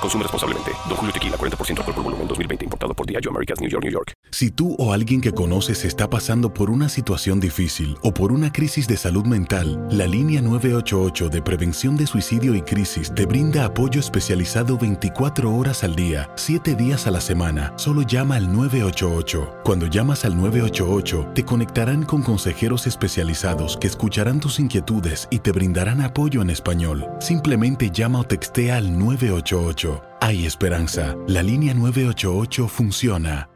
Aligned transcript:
Consume 0.00 0.22
responsablemente. 0.22 0.70
Don 0.88 0.96
Julio 0.96 1.12
Tequila, 1.12 1.36
40% 1.36 1.78
alcohol 1.78 1.94
por 1.94 2.04
volumen, 2.04 2.28
2020. 2.28 2.64
Importado 2.64 2.94
por 2.94 3.06
Diageo 3.06 3.30
Americas, 3.30 3.60
New 3.60 3.68
York, 3.68 3.84
New 3.84 3.92
York. 3.92 4.12
Si 4.32 4.50
tú 4.50 4.76
o 4.78 4.92
alguien 4.92 5.20
que 5.20 5.32
conoces 5.32 5.84
está 5.84 6.08
pasando 6.08 6.54
por 6.54 6.70
una 6.70 6.88
situación 6.88 7.40
difícil 7.40 7.96
o 8.02 8.14
por 8.14 8.32
una 8.32 8.52
crisis 8.52 8.86
de 8.86 8.96
salud 8.96 9.26
mental, 9.26 9.86
la 9.90 10.06
línea 10.06 10.40
988 10.40 11.28
de 11.28 11.42
prevención 11.42 11.96
de 11.96 12.06
suicidio 12.06 12.54
y 12.54 12.62
crisis 12.62 13.12
te 13.14 13.26
brinda 13.26 13.64
apoyo 13.64 14.00
especializado 14.00 14.78
24 14.78 15.52
horas 15.54 15.84
al 15.84 15.96
día, 15.96 16.30
7 16.36 16.76
días 16.76 17.06
a 17.06 17.10
la 17.10 17.20
semana. 17.20 17.72
Solo 17.76 18.02
llama 18.02 18.36
al 18.36 18.52
988. 18.52 19.60
Cuando 19.64 19.86
llamas 19.86 20.24
al 20.24 20.36
988, 20.36 21.32
te 21.34 21.44
conectarán 21.44 22.04
con 22.04 22.22
consejeros 22.22 22.86
especializados 22.86 23.76
que 23.76 23.88
escucharán 23.88 24.40
tus 24.40 24.60
inquietudes 24.60 25.26
y 25.30 25.40
te 25.40 25.52
brindarán 25.52 26.00
apoyo 26.00 26.40
en 26.40 26.50
español. 26.50 27.06
Simplemente 27.20 27.90
llama 27.90 28.20
o 28.20 28.24
textea 28.24 28.76
al 28.76 28.96
988. 28.96 29.89
Hay 30.20 30.46
esperanza. 30.46 31.16
La 31.26 31.42
línea 31.42 31.74
988 31.74 32.68
funciona. 32.68 33.48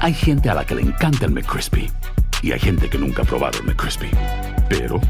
Hay 0.00 0.14
gente 0.14 0.50
a 0.50 0.54
la 0.54 0.64
que 0.64 0.74
le 0.74 0.82
encanta 0.82 1.26
el 1.26 1.32
McCrispy 1.32 1.90
y 2.42 2.52
hay 2.52 2.58
gente 2.58 2.90
que 2.90 2.98
nunca 2.98 3.22
ha 3.22 3.24
probado 3.24 3.58
el 3.60 3.66
McCrispy. 3.66 4.10
Pero 4.68 5.00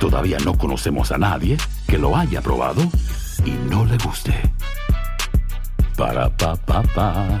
todavía 0.00 0.38
no 0.44 0.56
conocemos 0.56 1.12
a 1.12 1.18
nadie 1.18 1.56
que 1.86 1.98
lo 1.98 2.16
haya 2.16 2.40
probado 2.40 2.82
y 3.44 3.50
no 3.70 3.84
le 3.84 3.98
guste. 3.98 4.32
Para 5.96 6.28
pa 6.36 6.56
pa 6.56 6.82
pa. 6.94 7.40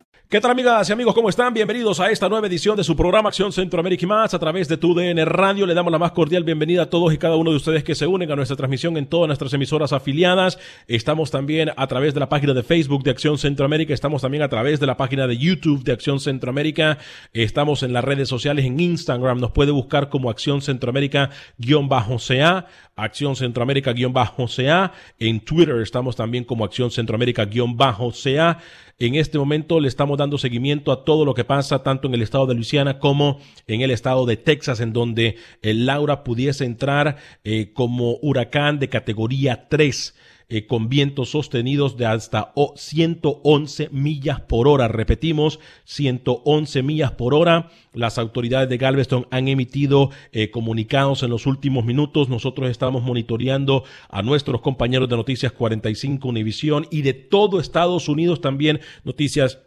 ¿Qué 0.31 0.39
tal 0.39 0.51
amigas 0.51 0.87
y 0.87 0.93
amigos? 0.93 1.13
¿Cómo 1.13 1.27
están? 1.27 1.53
Bienvenidos 1.53 1.99
a 1.99 2.09
esta 2.09 2.29
nueva 2.29 2.47
edición 2.47 2.77
de 2.77 2.85
su 2.85 2.95
programa 2.95 3.27
Acción 3.27 3.51
Centroamérica 3.51 4.05
y 4.05 4.07
más 4.07 4.33
a 4.33 4.39
través 4.39 4.69
de 4.69 4.77
TUDN 4.77 5.25
Radio. 5.25 5.65
Le 5.65 5.73
damos 5.73 5.91
la 5.91 5.99
más 5.99 6.13
cordial 6.13 6.45
bienvenida 6.45 6.83
a 6.83 6.89
todos 6.89 7.13
y 7.13 7.17
cada 7.17 7.35
uno 7.35 7.51
de 7.51 7.57
ustedes 7.57 7.83
que 7.83 7.95
se 7.95 8.07
unen 8.07 8.31
a 8.31 8.37
nuestra 8.37 8.55
transmisión 8.55 8.95
en 8.95 9.07
todas 9.07 9.27
nuestras 9.27 9.51
emisoras 9.51 9.91
afiliadas. 9.91 10.57
Estamos 10.87 11.31
también 11.31 11.71
a 11.75 11.87
través 11.87 12.13
de 12.13 12.21
la 12.21 12.29
página 12.29 12.53
de 12.53 12.63
Facebook 12.63 13.03
de 13.03 13.11
Acción 13.11 13.37
Centroamérica. 13.37 13.93
Estamos 13.93 14.21
también 14.21 14.41
a 14.41 14.47
través 14.47 14.79
de 14.79 14.87
la 14.87 14.95
página 14.95 15.27
de 15.27 15.37
YouTube 15.37 15.83
de 15.83 15.91
Acción 15.91 16.21
Centroamérica. 16.21 16.97
Estamos 17.33 17.83
en 17.83 17.91
las 17.91 18.05
redes 18.05 18.29
sociales 18.29 18.63
en 18.63 18.79
Instagram. 18.79 19.41
Nos 19.41 19.51
puede 19.51 19.71
buscar 19.71 20.07
como 20.07 20.29
Acción 20.29 20.61
Centroamérica-CA. 20.61 22.67
Acción 22.95 23.35
Centroamérica-CA. 23.35 24.93
En 25.19 25.41
Twitter 25.41 25.75
estamos 25.81 26.15
también 26.15 26.45
como 26.45 26.63
Acción 26.63 26.89
Centroamérica-CA. 26.89 28.59
En 29.01 29.15
este 29.15 29.39
momento 29.39 29.79
le 29.79 29.87
estamos 29.87 30.15
dando 30.19 30.37
seguimiento 30.37 30.91
a 30.91 31.03
todo 31.03 31.25
lo 31.25 31.33
que 31.33 31.43
pasa 31.43 31.81
tanto 31.81 32.07
en 32.07 32.13
el 32.13 32.21
estado 32.21 32.45
de 32.45 32.53
Luisiana 32.53 32.99
como 32.99 33.39
en 33.65 33.81
el 33.81 33.89
estado 33.89 34.27
de 34.27 34.37
Texas, 34.37 34.79
en 34.79 34.93
donde 34.93 35.37
el 35.63 35.87
Laura 35.87 36.23
pudiese 36.23 36.65
entrar 36.65 37.17
eh, 37.43 37.71
como 37.73 38.19
huracán 38.21 38.77
de 38.77 38.89
categoría 38.89 39.67
3. 39.69 40.13
Eh, 40.53 40.67
con 40.67 40.89
vientos 40.89 41.29
sostenidos 41.29 41.95
de 41.95 42.05
hasta 42.05 42.51
111 42.75 43.87
millas 43.93 44.41
por 44.41 44.67
hora. 44.67 44.89
Repetimos, 44.89 45.61
111 45.85 46.83
millas 46.83 47.13
por 47.13 47.33
hora. 47.33 47.69
Las 47.93 48.17
autoridades 48.17 48.67
de 48.67 48.77
Galveston 48.77 49.27
han 49.31 49.47
emitido 49.47 50.09
eh, 50.33 50.51
comunicados 50.51 51.23
en 51.23 51.29
los 51.29 51.45
últimos 51.45 51.85
minutos. 51.85 52.27
Nosotros 52.27 52.69
estamos 52.69 53.01
monitoreando 53.01 53.85
a 54.09 54.23
nuestros 54.23 54.59
compañeros 54.59 55.07
de 55.07 55.15
Noticias 55.15 55.53
45 55.53 56.27
Univisión 56.27 56.85
y 56.91 57.03
de 57.03 57.13
todo 57.13 57.61
Estados 57.61 58.09
Unidos 58.09 58.41
también 58.41 58.81
Noticias 59.05 59.59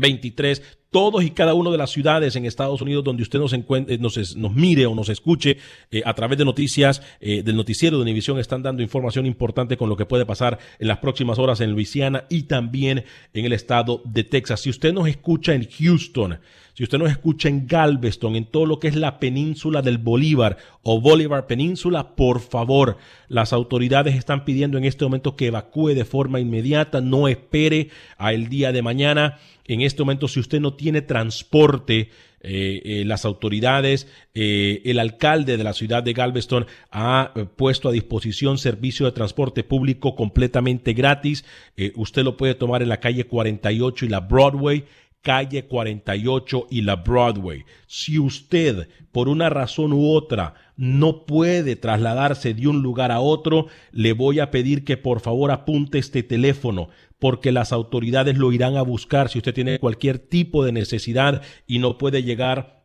23 0.00 0.62
todos 0.94 1.24
y 1.24 1.30
cada 1.30 1.54
uno 1.54 1.72
de 1.72 1.78
las 1.78 1.90
ciudades 1.90 2.36
en 2.36 2.46
Estados 2.46 2.80
Unidos 2.80 3.02
donde 3.02 3.24
usted 3.24 3.40
nos, 3.40 3.52
encuentre, 3.52 3.98
nos, 3.98 4.36
nos 4.36 4.54
mire 4.54 4.86
o 4.86 4.94
nos 4.94 5.08
escuche 5.08 5.56
eh, 5.90 6.02
a 6.04 6.14
través 6.14 6.38
de 6.38 6.44
noticias 6.44 7.02
eh, 7.20 7.42
del 7.42 7.56
noticiero 7.56 7.96
de 7.96 8.02
Univisión 8.04 8.38
están 8.38 8.62
dando 8.62 8.80
información 8.80 9.26
importante 9.26 9.76
con 9.76 9.88
lo 9.88 9.96
que 9.96 10.06
puede 10.06 10.24
pasar 10.24 10.60
en 10.78 10.86
las 10.86 10.98
próximas 10.98 11.40
horas 11.40 11.60
en 11.60 11.72
Luisiana 11.72 12.26
y 12.30 12.44
también 12.44 13.04
en 13.32 13.44
el 13.44 13.52
estado 13.52 14.02
de 14.04 14.22
Texas. 14.22 14.60
Si 14.60 14.70
usted 14.70 14.92
nos 14.92 15.08
escucha 15.08 15.52
en 15.54 15.68
Houston, 15.68 16.38
si 16.74 16.82
usted 16.82 16.98
nos 16.98 17.10
escucha 17.10 17.48
en 17.48 17.66
Galveston, 17.68 18.34
en 18.34 18.46
todo 18.46 18.66
lo 18.66 18.80
que 18.80 18.88
es 18.88 18.96
la 18.96 19.20
península 19.20 19.80
del 19.80 19.98
Bolívar 19.98 20.56
o 20.82 21.00
Bolívar 21.00 21.46
Península, 21.46 22.16
por 22.16 22.40
favor, 22.40 22.98
las 23.28 23.52
autoridades 23.52 24.16
están 24.16 24.44
pidiendo 24.44 24.76
en 24.76 24.84
este 24.84 25.04
momento 25.04 25.36
que 25.36 25.46
evacúe 25.46 25.94
de 25.94 26.04
forma 26.04 26.40
inmediata, 26.40 27.00
no 27.00 27.28
espere 27.28 27.90
a 28.18 28.32
el 28.32 28.48
día 28.48 28.72
de 28.72 28.82
mañana. 28.82 29.38
En 29.66 29.82
este 29.82 30.02
momento, 30.02 30.26
si 30.26 30.40
usted 30.40 30.60
no 30.60 30.74
tiene 30.74 31.00
transporte, 31.00 32.10
eh, 32.46 32.82
eh, 32.84 33.04
las 33.06 33.24
autoridades, 33.24 34.06
eh, 34.34 34.82
el 34.84 34.98
alcalde 34.98 35.56
de 35.56 35.64
la 35.64 35.72
ciudad 35.72 36.02
de 36.02 36.12
Galveston 36.12 36.66
ha 36.90 37.32
puesto 37.56 37.88
a 37.88 37.92
disposición 37.92 38.58
servicio 38.58 39.06
de 39.06 39.12
transporte 39.12 39.64
público 39.64 40.14
completamente 40.14 40.92
gratis. 40.92 41.46
usted 41.94 42.22
lo 42.22 42.36
puede 42.36 42.54
tomar 42.54 42.82
en 42.82 42.90
la 42.90 43.00
calle 43.00 43.24
48 43.24 44.04
y 44.04 44.08
la 44.10 44.20
Broadway 44.20 44.84
calle 45.24 45.64
48 45.64 46.68
y 46.70 46.82
la 46.82 46.94
Broadway. 46.96 47.64
Si 47.88 48.20
usted, 48.20 48.88
por 49.10 49.28
una 49.28 49.48
razón 49.48 49.92
u 49.92 50.12
otra, 50.12 50.54
no 50.76 51.24
puede 51.24 51.74
trasladarse 51.74 52.54
de 52.54 52.68
un 52.68 52.82
lugar 52.82 53.10
a 53.10 53.18
otro, 53.20 53.66
le 53.90 54.12
voy 54.12 54.38
a 54.38 54.52
pedir 54.52 54.84
que 54.84 54.96
por 54.96 55.18
favor 55.20 55.50
apunte 55.50 55.98
este 55.98 56.22
teléfono 56.22 56.90
porque 57.18 57.50
las 57.52 57.72
autoridades 57.72 58.36
lo 58.36 58.52
irán 58.52 58.76
a 58.76 58.82
buscar 58.82 59.30
si 59.30 59.38
usted 59.38 59.54
tiene 59.54 59.78
cualquier 59.78 60.18
tipo 60.18 60.62
de 60.64 60.72
necesidad 60.72 61.40
y 61.66 61.78
no 61.78 61.96
puede 61.96 62.22
llegar 62.22 62.84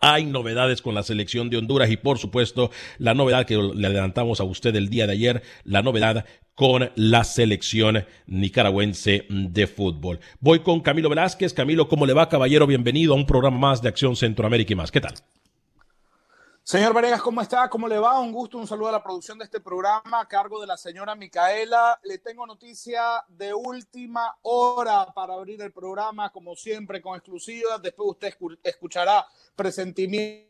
Hay 0.07 0.27
novedades 0.27 0.83
con 0.83 0.95
la 0.95 1.03
selección 1.03 1.49
de 1.49 1.57
Honduras 1.57 1.91
y 1.91 1.97
por 1.97 2.19
supuesto 2.19 2.71
la 2.99 3.15
novedad 3.15 3.47
que 3.47 3.57
le 3.57 3.87
adelantamos 3.87 4.39
a 4.39 4.45
usted 4.45 4.77
el 4.77 4.91
día 4.91 5.07
de 5.07 5.15
ayer, 5.15 5.43
la 5.65 5.81
novedad 5.81 6.27
con 6.55 6.91
la 6.95 7.25
selección 7.25 8.05
nicaragüense 8.27 9.25
de 9.31 9.67
fútbol. 9.67 10.21
Voy 10.41 10.59
con 10.59 10.81
Camilo 10.81 11.09
Velázquez. 11.09 11.55
Camilo, 11.55 11.89
¿cómo 11.89 12.05
le 12.05 12.13
va, 12.13 12.29
caballero? 12.29 12.67
Bienvenido 12.67 13.15
a 13.15 13.17
un 13.17 13.25
programa 13.25 13.57
más 13.57 13.81
de 13.81 13.89
Acción 13.89 14.15
Centroamérica 14.15 14.75
y 14.75 14.77
más. 14.77 14.93
¿Qué 14.93 15.01
tal? 15.01 15.15
Señor 16.67 16.95
Varegas, 16.95 17.21
¿cómo 17.21 17.43
está? 17.43 17.69
¿Cómo 17.69 17.87
le 17.87 17.99
va? 17.99 18.19
Un 18.19 18.33
gusto, 18.33 18.57
un 18.57 18.67
saludo 18.67 18.89
a 18.89 18.93
la 18.93 19.03
producción 19.03 19.37
de 19.37 19.45
este 19.45 19.61
programa 19.61 20.21
a 20.21 20.27
cargo 20.27 20.63
de 20.63 20.67
la 20.67 20.79
señora 20.79 21.15
Micaela. 21.15 22.01
Le 22.05 22.17
tengo 22.17 22.47
noticia 22.47 23.23
de 23.29 23.53
última 23.53 24.35
hora 24.41 25.13
para 25.13 25.35
abrir 25.35 25.61
el 25.61 25.73
programa, 25.73 26.33
como 26.33 26.57
siempre, 26.57 27.03
con 27.03 27.17
exclusivas. 27.17 27.83
Después 27.83 28.13
usted 28.13 28.35
escuchará 28.63 29.27
presentimiento 29.55 30.49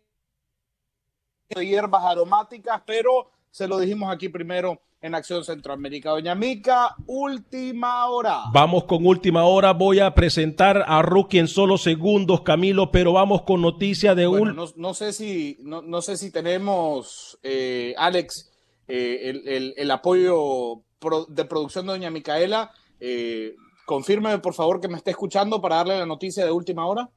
de 1.48 1.66
hierbas 1.66 2.04
aromáticas, 2.04 2.80
pero 2.86 3.32
se 3.54 3.68
lo 3.68 3.78
dijimos 3.78 4.12
aquí 4.12 4.28
primero 4.28 4.80
en 5.00 5.14
Acción 5.14 5.44
Centroamérica. 5.44 6.10
Doña 6.10 6.34
Mica, 6.34 6.96
última 7.06 8.04
hora. 8.06 8.40
Vamos 8.52 8.82
con 8.82 9.06
última 9.06 9.44
hora. 9.44 9.72
Voy 9.72 10.00
a 10.00 10.12
presentar 10.12 10.84
a 10.84 11.02
Rookie 11.02 11.38
en 11.38 11.46
solo 11.46 11.78
segundos, 11.78 12.40
Camilo, 12.40 12.90
pero 12.90 13.12
vamos 13.12 13.42
con 13.42 13.62
noticia 13.62 14.16
de 14.16 14.26
un. 14.26 14.56
No, 14.74 14.94
sé 14.94 15.12
si, 15.12 15.56
no, 15.62 16.02
sé 16.02 16.16
si 16.16 16.32
tenemos, 16.32 17.38
eh, 17.44 17.94
Alex, 17.96 18.50
eh, 18.88 19.72
el, 19.76 19.90
apoyo 19.92 20.82
de 21.28 21.44
producción 21.44 21.86
de 21.86 21.92
Doña 21.92 22.10
Micaela. 22.10 22.72
Eh, 22.98 23.54
confírmeme, 23.86 24.40
por 24.40 24.54
favor, 24.54 24.80
que 24.80 24.88
me 24.88 24.96
esté 24.96 25.12
escuchando 25.12 25.60
para 25.60 25.76
darle 25.76 25.96
la 25.96 26.06
noticia 26.06 26.44
de 26.44 26.50
última 26.50 26.88
hora. 26.88 27.08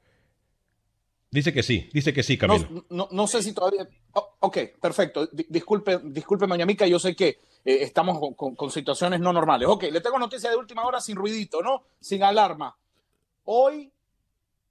Dice 1.30 1.52
que 1.52 1.62
sí, 1.62 1.90
dice 1.92 2.12
que 2.12 2.22
sí, 2.22 2.38
Camilo. 2.38 2.86
No, 2.88 3.26
sé 3.26 3.42
si 3.42 3.52
todavía. 3.52 3.86
Oh, 4.12 4.36
ok, 4.40 4.58
perfecto. 4.80 5.28
disculpe, 5.32 5.98
disculpe, 6.04 6.46
doña 6.46 6.64
Mica, 6.64 6.86
yo 6.86 6.98
sé 6.98 7.14
que 7.14 7.28
eh, 7.64 7.82
estamos 7.82 8.18
con, 8.34 8.70
situaciones 8.70 9.20
no 9.20 9.32
normales. 9.32 9.68
Ok, 9.68 9.84
le 9.84 10.00
tengo 10.00 10.18
noticia 10.18 10.48
de 10.48 10.56
última 10.56 10.86
hora 10.86 11.00
sin 11.00 11.16
ruidito, 11.16 11.60
¿no? 11.60 11.82
Sin 12.00 12.22
alarma. 12.22 12.76
Hoy, 13.44 13.92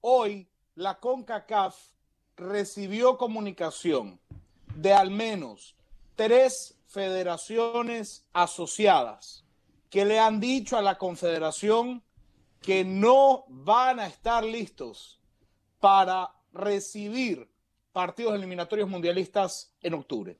hoy, 0.01 0.48
la 0.75 1.00
CONCACAF 1.00 1.75
recibió 2.38 3.18
comunicación 3.18 4.19
de 4.75 4.94
al 4.94 5.12
menos 5.12 5.75
tres 6.15 6.75
federaciones 6.88 8.25
asociadas 8.33 9.44
que 9.89 10.06
le 10.06 10.19
han 10.19 10.39
dicho 10.39 10.77
a 10.77 10.81
la 10.81 10.98
confederación 10.98 12.04
que 12.62 12.83
no 12.83 13.45
van 13.48 14.00
a 14.00 14.07
estar 14.07 14.44
listos 14.44 15.19
para 15.80 16.31
recibir 16.57 17.50
partidos 17.92 18.36
eliminatorios 18.36 18.89
mundialistas 18.89 19.74
en 19.81 19.94
octubre. 19.94 20.38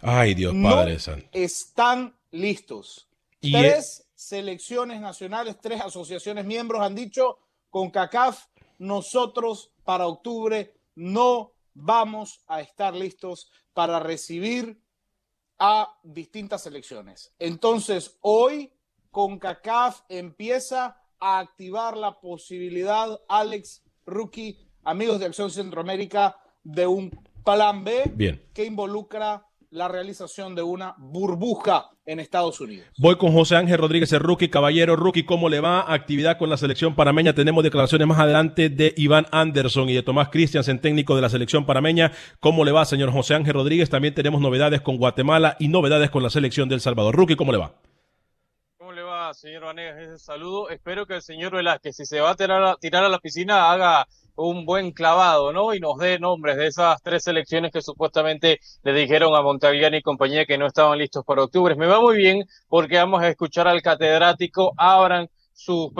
Ay, 0.00 0.34
Dios 0.34 0.54
Padre 0.62 0.98
Santo. 0.98 1.26
Están 1.32 2.16
listos. 2.30 3.08
tres 3.40 4.08
selecciones 4.14 5.00
nacionales, 5.00 5.58
tres 5.60 5.80
asociaciones 5.80 6.44
miembros 6.44 6.82
han 6.82 6.94
dicho 6.94 7.38
con 7.70 7.90
CACAF, 7.90 8.46
nosotros 8.78 9.72
para 9.84 10.06
octubre 10.06 10.74
no 10.94 11.52
vamos 11.74 12.40
a 12.46 12.60
estar 12.60 12.94
listos 12.94 13.50
para 13.72 14.00
recibir 14.00 14.80
a 15.58 15.98
distintas 16.02 16.62
selecciones. 16.62 17.34
Entonces, 17.38 18.16
hoy 18.20 18.72
con 19.10 19.38
CACAF 19.38 20.00
empieza 20.08 21.02
a 21.18 21.38
activar 21.38 21.96
la 21.96 22.20
posibilidad, 22.20 23.20
Alex 23.28 23.82
Rookie, 24.06 24.65
amigos 24.86 25.18
de 25.18 25.26
Acción 25.26 25.50
Centroamérica, 25.50 26.36
de 26.62 26.86
un 26.86 27.10
plan 27.44 27.84
B 27.84 28.38
que 28.54 28.64
involucra 28.64 29.46
la 29.70 29.88
realización 29.88 30.54
de 30.54 30.62
una 30.62 30.94
burbuja 30.96 31.90
en 32.06 32.20
Estados 32.20 32.60
Unidos. 32.60 32.86
Voy 32.98 33.16
con 33.16 33.32
José 33.32 33.56
Ángel 33.56 33.78
Rodríguez, 33.78 34.12
el 34.12 34.20
rookie, 34.20 34.48
caballero 34.48 34.94
rookie, 34.94 35.24
¿cómo 35.24 35.48
le 35.48 35.60
va? 35.60 35.92
Actividad 35.92 36.38
con 36.38 36.48
la 36.48 36.56
selección 36.56 36.94
parameña. 36.94 37.34
Tenemos 37.34 37.64
declaraciones 37.64 38.06
más 38.06 38.18
adelante 38.18 38.68
de 38.68 38.94
Iván 38.96 39.26
Anderson 39.32 39.88
y 39.88 39.94
de 39.94 40.02
Tomás 40.02 40.28
Christiansen, 40.30 40.80
técnico 40.80 41.16
de 41.16 41.22
la 41.22 41.28
selección 41.28 41.66
parameña. 41.66 42.12
¿Cómo 42.40 42.64
le 42.64 42.72
va, 42.72 42.84
señor 42.84 43.10
José 43.10 43.34
Ángel 43.34 43.54
Rodríguez? 43.54 43.90
También 43.90 44.14
tenemos 44.14 44.40
novedades 44.40 44.80
con 44.80 44.96
Guatemala 44.96 45.56
y 45.58 45.68
novedades 45.68 46.10
con 46.10 46.22
la 46.22 46.30
selección 46.30 46.68
del 46.68 46.80
Salvador. 46.80 47.16
Rookie, 47.16 47.36
¿cómo 47.36 47.50
le 47.50 47.58
va? 47.58 47.74
¿Cómo 48.78 48.92
le 48.92 49.02
va, 49.02 49.34
señor 49.34 49.64
Vanegas? 49.64 49.98
Ese 49.98 50.18
saludo. 50.18 50.70
Espero 50.70 51.06
que 51.06 51.16
el 51.16 51.22
señor 51.22 51.54
Velázquez, 51.54 51.96
si 51.96 52.06
se 52.06 52.20
va 52.20 52.30
a 52.30 52.36
tirar 52.36 52.62
a, 52.62 52.76
tirar 52.76 53.04
a 53.04 53.08
la 53.08 53.18
piscina, 53.18 53.70
haga 53.72 54.06
un 54.36 54.64
buen 54.66 54.92
clavado, 54.92 55.52
¿no? 55.52 55.74
Y 55.74 55.80
nos 55.80 55.98
dé 55.98 56.18
nombres 56.18 56.56
de 56.56 56.66
esas 56.68 57.02
tres 57.02 57.24
selecciones 57.24 57.72
que 57.72 57.82
supuestamente 57.82 58.60
le 58.82 58.92
dijeron 58.92 59.34
a 59.34 59.42
Montagliani 59.42 59.98
y 59.98 60.02
compañía 60.02 60.46
que 60.46 60.58
no 60.58 60.66
estaban 60.66 60.98
listos 60.98 61.24
para 61.24 61.42
octubre. 61.42 61.74
Me 61.74 61.86
va 61.86 62.00
muy 62.00 62.16
bien 62.16 62.44
porque 62.68 62.96
vamos 62.96 63.22
a 63.22 63.28
escuchar 63.28 63.66
al 63.66 63.82
catedrático, 63.82 64.72
abran 64.76 65.28
sus 65.56 65.90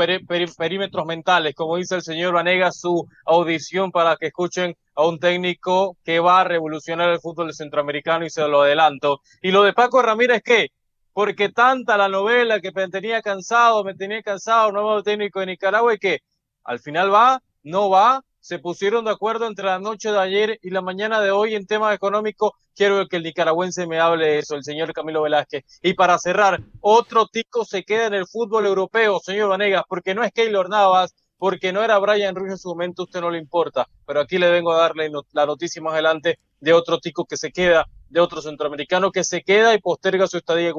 perímetros 0.59 1.07
mentales, 1.07 1.55
como 1.55 1.77
dice 1.77 1.95
el 1.97 2.03
señor 2.03 2.35
Vanega, 2.35 2.71
su 2.73 3.09
audición 3.25 3.91
para 3.91 4.17
que 4.17 4.27
escuchen 4.27 4.77
a 4.95 5.07
un 5.07 5.19
técnico 5.19 5.97
que 6.05 6.21
va 6.21 6.43
a 6.43 6.45
revolucionar 6.45 7.11
el 7.11 7.21
fútbol 7.21 7.55
centroamericano 7.55 8.27
y 8.27 8.31
se 8.31 8.47
lo 8.47 8.63
adelanto. 8.63 9.23
Y 9.41 9.53
lo 9.53 9.63
de 9.63 9.73
Paco 9.73 10.03
Ramírez, 10.03 10.43
¿qué? 10.45 10.69
Porque 11.15 11.49
tanta 11.49 11.97
la 11.97 12.09
novela 12.09 12.61
que 12.61 12.71
me 12.73 12.89
tenía 12.89 13.23
cansado, 13.23 13.83
me 13.83 13.95
tenía 13.95 14.23
cansado, 14.23 14.73
nuevo 14.73 15.03
técnico 15.03 15.41
de 15.41 15.47
Nicaragua 15.47 15.95
y 15.95 15.99
que 15.99 16.19
al 16.63 16.79
final 16.79 17.13
va, 17.13 17.41
no 17.63 17.89
va, 17.89 18.23
se 18.47 18.61
pusieron 18.61 19.05
de 19.05 19.11
acuerdo 19.11 19.49
entre 19.49 19.65
la 19.65 19.81
noche 19.81 20.13
de 20.13 20.21
ayer 20.21 20.61
y 20.63 20.71
la 20.71 20.81
mañana 20.81 21.21
de 21.21 21.33
hoy 21.33 21.57
en 21.57 21.67
temas 21.67 21.93
económicos. 21.93 22.53
Quiero 22.77 23.05
que 23.09 23.17
el 23.17 23.25
nicaragüense 23.25 23.89
me 23.89 23.99
hable 23.99 24.25
de 24.25 24.39
eso, 24.39 24.55
el 24.55 24.63
señor 24.63 24.93
Camilo 24.93 25.23
Velázquez. 25.23 25.65
Y 25.83 25.95
para 25.95 26.17
cerrar, 26.17 26.61
otro 26.81 27.27
tico 27.27 27.65
se 27.65 27.83
queda 27.83 28.07
en 28.07 28.15
el 28.15 28.29
fútbol 28.29 28.67
europeo, 28.67 29.19
señor 29.19 29.49
Vanegas, 29.49 29.83
porque 29.89 30.15
no 30.15 30.23
es 30.23 30.31
Keylor 30.31 30.69
Navas, 30.69 31.13
porque 31.39 31.73
no 31.73 31.83
era 31.83 31.99
Brian 31.99 32.37
Ruiz 32.37 32.53
en 32.53 32.59
su 32.59 32.69
momento, 32.69 33.03
usted 33.03 33.21
no 33.21 33.33
le 33.33 33.39
importa. 33.39 33.89
Pero 34.07 34.21
aquí 34.21 34.39
le 34.39 34.49
vengo 34.49 34.71
a 34.71 34.79
darle 34.79 35.11
la 35.33 35.45
noticia 35.45 35.83
más 35.83 35.95
adelante 35.95 36.39
de 36.61 36.73
otro 36.73 37.01
tico 37.01 37.25
que 37.25 37.37
se 37.37 37.51
queda, 37.51 37.87
de 38.11 38.21
otro 38.21 38.41
centroamericano 38.41 39.11
que 39.11 39.25
se 39.25 39.43
queda 39.43 39.75
y 39.75 39.81
posterga 39.81 40.29
su 40.29 40.37
estadía 40.37 40.73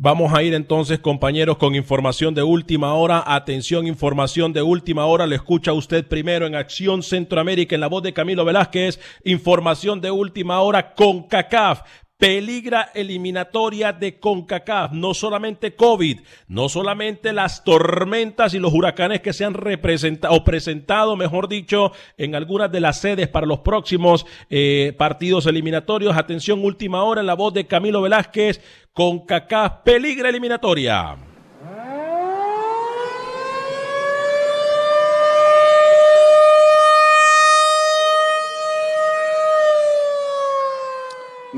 Vamos 0.00 0.32
a 0.32 0.44
ir 0.44 0.54
entonces, 0.54 1.00
compañeros, 1.00 1.56
con 1.56 1.74
información 1.74 2.32
de 2.32 2.44
última 2.44 2.94
hora. 2.94 3.24
Atención, 3.26 3.88
información 3.88 4.52
de 4.52 4.62
última 4.62 5.06
hora. 5.06 5.26
Le 5.26 5.34
escucha 5.34 5.72
usted 5.72 6.06
primero 6.06 6.46
en 6.46 6.54
Acción 6.54 7.02
Centroamérica 7.02 7.74
en 7.74 7.80
la 7.80 7.88
voz 7.88 8.04
de 8.04 8.12
Camilo 8.12 8.44
Velázquez. 8.44 9.00
Información 9.24 10.00
de 10.00 10.12
última 10.12 10.60
hora 10.60 10.94
con 10.94 11.24
CACAF 11.24 11.80
peligra 12.18 12.90
eliminatoria 12.94 13.92
de 13.92 14.18
CONCACAF, 14.18 14.92
no 14.92 15.14
solamente 15.14 15.76
COVID, 15.76 16.18
no 16.48 16.68
solamente 16.68 17.32
las 17.32 17.62
tormentas 17.62 18.54
y 18.54 18.58
los 18.58 18.74
huracanes 18.74 19.20
que 19.20 19.32
se 19.32 19.44
han 19.44 19.54
representado 19.54 20.34
o 20.34 20.44
presentado, 20.44 21.16
mejor 21.16 21.48
dicho, 21.48 21.92
en 22.16 22.34
algunas 22.34 22.72
de 22.72 22.80
las 22.80 23.00
sedes 23.00 23.28
para 23.28 23.46
los 23.46 23.60
próximos 23.60 24.26
eh, 24.50 24.94
partidos 24.98 25.46
eliminatorios. 25.46 26.16
Atención, 26.16 26.64
última 26.64 27.04
hora 27.04 27.20
en 27.20 27.28
la 27.28 27.34
voz 27.34 27.54
de 27.54 27.68
Camilo 27.68 28.02
Velázquez, 28.02 28.60
CONCACAF 28.92 29.82
peligra 29.84 30.28
eliminatoria. 30.28 31.27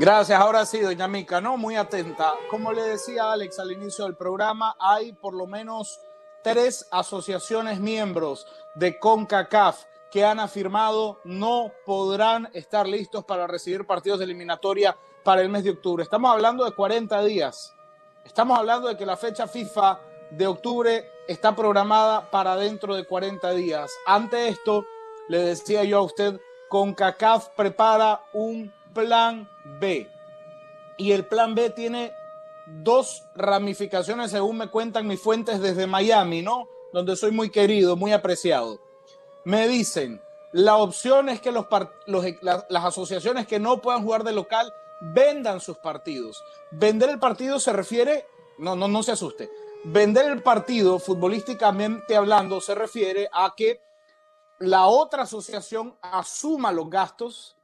Gracias, 0.01 0.41
ahora 0.41 0.65
sí, 0.65 0.79
doña 0.79 1.07
Mica, 1.07 1.41
¿no? 1.41 1.57
Muy 1.57 1.75
atenta. 1.75 2.33
Como 2.49 2.73
le 2.73 2.81
decía 2.81 3.31
Alex 3.31 3.59
al 3.59 3.71
inicio 3.71 4.05
del 4.05 4.15
programa, 4.15 4.75
hay 4.79 5.13
por 5.13 5.35
lo 5.35 5.45
menos 5.45 5.99
tres 6.41 6.87
asociaciones 6.89 7.79
miembros 7.79 8.47
de 8.73 8.97
CONCACAF 8.97 9.83
que 10.09 10.25
han 10.25 10.39
afirmado 10.39 11.19
no 11.23 11.71
podrán 11.85 12.49
estar 12.53 12.87
listos 12.87 13.25
para 13.25 13.45
recibir 13.45 13.85
partidos 13.85 14.17
de 14.17 14.25
eliminatoria 14.25 14.97
para 15.23 15.43
el 15.43 15.49
mes 15.49 15.65
de 15.65 15.69
octubre. 15.69 16.01
Estamos 16.03 16.31
hablando 16.31 16.65
de 16.65 16.71
40 16.71 17.23
días. 17.25 17.71
Estamos 18.25 18.57
hablando 18.57 18.87
de 18.87 18.97
que 18.97 19.05
la 19.05 19.17
fecha 19.17 19.45
FIFA 19.45 19.99
de 20.31 20.47
octubre 20.47 21.11
está 21.27 21.55
programada 21.55 22.31
para 22.31 22.55
dentro 22.55 22.95
de 22.95 23.05
40 23.05 23.51
días. 23.51 23.91
Ante 24.07 24.47
esto, 24.47 24.83
le 25.27 25.43
decía 25.43 25.83
yo 25.83 25.99
a 25.99 26.01
usted, 26.01 26.41
CONCACAF 26.69 27.49
prepara 27.49 28.23
un 28.33 28.73
plan 28.93 29.49
B. 29.79 30.09
Y 30.97 31.11
el 31.11 31.25
plan 31.25 31.55
B 31.55 31.69
tiene 31.69 32.13
dos 32.67 33.23
ramificaciones, 33.35 34.31
según 34.31 34.57
me 34.57 34.67
cuentan 34.67 35.07
mis 35.07 35.21
fuentes 35.21 35.61
desde 35.61 35.87
Miami, 35.87 36.41
¿no? 36.41 36.67
Donde 36.93 37.15
soy 37.15 37.31
muy 37.31 37.49
querido, 37.49 37.95
muy 37.95 38.13
apreciado. 38.13 38.79
Me 39.43 39.67
dicen, 39.67 40.21
la 40.51 40.77
opción 40.77 41.29
es 41.29 41.41
que 41.41 41.51
los, 41.51 41.65
las 42.05 42.85
asociaciones 42.85 43.47
que 43.47 43.59
no 43.59 43.81
puedan 43.81 44.03
jugar 44.03 44.23
de 44.23 44.33
local 44.33 44.71
vendan 45.01 45.59
sus 45.59 45.77
partidos. 45.77 46.43
Vender 46.71 47.09
el 47.09 47.19
partido 47.19 47.59
se 47.59 47.73
refiere, 47.73 48.25
no, 48.57 48.75
no, 48.75 48.87
no 48.87 49.01
se 49.03 49.13
asuste. 49.13 49.49
Vender 49.83 50.25
el 50.25 50.43
partido, 50.43 50.99
futbolísticamente 50.99 52.15
hablando, 52.15 52.61
se 52.61 52.75
refiere 52.75 53.27
a 53.33 53.53
que 53.55 53.81
la 54.59 54.85
otra 54.85 55.23
asociación 55.23 55.97
asuma 56.01 56.71
los 56.71 56.89
gastos 56.89 57.57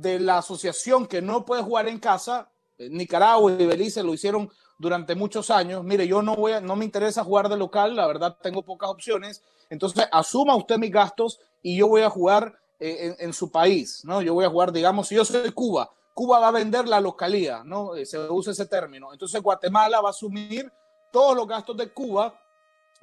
de 0.00 0.20
la 0.20 0.38
asociación 0.38 1.06
que 1.06 1.22
no 1.22 1.44
puede 1.44 1.62
jugar 1.62 1.88
en 1.88 1.98
casa. 1.98 2.50
Nicaragua 2.78 3.52
y 3.52 3.66
Belice 3.66 4.02
lo 4.02 4.12
hicieron 4.12 4.50
durante 4.78 5.14
muchos 5.14 5.50
años. 5.50 5.82
Mire, 5.82 6.06
yo 6.06 6.22
no 6.22 6.36
voy 6.36 6.52
a, 6.52 6.60
no 6.60 6.76
me 6.76 6.84
interesa 6.84 7.24
jugar 7.24 7.48
de 7.48 7.56
local, 7.56 7.96
la 7.96 8.06
verdad 8.06 8.36
tengo 8.42 8.62
pocas 8.62 8.90
opciones. 8.90 9.42
Entonces, 9.70 10.06
asuma 10.12 10.54
usted 10.54 10.78
mis 10.78 10.92
gastos 10.92 11.40
y 11.62 11.78
yo 11.78 11.88
voy 11.88 12.02
a 12.02 12.10
jugar 12.10 12.58
eh, 12.78 13.16
en, 13.18 13.32
su 13.32 13.50
país, 13.50 14.04
¿no? 14.04 14.20
Yo 14.20 14.34
voy 14.34 14.44
a 14.44 14.50
jugar, 14.50 14.70
digamos, 14.70 15.08
si 15.08 15.14
yo 15.14 15.24
soy 15.24 15.50
Cuba, 15.52 15.90
Cuba 16.12 16.38
va 16.38 16.48
a 16.48 16.52
vender 16.52 16.86
la 16.86 17.00
localía, 17.00 17.62
¿no? 17.64 17.96
Eh, 17.96 18.04
se 18.04 18.18
usa 18.18 18.52
ese 18.52 18.66
término. 18.66 19.12
Entonces, 19.12 19.40
Guatemala 19.40 20.00
va 20.00 20.08
a 20.08 20.10
asumir 20.10 20.70
todos 21.10 21.34
los 21.34 21.46
gastos 21.46 21.76
de 21.76 21.92
Cuba 21.92 22.38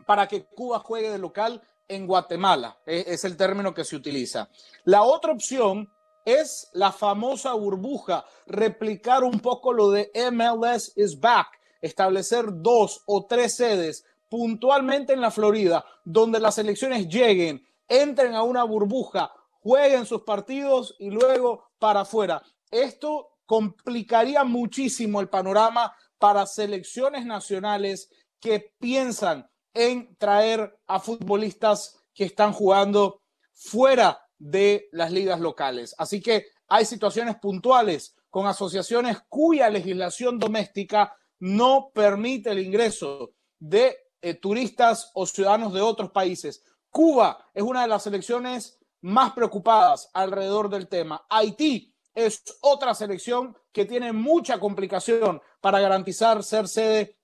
para 0.06 0.28
que 0.28 0.46
Cuba 0.46 0.80
juegue 0.80 1.10
de 1.10 1.18
local 1.18 1.62
en 1.88 2.08
Guatemala. 2.08 2.78
E, 2.86 3.04
es 3.08 3.24
el 3.26 3.36
término 3.36 3.74
que 3.74 3.84
se 3.84 3.96
utiliza. 3.96 4.50
La 4.86 5.04
otra 5.04 5.32
opción 5.32 5.90
es 6.26 6.70
la 6.74 6.92
famosa 6.92 7.54
burbuja, 7.54 8.26
replicar 8.46 9.24
un 9.24 9.40
poco 9.40 9.74
lo 9.74 9.92
de 9.92 10.12
MLS 10.32 10.94
is 10.96 11.20
back, 11.20 11.48
establecer 11.82 12.46
dos 12.50 13.04
o 13.06 13.26
tres 13.26 13.56
sedes 13.56 14.06
puntualmente 14.30 15.14
en 15.14 15.22
la 15.22 15.32
Florida, 15.32 15.86
donde 16.04 16.40
las 16.40 16.58
elecciones 16.58 17.08
lleguen, 17.08 17.64
entren 17.88 18.34
a 18.34 18.42
una 18.44 18.64
burbuja, 18.64 19.32
jueguen 19.62 20.06
sus 20.06 20.24
partidos 20.24 20.96
y 20.98 21.12
luego 21.12 21.70
para 21.78 22.02
afuera. 22.02 22.42
Esto 22.72 23.38
complicaría 23.46 24.44
muchísimo 24.44 25.22
el 25.22 25.30
panorama 25.30 25.96
para 26.18 26.48
selecciones 26.48 27.26
nacionales 27.26 28.10
que 28.40 28.74
piensan 28.80 29.48
en 29.74 30.16
traer 30.18 30.80
a 30.88 31.00
futbolistas 31.00 32.04
que 32.14 32.26
están 32.26 32.54
jugando 32.54 33.22
fuera 33.54 34.23
de 34.44 34.90
las 34.92 35.10
ligas 35.10 35.40
locales. 35.40 35.96
Así 35.98 36.22
que 36.22 36.48
hay 36.68 36.84
situaciones 36.84 37.38
puntuales 37.38 38.14
con 38.30 38.46
asociaciones 38.46 39.20
cuya 39.30 39.70
legislación 39.70 40.38
doméstica 40.38 41.16
no 41.40 41.92
permite 41.94 42.52
el 42.52 42.60
ingreso 42.60 43.32
de 43.58 43.96
eh, 44.22 44.34
turistas 44.34 45.12
o 45.14 45.26
ciudadanos 45.26 45.74
de 45.74 45.80
otros 45.80 46.12
países. 46.12 46.62
Cuba 46.90 47.50
es 47.54 47.64
una 47.64 47.84
de 47.84 47.88
las 47.88 48.04
selecciones 48.04 48.80
más 49.00 49.32
preocupadas 49.32 50.10
alrededor 50.14 50.70
del 50.70 50.90
tema. 50.90 51.26
Haití 51.30 51.96
es 52.14 52.44
otra 52.60 52.94
selección 52.94 53.58
que 53.72 53.86
tiene 53.86 54.12
mucha 54.12 54.60
complicación 54.60 55.42
para 55.62 55.80
garantizar 55.80 56.44
ser 56.44 56.68
sede 56.68 57.18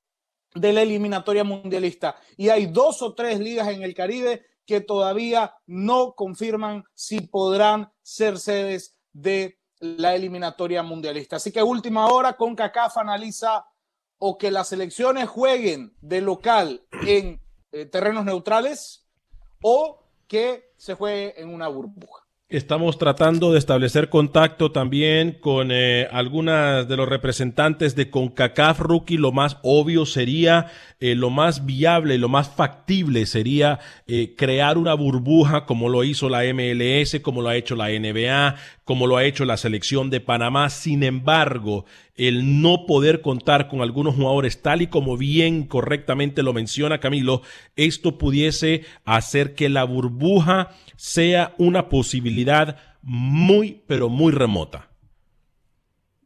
de 0.55 0.71
la 0.71 0.83
eliminatoria 0.83 1.43
mundialista. 1.43 2.15
Y 2.37 2.47
hay 2.47 2.67
dos 2.67 3.01
o 3.01 3.13
tres 3.13 3.39
ligas 3.39 3.67
en 3.67 3.83
el 3.83 3.93
Caribe 3.93 4.45
que 4.69 4.81
todavía 4.81 5.55
no 5.65 6.13
confirman 6.13 6.83
si 6.93 7.21
podrán 7.21 7.91
ser 8.03 8.37
sedes 8.37 8.95
de 9.11 9.57
la 9.79 10.13
eliminatoria 10.13 10.83
mundialista. 10.83 11.37
Así 11.37 11.51
que 11.51 11.63
última 11.63 12.05
hora, 12.05 12.37
con 12.37 12.55
CACAF 12.55 12.97
analiza 12.97 13.65
o 14.19 14.37
que 14.37 14.51
las 14.51 14.67
selecciones 14.67 15.27
jueguen 15.27 15.95
de 16.01 16.21
local 16.21 16.85
en 17.07 17.41
eh, 17.71 17.85
terrenos 17.85 18.25
neutrales 18.25 19.07
o 19.63 20.03
que 20.27 20.71
se 20.77 20.93
juegue 20.93 21.41
en 21.41 21.51
una 21.51 21.67
burbuja. 21.67 22.27
Estamos 22.51 22.97
tratando 22.97 23.51
de 23.51 23.59
establecer 23.59 24.09
contacto 24.09 24.71
también 24.71 25.33
con 25.39 25.69
eh, 25.71 26.07
algunas 26.11 26.87
de 26.87 26.97
los 26.97 27.07
representantes 27.07 27.95
de 27.95 28.09
CONCACAF 28.09 28.79
Rookie. 28.79 29.17
Lo 29.17 29.31
más 29.31 29.57
obvio 29.61 30.07
sería, 30.07 30.65
eh, 30.99 31.13
lo 31.13 31.29
más 31.29 31.67
viable, 31.67 32.17
lo 32.17 32.27
más 32.27 32.49
factible 32.49 33.27
sería 33.27 33.77
eh, 34.07 34.33
crear 34.35 34.79
una 34.79 34.95
burbuja 34.95 35.67
como 35.67 35.89
lo 35.89 36.03
hizo 36.03 36.27
la 36.27 36.41
MLS, 36.51 37.19
como 37.21 37.43
lo 37.43 37.49
ha 37.49 37.55
hecho 37.55 37.75
la 37.75 37.89
NBA, 37.89 38.55
como 38.83 39.05
lo 39.05 39.17
ha 39.17 39.25
hecho 39.25 39.45
la 39.45 39.55
selección 39.55 40.09
de 40.09 40.19
Panamá. 40.19 40.71
Sin 40.71 41.03
embargo, 41.03 41.85
el 42.15 42.63
no 42.63 42.87
poder 42.87 43.21
contar 43.21 43.67
con 43.67 43.81
algunos 43.81 44.15
jugadores, 44.15 44.63
tal 44.63 44.81
y 44.81 44.87
como 44.87 45.17
bien 45.17 45.67
correctamente 45.67 46.41
lo 46.41 46.53
menciona 46.53 46.99
Camilo, 46.99 47.43
esto 47.75 48.17
pudiese 48.17 48.85
hacer 49.05 49.53
que 49.53 49.69
la 49.69 49.83
burbuja 49.83 50.71
sea 50.99 51.55
una 51.57 51.87
posibilidad 51.87 52.75
muy, 53.01 53.81
pero 53.87 54.09
muy 54.09 54.33
remota. 54.33 54.89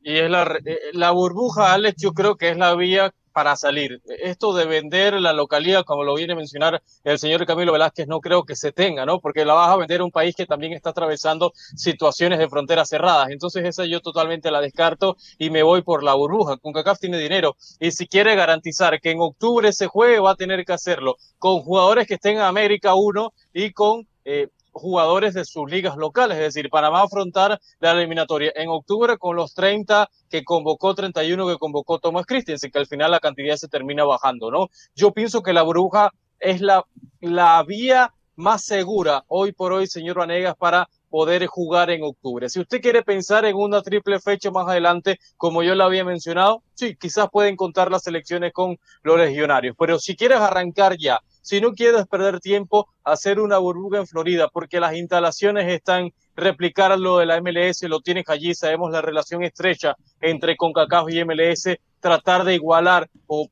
Y 0.01 0.17
es 0.17 0.31
la, 0.31 0.59
eh, 0.65 0.79
la 0.93 1.11
burbuja, 1.11 1.73
Alex, 1.73 2.01
yo 2.01 2.13
creo 2.13 2.37
que 2.37 2.49
es 2.49 2.57
la 2.57 2.73
vía 2.73 3.13
para 3.33 3.55
salir. 3.55 4.01
Esto 4.07 4.51
de 4.55 4.65
vender 4.65 5.13
la 5.21 5.31
localidad, 5.31 5.85
como 5.85 6.03
lo 6.03 6.15
viene 6.15 6.33
a 6.33 6.35
mencionar 6.35 6.81
el 7.03 7.19
señor 7.19 7.45
Camilo 7.45 7.71
Velázquez, 7.71 8.07
no 8.07 8.19
creo 8.19 8.45
que 8.45 8.55
se 8.55 8.71
tenga, 8.71 9.05
¿no? 9.05 9.19
Porque 9.19 9.45
la 9.45 9.53
vas 9.53 9.69
a 9.69 9.75
vender 9.75 10.01
a 10.01 10.05
un 10.05 10.11
país 10.11 10.35
que 10.35 10.47
también 10.47 10.73
está 10.73 10.89
atravesando 10.89 11.53
situaciones 11.75 12.39
de 12.39 12.49
fronteras 12.49 12.89
cerradas. 12.89 13.29
Entonces 13.29 13.63
esa 13.65 13.85
yo 13.85 14.01
totalmente 14.01 14.49
la 14.49 14.59
descarto 14.59 15.17
y 15.37 15.51
me 15.51 15.61
voy 15.61 15.83
por 15.83 16.03
la 16.03 16.15
burbuja. 16.15 16.57
CONCACAF 16.57 16.99
tiene 16.99 17.19
dinero 17.19 17.57
y 17.79 17.91
si 17.91 18.07
quiere 18.07 18.35
garantizar 18.35 18.99
que 18.99 19.11
en 19.11 19.21
octubre 19.21 19.71
se 19.71 19.85
juegue, 19.85 20.19
va 20.19 20.31
a 20.31 20.35
tener 20.35 20.65
que 20.65 20.73
hacerlo 20.73 21.17
con 21.37 21.59
jugadores 21.61 22.07
que 22.07 22.15
estén 22.15 22.37
en 22.37 22.41
América 22.41 22.95
1 22.95 23.33
y 23.53 23.71
con 23.71 24.07
eh, 24.25 24.47
jugadores 24.73 25.33
de 25.33 25.45
sus 25.45 25.69
ligas 25.69 25.95
locales, 25.95 26.37
es 26.37 26.53
decir, 26.53 26.69
Panamá 26.69 27.03
afrontar 27.03 27.61
la 27.79 27.91
eliminatoria 27.91 28.51
en 28.55 28.69
octubre 28.69 29.17
con 29.17 29.35
los 29.35 29.53
30 29.53 30.09
que 30.29 30.43
convocó, 30.43 30.95
31 30.95 31.47
que 31.47 31.57
convocó 31.57 31.99
Thomas 31.99 32.25
Christensen, 32.25 32.71
que 32.71 32.79
al 32.79 32.87
final 32.87 33.11
la 33.11 33.19
cantidad 33.19 33.55
se 33.55 33.67
termina 33.67 34.03
bajando, 34.03 34.51
¿no? 34.51 34.69
Yo 34.95 35.11
pienso 35.11 35.43
que 35.43 35.53
la 35.53 35.63
bruja 35.63 36.11
es 36.39 36.59
la, 36.59 36.85
la 37.21 37.63
vía 37.63 38.13
más 38.35 38.63
segura 38.63 39.23
hoy 39.27 39.51
por 39.51 39.73
hoy, 39.73 39.87
señor 39.87 40.17
Vanegas, 40.17 40.55
para 40.55 40.89
poder 41.13 41.45
jugar 41.45 41.91
en 41.91 42.01
octubre. 42.01 42.49
Si 42.49 42.59
usted 42.59 42.81
quiere 42.81 43.03
pensar 43.03 43.45
en 43.45 43.55
una 43.55 43.83
triple 43.83 44.19
fecha 44.19 44.49
más 44.49 44.67
adelante, 44.67 45.19
como 45.37 45.61
yo 45.61 45.75
lo 45.75 45.83
había 45.83 46.03
mencionado, 46.03 46.63
sí, 46.73 46.95
quizás 46.95 47.29
pueden 47.31 47.55
contar 47.55 47.91
las 47.91 48.07
elecciones 48.07 48.51
con 48.51 48.79
los 49.03 49.19
legionarios, 49.19 49.75
pero 49.77 49.99
si 49.99 50.15
quieres 50.15 50.39
arrancar 50.39 50.97
ya 50.97 51.19
si 51.43 51.61
no 51.61 51.73
quieres 51.73 52.07
perder 52.07 52.39
tiempo, 52.39 52.87
hacer 53.03 53.39
una 53.39 53.59
burbuja 53.59 53.99
en 53.99 54.07
Florida, 54.07 54.47
porque 54.51 54.79
las 54.79 54.95
instalaciones 54.95 55.71
están, 55.71 56.09
replicar 56.35 56.97
lo 56.97 57.19
de 57.19 57.27
la 57.27 57.39
MLS, 57.39 57.83
lo 57.83 57.99
tienes 57.99 58.27
allí, 58.27 58.55
sabemos 58.55 58.89
la 58.89 59.03
relación 59.03 59.43
estrecha 59.43 59.95
entre 60.19 60.55
CONCACAF 60.55 61.11
y 61.11 61.23
MLS, 61.23 61.77
tratar 61.99 62.43
de 62.43 62.55
igualar 62.55 63.07
o 63.27 63.49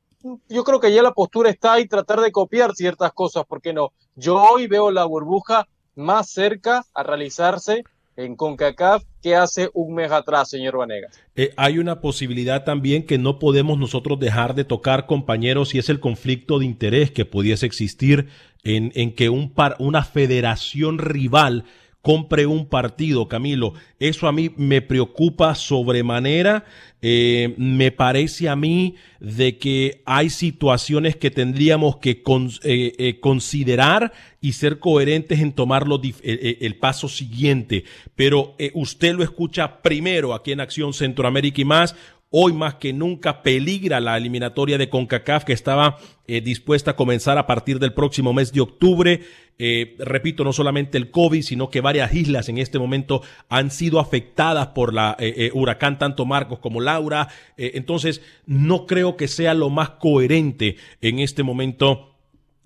yo 0.48 0.64
creo 0.64 0.80
que 0.80 0.92
ya 0.92 1.02
la 1.02 1.12
postura 1.12 1.50
está 1.50 1.74
ahí, 1.74 1.86
tratar 1.86 2.20
de 2.20 2.32
copiar 2.32 2.74
ciertas 2.74 3.12
cosas, 3.12 3.44
¿por 3.44 3.60
qué 3.60 3.72
no? 3.72 3.92
Yo 4.14 4.36
hoy 4.36 4.66
veo 4.68 4.90
la 4.90 5.04
burbuja 5.04 5.66
más 5.94 6.30
cerca 6.30 6.84
a 6.94 7.02
realizarse 7.02 7.84
en 8.16 8.36
CONCACAF 8.36 9.04
que 9.22 9.36
hace 9.36 9.70
un 9.72 9.94
mes 9.94 10.10
atrás, 10.12 10.50
señor 10.50 10.76
Vanegas. 10.76 11.18
Eh, 11.34 11.52
hay 11.56 11.78
una 11.78 12.00
posibilidad 12.00 12.64
también 12.64 13.06
que 13.06 13.18
no 13.18 13.38
podemos 13.38 13.78
nosotros 13.78 14.18
dejar 14.18 14.54
de 14.54 14.64
tocar, 14.64 15.06
compañeros, 15.06 15.74
y 15.74 15.78
es 15.78 15.88
el 15.88 16.00
conflicto 16.00 16.58
de 16.58 16.66
interés 16.66 17.10
que 17.10 17.24
pudiese 17.24 17.66
existir 17.66 18.28
en, 18.64 18.92
en 18.94 19.14
que 19.14 19.30
un 19.30 19.52
par, 19.52 19.76
una 19.78 20.04
federación 20.04 20.98
rival 20.98 21.64
compre 22.02 22.46
un 22.46 22.66
partido, 22.66 23.28
Camilo. 23.28 23.74
Eso 24.00 24.26
a 24.26 24.32
mí 24.32 24.50
me 24.56 24.82
preocupa 24.82 25.54
sobremanera. 25.54 26.64
Eh, 27.00 27.54
me 27.56 27.90
parece 27.92 28.48
a 28.48 28.56
mí 28.56 28.96
de 29.20 29.56
que 29.56 30.02
hay 30.04 30.28
situaciones 30.28 31.16
que 31.16 31.30
tendríamos 31.30 31.96
que 31.96 32.10
eh, 32.10 32.94
eh, 32.98 33.20
considerar 33.20 34.12
y 34.40 34.52
ser 34.52 34.80
coherentes 34.80 35.40
en 35.40 35.52
tomar 35.52 35.86
el 36.22 36.76
paso 36.76 37.08
siguiente. 37.08 37.84
Pero 38.16 38.56
usted 38.74 39.14
lo 39.14 39.22
escucha 39.22 39.80
primero 39.82 40.34
aquí 40.34 40.50
en 40.50 40.60
Acción 40.60 40.92
Centroamérica 40.92 41.60
y 41.60 41.64
más. 41.64 41.94
Hoy 42.34 42.54
más 42.54 42.76
que 42.76 42.94
nunca 42.94 43.42
peligra 43.42 44.00
la 44.00 44.16
eliminatoria 44.16 44.78
de 44.78 44.88
CONCACAF 44.88 45.44
que 45.44 45.52
estaba 45.52 45.98
eh, 46.26 46.40
dispuesta 46.40 46.92
a 46.92 46.96
comenzar 46.96 47.36
a 47.36 47.46
partir 47.46 47.78
del 47.78 47.92
próximo 47.92 48.32
mes 48.32 48.54
de 48.54 48.62
octubre. 48.62 49.20
Eh, 49.58 49.96
repito, 49.98 50.42
no 50.42 50.54
solamente 50.54 50.96
el 50.96 51.10
COVID, 51.10 51.42
sino 51.42 51.68
que 51.68 51.82
varias 51.82 52.14
islas 52.14 52.48
en 52.48 52.56
este 52.56 52.78
momento 52.78 53.20
han 53.50 53.70
sido 53.70 54.00
afectadas 54.00 54.68
por 54.68 54.94
la 54.94 55.14
eh, 55.18 55.50
huracán, 55.52 55.98
tanto 55.98 56.24
Marcos 56.24 56.58
como 56.58 56.80
Laura. 56.80 57.28
entonces, 57.58 58.22
no 58.46 58.86
creo 58.86 59.18
que 59.18 59.28
sea 59.28 59.52
lo 59.52 59.68
más 59.68 59.90
coherente 59.90 60.76
en 61.02 61.18
este 61.18 61.42
momento 61.42 62.11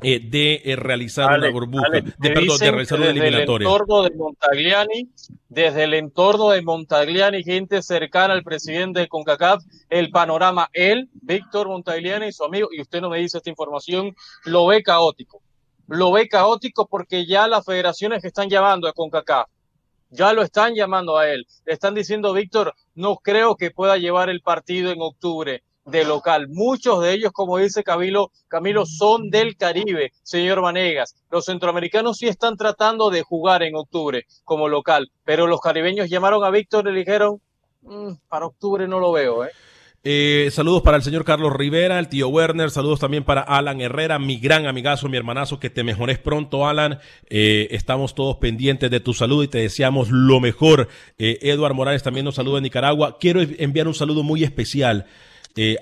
eh, 0.02 0.20
de 0.20 0.60
eh, 0.64 0.76
realizar 0.76 1.38
una 1.38 1.50
burbuja, 1.50 1.88
de, 1.90 2.02
perdón, 2.02 2.58
de 2.58 2.70
realizar 2.70 2.98
una 2.98 3.10
eliminatoria. 3.10 3.66
Desde 3.66 3.74
el 3.74 3.84
entorno 3.86 4.02
de 4.02 4.10
Montagliani, 4.14 5.10
desde 5.48 5.84
el 5.84 5.94
entorno 5.94 6.50
de 6.50 6.62
Montagliani, 6.62 7.42
gente 7.42 7.82
cercana 7.82 8.34
al 8.34 8.42
presidente 8.42 9.00
de 9.00 9.08
CONCACAF, 9.08 9.64
el 9.88 10.10
panorama, 10.10 10.68
él, 10.74 11.08
Víctor 11.14 11.68
Montagliani 11.68 12.26
y 12.26 12.32
su 12.32 12.44
amigo, 12.44 12.68
y 12.70 12.82
usted 12.82 13.00
no 13.00 13.08
me 13.08 13.18
dice 13.18 13.38
esta 13.38 13.48
información, 13.48 14.14
lo 14.44 14.66
ve 14.66 14.82
caótico. 14.82 15.40
Lo 15.88 16.12
ve 16.12 16.28
caótico 16.28 16.86
porque 16.86 17.24
ya 17.24 17.48
las 17.48 17.64
federaciones 17.64 18.20
que 18.20 18.28
están 18.28 18.50
llamando 18.50 18.88
a 18.88 18.92
CONCACAF, 18.92 19.48
ya 20.10 20.32
lo 20.34 20.42
están 20.42 20.74
llamando 20.74 21.16
a 21.16 21.28
él. 21.30 21.46
Le 21.64 21.72
están 21.72 21.94
diciendo, 21.94 22.32
Víctor, 22.34 22.74
no 22.94 23.16
creo 23.16 23.56
que 23.56 23.70
pueda 23.70 23.96
llevar 23.96 24.28
el 24.28 24.42
partido 24.42 24.90
en 24.90 25.00
octubre 25.00 25.62
de 25.86 26.04
local. 26.04 26.48
Muchos 26.48 27.02
de 27.02 27.12
ellos, 27.12 27.32
como 27.32 27.58
dice 27.58 27.82
Camilo, 27.82 28.30
Camilo, 28.48 28.84
son 28.84 29.30
del 29.30 29.56
Caribe, 29.56 30.12
señor 30.22 30.60
Vanegas. 30.60 31.16
Los 31.30 31.46
centroamericanos 31.46 32.18
sí 32.18 32.28
están 32.28 32.56
tratando 32.56 33.08
de 33.10 33.22
jugar 33.22 33.62
en 33.62 33.76
octubre 33.76 34.26
como 34.44 34.68
local, 34.68 35.10
pero 35.24 35.46
los 35.46 35.60
caribeños 35.60 36.10
llamaron 36.10 36.44
a 36.44 36.50
Víctor 36.50 36.88
y 36.88 36.92
le 36.92 36.98
dijeron, 36.98 37.40
mm, 37.82 38.14
para 38.28 38.46
octubre 38.46 38.86
no 38.86 39.00
lo 39.00 39.12
veo, 39.12 39.44
¿eh? 39.44 39.50
Eh, 40.08 40.50
saludos 40.52 40.82
para 40.82 40.98
el 40.98 41.02
señor 41.02 41.24
Carlos 41.24 41.52
Rivera, 41.52 41.98
el 41.98 42.08
tío 42.08 42.28
Werner, 42.28 42.70
saludos 42.70 43.00
también 43.00 43.24
para 43.24 43.40
Alan 43.40 43.80
Herrera, 43.80 44.20
mi 44.20 44.38
gran 44.38 44.66
amigazo, 44.66 45.08
mi 45.08 45.16
hermanazo, 45.16 45.58
que 45.58 45.68
te 45.68 45.82
mejores 45.82 46.20
pronto, 46.20 46.68
Alan. 46.68 47.00
Eh, 47.28 47.66
estamos 47.72 48.14
todos 48.14 48.36
pendientes 48.36 48.88
de 48.88 49.00
tu 49.00 49.14
salud 49.14 49.42
y 49.42 49.48
te 49.48 49.58
deseamos 49.58 50.08
lo 50.10 50.38
mejor. 50.38 50.86
Eh, 51.18 51.40
Eduard 51.42 51.74
Morales 51.74 52.04
también 52.04 52.24
nos 52.24 52.36
saluda 52.36 52.58
en 52.58 52.62
Nicaragua. 52.62 53.18
Quiero 53.18 53.40
enviar 53.40 53.88
un 53.88 53.94
saludo 53.94 54.22
muy 54.22 54.44
especial 54.44 55.06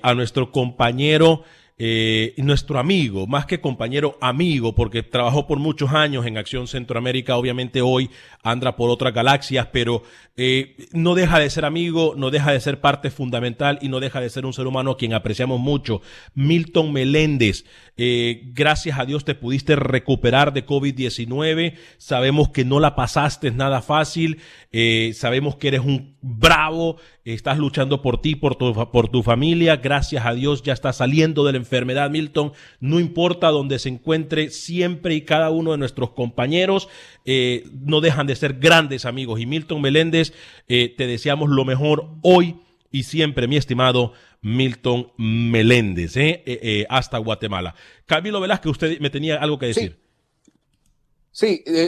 a 0.01 0.13
nuestro 0.13 0.51
compañero 0.51 1.43
eh, 1.77 2.33
nuestro 2.37 2.79
amigo, 2.79 3.27
más 3.27 3.45
que 3.45 3.59
compañero, 3.59 4.17
amigo, 4.21 4.73
porque 4.73 5.03
trabajó 5.03 5.45
por 5.45 5.59
muchos 5.59 5.91
años 5.91 6.25
en 6.25 6.37
Acción 6.37 6.67
Centroamérica, 6.67 7.35
obviamente 7.35 7.81
hoy 7.81 8.09
anda 8.43 8.77
por 8.77 8.89
otras 8.89 9.13
galaxias, 9.13 9.67
pero 9.73 10.01
eh, 10.37 10.77
no 10.93 11.15
deja 11.15 11.37
de 11.37 11.49
ser 11.49 11.65
amigo, 11.65 12.13
no 12.15 12.31
deja 12.31 12.53
de 12.53 12.61
ser 12.61 12.79
parte 12.79 13.11
fundamental 13.11 13.77
y 13.81 13.89
no 13.89 13.99
deja 13.99 14.21
de 14.21 14.29
ser 14.29 14.45
un 14.45 14.53
ser 14.53 14.67
humano 14.67 14.91
a 14.91 14.97
quien 14.97 15.13
apreciamos 15.13 15.59
mucho. 15.59 16.01
Milton 16.33 16.93
Meléndez, 16.93 17.65
eh, 17.97 18.43
gracias 18.53 18.97
a 18.97 19.05
Dios 19.05 19.25
te 19.25 19.35
pudiste 19.35 19.75
recuperar 19.75 20.53
de 20.53 20.65
COVID-19, 20.65 21.73
sabemos 21.97 22.49
que 22.49 22.63
no 22.63 22.79
la 22.79 22.95
pasaste 22.95 23.51
nada 23.51 23.81
fácil, 23.81 24.39
eh, 24.71 25.11
sabemos 25.13 25.57
que 25.57 25.67
eres 25.67 25.81
un 25.81 26.15
bravo, 26.21 26.97
estás 27.33 27.57
luchando 27.57 28.03
por 28.03 28.21
ti, 28.21 28.35
por 28.35 28.55
tu, 28.55 28.73
por 28.91 29.09
tu 29.09 29.23
familia, 29.23 29.77
gracias 29.77 30.25
a 30.25 30.33
Dios 30.33 30.61
ya 30.61 30.73
está 30.73 30.93
saliendo 30.93 31.43
de 31.43 31.53
la 31.53 31.57
enfermedad, 31.57 32.11
Milton, 32.11 32.53
no 32.79 32.99
importa 32.99 33.49
donde 33.49 33.79
se 33.79 33.89
encuentre, 33.89 34.51
siempre 34.51 35.15
y 35.15 35.21
cada 35.21 35.49
uno 35.49 35.71
de 35.71 35.79
nuestros 35.79 36.11
compañeros 36.11 36.87
eh, 37.25 37.65
no 37.73 37.99
dejan 37.99 38.27
de 38.27 38.35
ser 38.35 38.59
grandes 38.59 39.05
amigos. 39.05 39.39
Y 39.39 39.47
Milton 39.47 39.81
Meléndez, 39.81 40.33
eh, 40.67 40.93
te 40.95 41.07
deseamos 41.07 41.49
lo 41.49 41.65
mejor 41.65 42.09
hoy 42.21 42.57
y 42.91 43.03
siempre, 43.03 43.47
mi 43.47 43.57
estimado 43.57 44.13
Milton 44.41 45.11
Meléndez, 45.17 46.13
eh, 46.15 46.85
hasta 46.89 47.17
Guatemala. 47.17 47.73
Camilo 48.05 48.39
Velázquez, 48.39 48.71
usted 48.71 48.99
me 48.99 49.09
tenía 49.09 49.37
algo 49.37 49.57
que 49.57 49.65
decir. 49.65 49.97
Sí. 49.97 50.04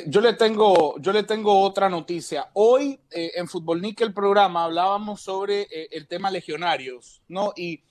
Yo, 0.08 0.22
le 0.22 0.34
tengo, 0.34 1.00
yo 1.00 1.13
le 1.13 1.24
tengo 1.24 1.62
otra 1.62 1.89
noticia. 1.89 2.50
Hoy 2.54 3.00
en 3.12 3.48
Fútbol 3.48 3.82
Nickel 3.82 4.13
programa 4.13 4.66
hablábamos 4.66 5.22
sobre 5.22 5.68
el 5.92 6.08
tema 6.08 6.30
legionarios, 6.32 7.22
¿no? 7.27 7.54
Y 7.56 7.82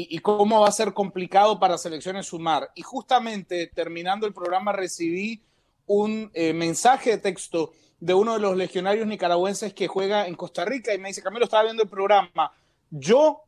y, 0.00 0.18
cómo 0.20 0.60
va 0.60 0.68
a 0.68 0.72
ser 0.72 0.92
complicado 0.92 1.58
para 1.58 1.76
selecciones 1.76 2.26
sumar. 2.26 2.70
Y 2.74 2.82
justamente 2.82 3.66
terminando 3.66 4.26
el 4.26 4.32
programa 4.32 4.72
recibí 4.72 5.42
un 5.86 6.30
eh, 6.34 6.52
mensaje 6.52 7.10
de 7.10 7.18
texto 7.18 7.72
de 7.98 8.14
uno 8.14 8.34
de 8.34 8.40
los 8.40 8.56
legionarios 8.56 9.08
nicaragüenses 9.08 9.74
que 9.74 9.88
juega 9.88 10.28
en 10.28 10.36
Costa 10.36 10.64
Rica 10.64 10.94
y 10.94 10.98
me 10.98 11.08
dice, 11.08 11.22
Camilo, 11.22 11.44
estaba 11.44 11.64
viendo 11.64 11.82
el 11.82 11.88
programa, 11.88 12.52
yo 12.90 13.42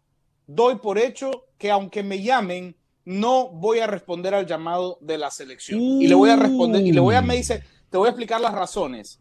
doy 0.46 0.76
por 0.76 0.98
hecho 0.98 1.44
que 1.56 1.70
aunque 1.70 2.02
me 2.02 2.20
llamen, 2.20 2.74
no 3.10 3.48
voy 3.48 3.80
a 3.80 3.88
responder 3.88 4.34
al 4.34 4.46
llamado 4.46 4.96
de 5.00 5.18
la 5.18 5.32
selección. 5.32 5.80
Y 5.80 6.06
le 6.06 6.14
voy 6.14 6.30
a 6.30 6.36
responder, 6.36 6.86
y 6.86 6.92
le 6.92 7.00
voy 7.00 7.16
a, 7.16 7.22
me 7.22 7.34
dice, 7.34 7.64
te 7.90 7.98
voy 7.98 8.06
a 8.06 8.10
explicar 8.10 8.40
las 8.40 8.54
razones. 8.54 9.20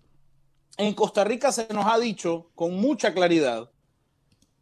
En 0.78 0.94
Costa 0.94 1.24
Rica 1.24 1.52
se 1.52 1.68
nos 1.74 1.88
ha 1.88 1.98
dicho 1.98 2.52
con 2.54 2.76
mucha 2.76 3.16
claridad 3.16 3.72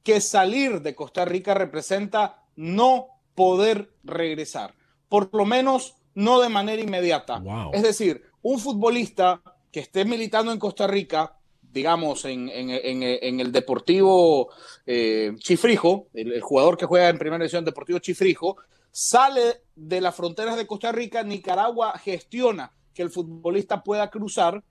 que 0.02 0.22
salir 0.22 0.82
de 0.82 0.96
Costa 0.96 1.26
Rica 1.26 1.54
representa 1.54 2.46
no 2.56 3.08
poder 3.36 3.92
regresar, 4.06 4.74
por 5.10 5.30
lo 5.34 5.44
menos 5.44 5.96
no 6.16 6.40
de 6.40 6.48
manera 6.48 6.82
inmediata. 6.82 7.44
Es 7.74 7.84
decir, 7.84 8.24
un 8.42 8.60
futbolista 8.60 9.42
que 9.70 9.82
esté 9.82 10.06
militando 10.06 10.54
en 10.54 10.58
Costa 10.58 10.88
Rica, 10.88 11.38
digamos, 11.62 12.24
en, 12.24 12.50
el 12.50 13.52
Deportivo 13.52 14.50
eh, 14.86 15.34
Chifrijo, 15.38 16.08
el, 16.14 16.40
jugador 16.40 16.78
que 16.78 16.86
juega 16.86 17.10
en 17.10 17.20
primera 17.20 17.44
división 17.44 17.66
Deportivo 17.66 18.00
Chifrijo, 18.00 18.56
sale 18.92 19.64
de 19.76 20.02
las 20.02 20.16
fronteras 20.16 20.58
de 20.58 20.68
Costa 20.68 20.92
Rica, 20.92 21.24
Nicaragua 21.24 21.98
gestiona 21.98 22.74
que 22.94 23.04
el 23.04 23.12
futbolista 23.12 23.84
pueda 23.84 24.10
cruzar, 24.10 24.64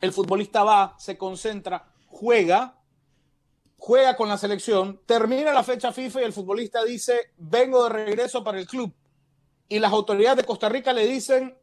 el 0.00 0.12
futbolista 0.12 0.64
va, 0.64 0.96
se 0.98 1.18
concentra, 1.18 1.92
juega, 2.06 2.78
juega 3.76 4.16
con 4.16 4.28
la 4.28 4.38
selección, 4.38 5.00
termina 5.04 5.52
la 5.52 5.62
fecha 5.62 5.92
FIFA 5.92 6.22
y 6.22 6.24
el 6.24 6.32
futbolista 6.32 6.84
dice, 6.84 7.32
vengo 7.36 7.84
de 7.84 7.90
regreso 7.90 8.42
para 8.42 8.58
el 8.58 8.66
club. 8.66 8.94
Y 9.68 9.78
las 9.78 9.92
autoridades 9.92 10.38
de 10.38 10.44
Costa 10.44 10.68
Rica 10.68 10.92
le 10.92 11.06
dicen, 11.06 11.56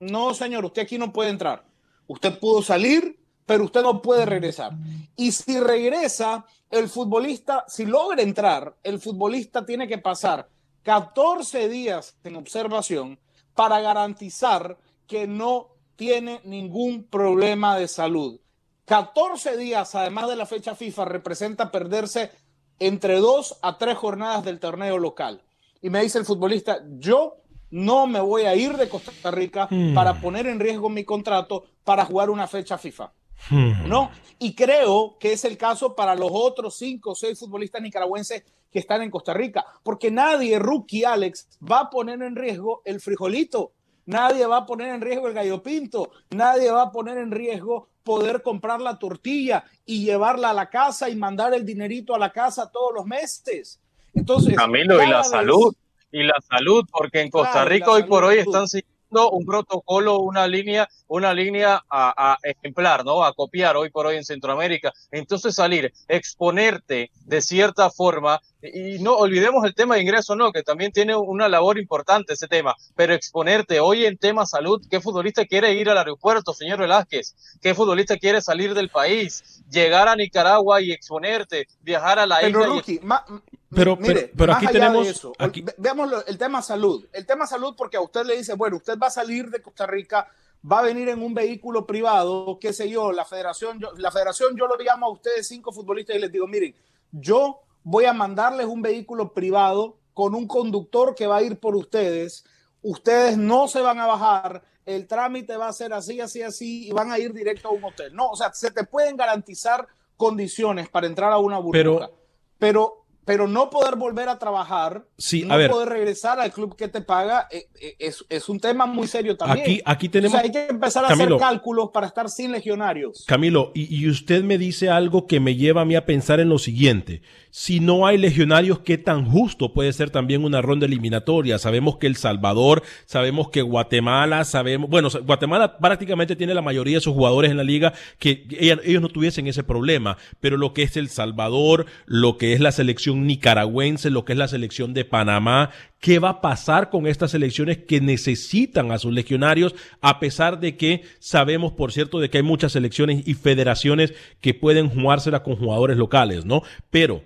no 0.00 0.34
señor, 0.34 0.64
usted 0.64 0.82
aquí 0.82 0.98
no 0.98 1.12
puede 1.12 1.30
entrar. 1.30 1.64
Usted 2.06 2.38
pudo 2.38 2.62
salir, 2.62 3.18
pero 3.46 3.64
usted 3.64 3.82
no 3.82 4.02
puede 4.02 4.26
regresar. 4.26 4.72
Y 5.16 5.32
si 5.32 5.60
regresa, 5.60 6.46
el 6.70 6.88
futbolista, 6.88 7.64
si 7.68 7.86
logra 7.86 8.22
entrar, 8.22 8.76
el 8.82 8.98
futbolista 9.00 9.64
tiene 9.64 9.86
que 9.86 9.98
pasar 9.98 10.48
14 10.84 11.68
días 11.68 12.16
en 12.24 12.36
observación 12.36 13.18
para 13.54 13.80
garantizar 13.80 14.78
que 15.06 15.26
no 15.26 15.68
tiene 15.96 16.40
ningún 16.44 17.04
problema 17.04 17.78
de 17.78 17.88
salud. 17.88 18.40
14 18.84 19.56
días, 19.56 19.94
además 19.94 20.28
de 20.28 20.36
la 20.36 20.46
fecha 20.46 20.74
FIFA, 20.74 21.06
representa 21.06 21.70
perderse 21.70 22.30
entre 22.78 23.16
dos 23.16 23.58
a 23.62 23.78
tres 23.78 23.96
jornadas 23.96 24.44
del 24.44 24.60
torneo 24.60 24.98
local. 24.98 25.42
Y 25.80 25.88
me 25.90 26.02
dice 26.02 26.18
el 26.18 26.26
futbolista, 26.26 26.80
yo 26.98 27.36
no 27.70 28.06
me 28.06 28.20
voy 28.20 28.42
a 28.42 28.54
ir 28.54 28.76
de 28.76 28.88
Costa 28.88 29.30
Rica 29.30 29.68
hmm. 29.70 29.94
para 29.94 30.20
poner 30.20 30.46
en 30.46 30.60
riesgo 30.60 30.90
mi 30.90 31.04
contrato 31.04 31.64
para 31.82 32.04
jugar 32.04 32.28
una 32.28 32.46
fecha 32.46 32.76
FIFA. 32.76 33.12
Hmm. 33.48 33.88
¿No? 33.88 34.10
Y 34.38 34.54
creo 34.54 35.16
que 35.18 35.32
es 35.32 35.44
el 35.44 35.56
caso 35.56 35.94
para 35.94 36.14
los 36.14 36.30
otros 36.32 36.76
cinco 36.76 37.12
o 37.12 37.14
seis 37.14 37.38
futbolistas 37.38 37.80
nicaragüenses 37.80 38.42
que 38.74 38.80
están 38.80 39.02
en 39.02 39.10
Costa 39.10 39.32
Rica, 39.32 39.64
porque 39.84 40.10
nadie, 40.10 40.58
rookie 40.58 41.04
Alex, 41.04 41.48
va 41.62 41.78
a 41.78 41.90
poner 41.90 42.20
en 42.22 42.34
riesgo 42.34 42.82
el 42.84 43.00
frijolito, 43.00 43.70
nadie 44.06 44.44
va 44.46 44.58
a 44.58 44.66
poner 44.66 44.92
en 44.92 45.00
riesgo 45.00 45.28
el 45.28 45.34
gallo 45.34 45.62
pinto, 45.62 46.10
nadie 46.30 46.72
va 46.72 46.82
a 46.82 46.90
poner 46.90 47.18
en 47.18 47.30
riesgo 47.30 47.88
poder 48.02 48.42
comprar 48.42 48.80
la 48.80 48.98
tortilla 48.98 49.64
y 49.86 50.04
llevarla 50.04 50.50
a 50.50 50.54
la 50.54 50.68
casa 50.70 51.08
y 51.08 51.14
mandar 51.14 51.54
el 51.54 51.64
dinerito 51.64 52.16
a 52.16 52.18
la 52.18 52.32
casa 52.32 52.68
todos 52.68 52.92
los 52.92 53.06
meses. 53.06 53.80
Entonces, 54.12 54.56
Camilo, 54.56 55.00
y 55.00 55.06
la 55.06 55.22
salud, 55.22 55.72
y 56.10 56.24
la 56.24 56.34
salud, 56.50 56.84
porque 56.90 57.20
en 57.20 57.30
Costa 57.30 57.64
Rica 57.64 57.92
hoy 57.92 58.02
por 58.02 58.24
hoy 58.24 58.38
están 58.38 58.66
siguiendo 58.66 59.30
un 59.30 59.46
protocolo, 59.46 60.18
una 60.18 60.48
línea, 60.48 60.88
una 61.06 61.32
línea 61.32 61.82
a, 61.88 62.32
a, 62.32 62.38
ejemplar, 62.42 63.04
¿no? 63.04 63.24
A 63.24 63.32
copiar 63.32 63.76
hoy 63.76 63.90
por 63.90 64.06
hoy 64.06 64.16
en 64.16 64.24
Centroamérica. 64.24 64.92
Entonces 65.10 65.54
salir, 65.54 65.92
exponerte 66.08 67.10
de 67.24 67.40
cierta 67.40 67.90
forma 67.90 68.40
y 68.72 68.98
no 69.00 69.14
olvidemos 69.14 69.64
el 69.64 69.74
tema 69.74 69.96
de 69.96 70.02
ingreso, 70.02 70.34
no, 70.36 70.52
que 70.52 70.62
también 70.62 70.92
tiene 70.92 71.14
una 71.14 71.48
labor 71.48 71.78
importante 71.78 72.32
ese 72.32 72.48
tema, 72.48 72.74
pero 72.94 73.12
exponerte 73.12 73.80
hoy 73.80 74.06
en 74.06 74.16
tema 74.16 74.46
salud, 74.46 74.82
¿qué 74.88 75.00
futbolista 75.00 75.44
quiere 75.44 75.74
ir 75.74 75.90
al 75.90 75.98
aeropuerto, 75.98 76.54
señor 76.54 76.80
Velázquez? 76.80 77.34
¿Qué 77.60 77.74
futbolista 77.74 78.16
quiere 78.16 78.40
salir 78.40 78.74
del 78.74 78.88
país, 78.88 79.62
llegar 79.70 80.08
a 80.08 80.16
Nicaragua 80.16 80.80
y 80.80 80.92
exponerte, 80.92 81.68
viajar 81.82 82.18
a 82.18 82.26
la 82.26 82.38
pero, 82.40 82.78
isla? 82.78 83.24
pero, 83.70 83.98
pero, 84.36 84.52
aquí 84.54 84.66
tenemos... 84.68 85.32
Veamos 85.76 86.24
el 86.26 86.38
tema 86.38 86.62
salud. 86.62 87.06
El 87.12 87.26
tema 87.26 87.46
salud 87.46 87.74
porque 87.76 87.96
a 87.96 88.00
usted 88.00 88.24
le 88.24 88.36
dice, 88.36 88.54
bueno, 88.54 88.76
usted 88.76 88.98
va 88.98 89.08
a 89.08 89.10
salir 89.10 89.50
de 89.50 89.60
Costa 89.60 89.86
Rica, 89.86 90.28
va 90.70 90.78
a 90.78 90.82
venir 90.82 91.08
en 91.10 91.22
un 91.22 91.34
vehículo 91.34 91.84
privado, 91.84 92.58
qué 92.58 92.72
sé 92.72 92.88
yo, 92.88 93.12
la 93.12 93.26
federación, 93.26 93.78
yo, 93.78 93.92
la 93.98 94.10
federación 94.10 94.56
yo 94.56 94.66
lo 94.66 94.76
llamo 94.78 95.06
a 95.06 95.10
ustedes 95.10 95.48
cinco 95.48 95.72
futbolistas 95.72 96.16
y 96.16 96.20
les 96.20 96.32
digo, 96.32 96.46
miren, 96.46 96.74
yo 97.12 97.63
voy 97.84 98.06
a 98.06 98.12
mandarles 98.12 98.66
un 98.66 98.82
vehículo 98.82 99.32
privado 99.32 99.98
con 100.12 100.34
un 100.34 100.48
conductor 100.48 101.14
que 101.14 101.26
va 101.26 101.36
a 101.36 101.42
ir 101.42 101.60
por 101.60 101.76
ustedes. 101.76 102.44
Ustedes 102.82 103.38
no 103.38 103.68
se 103.68 103.80
van 103.80 104.00
a 104.00 104.06
bajar, 104.06 104.62
el 104.84 105.06
trámite 105.06 105.56
va 105.56 105.68
a 105.68 105.72
ser 105.72 105.92
así, 105.92 106.20
así, 106.20 106.42
así, 106.42 106.88
y 106.88 106.90
van 106.92 107.12
a 107.12 107.18
ir 107.18 107.32
directo 107.32 107.68
a 107.68 107.72
un 107.72 107.84
hotel. 107.84 108.14
No, 108.14 108.30
o 108.30 108.36
sea, 108.36 108.52
se 108.52 108.70
te 108.70 108.84
pueden 108.84 109.16
garantizar 109.16 109.86
condiciones 110.16 110.88
para 110.88 111.06
entrar 111.06 111.32
a 111.32 111.38
una 111.38 111.58
burbuja. 111.58 111.78
Pero, 111.78 112.18
pero 112.58 113.04
pero 113.24 113.48
no 113.48 113.70
poder 113.70 113.96
volver 113.96 114.28
a 114.28 114.38
trabajar, 114.38 115.06
no 115.46 115.68
poder 115.68 115.88
regresar 115.88 116.38
al 116.40 116.52
club 116.52 116.76
que 116.76 116.88
te 116.88 117.00
paga, 117.00 117.48
eh, 117.50 117.68
eh, 117.80 117.96
es, 117.98 118.48
un 118.48 118.60
tema 118.60 118.86
muy 118.86 119.06
serio 119.06 119.36
también. 119.36 119.62
Aquí, 119.62 119.80
aquí 119.84 120.08
tenemos. 120.08 120.38
hay 120.38 120.50
que 120.50 120.66
empezar 120.66 121.04
a 121.04 121.08
hacer 121.08 121.34
cálculos 121.38 121.90
para 121.92 122.06
estar 122.06 122.28
sin 122.28 122.52
legionarios. 122.52 123.24
Camilo, 123.26 123.72
y, 123.74 123.94
y, 123.94 124.08
usted 124.08 124.42
me 124.42 124.58
dice 124.58 124.90
algo 124.90 125.26
que 125.26 125.40
me 125.40 125.56
lleva 125.56 125.82
a 125.82 125.84
mí 125.84 125.96
a 125.96 126.04
pensar 126.04 126.40
en 126.40 126.48
lo 126.48 126.58
siguiente 126.58 127.22
si 127.56 127.78
no 127.78 128.04
hay 128.04 128.18
legionarios, 128.18 128.80
¿qué 128.80 128.98
tan 128.98 129.30
justo 129.30 129.72
puede 129.72 129.92
ser 129.92 130.10
también 130.10 130.42
una 130.42 130.60
ronda 130.60 130.86
eliminatoria? 130.86 131.56
Sabemos 131.60 131.98
que 131.98 132.08
El 132.08 132.16
Salvador, 132.16 132.82
sabemos 133.06 133.48
que 133.50 133.62
Guatemala, 133.62 134.42
sabemos, 134.42 134.90
bueno, 134.90 135.08
Guatemala 135.24 135.78
prácticamente 135.78 136.34
tiene 136.34 136.52
la 136.52 136.62
mayoría 136.62 136.96
de 136.96 137.02
sus 137.02 137.14
jugadores 137.14 137.52
en 137.52 137.56
la 137.56 137.62
liga 137.62 137.92
que 138.18 138.44
ellos 138.58 139.00
no 139.00 139.08
tuviesen 139.08 139.46
ese 139.46 139.62
problema, 139.62 140.18
pero 140.40 140.56
lo 140.56 140.74
que 140.74 140.82
es 140.82 140.96
El 140.96 141.08
Salvador, 141.08 141.86
lo 142.06 142.38
que 142.38 142.54
es 142.54 142.60
la 142.60 142.72
selección 142.72 143.24
nicaragüense, 143.24 144.10
lo 144.10 144.24
que 144.24 144.32
es 144.32 144.38
la 144.40 144.48
selección 144.48 144.92
de 144.92 145.04
Panamá. 145.04 145.70
¿Qué 146.00 146.18
va 146.18 146.30
a 146.30 146.40
pasar 146.40 146.90
con 146.90 147.06
estas 147.06 147.30
selecciones 147.30 147.78
que 147.78 148.00
necesitan 148.00 148.90
a 148.90 148.98
sus 148.98 149.12
legionarios? 149.12 149.76
A 150.00 150.18
pesar 150.18 150.58
de 150.58 150.76
que 150.76 151.02
sabemos, 151.20 151.70
por 151.70 151.92
cierto, 151.92 152.18
de 152.18 152.30
que 152.30 152.38
hay 152.38 152.42
muchas 152.42 152.72
selecciones 152.72 153.22
y 153.28 153.34
federaciones 153.34 154.12
que 154.40 154.54
pueden 154.54 154.88
jugársela 154.88 155.44
con 155.44 155.54
jugadores 155.54 155.96
locales, 155.96 156.44
¿no? 156.44 156.62
Pero, 156.90 157.22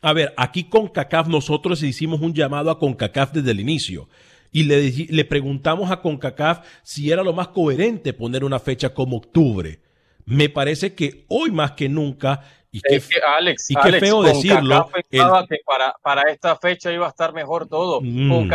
a 0.00 0.12
ver, 0.12 0.34
aquí 0.36 0.64
con 0.64 0.88
CACAF 0.88 1.28
nosotros 1.28 1.82
hicimos 1.82 2.20
un 2.20 2.34
llamado 2.34 2.70
a 2.70 2.78
CONCACAF 2.78 3.32
desde 3.32 3.50
el 3.50 3.60
inicio 3.60 4.08
y 4.50 4.64
le, 4.64 4.90
le 4.90 5.24
preguntamos 5.24 5.90
a 5.90 6.00
CONCACAF 6.00 6.66
si 6.82 7.10
era 7.10 7.22
lo 7.22 7.32
más 7.32 7.48
coherente 7.48 8.12
poner 8.12 8.44
una 8.44 8.58
fecha 8.58 8.94
como 8.94 9.16
octubre. 9.16 9.80
Me 10.24 10.48
parece 10.48 10.94
que 10.94 11.24
hoy 11.28 11.50
más 11.50 11.72
que 11.72 11.88
nunca 11.88 12.42
y 12.70 12.80
qué, 12.80 13.02
Alex, 13.38 13.70
y 13.70 13.74
qué 13.74 13.92
feo 13.98 14.22
decirlo. 14.22 14.90
El... 14.94 15.48
que 15.48 15.56
para, 15.64 15.94
para 16.02 16.22
esta 16.30 16.56
fecha 16.56 16.92
iba 16.92 17.06
a 17.06 17.10
estar 17.10 17.32
mejor 17.32 17.66
todo. 17.66 18.00
Mm. 18.02 18.28
Con 18.28 18.48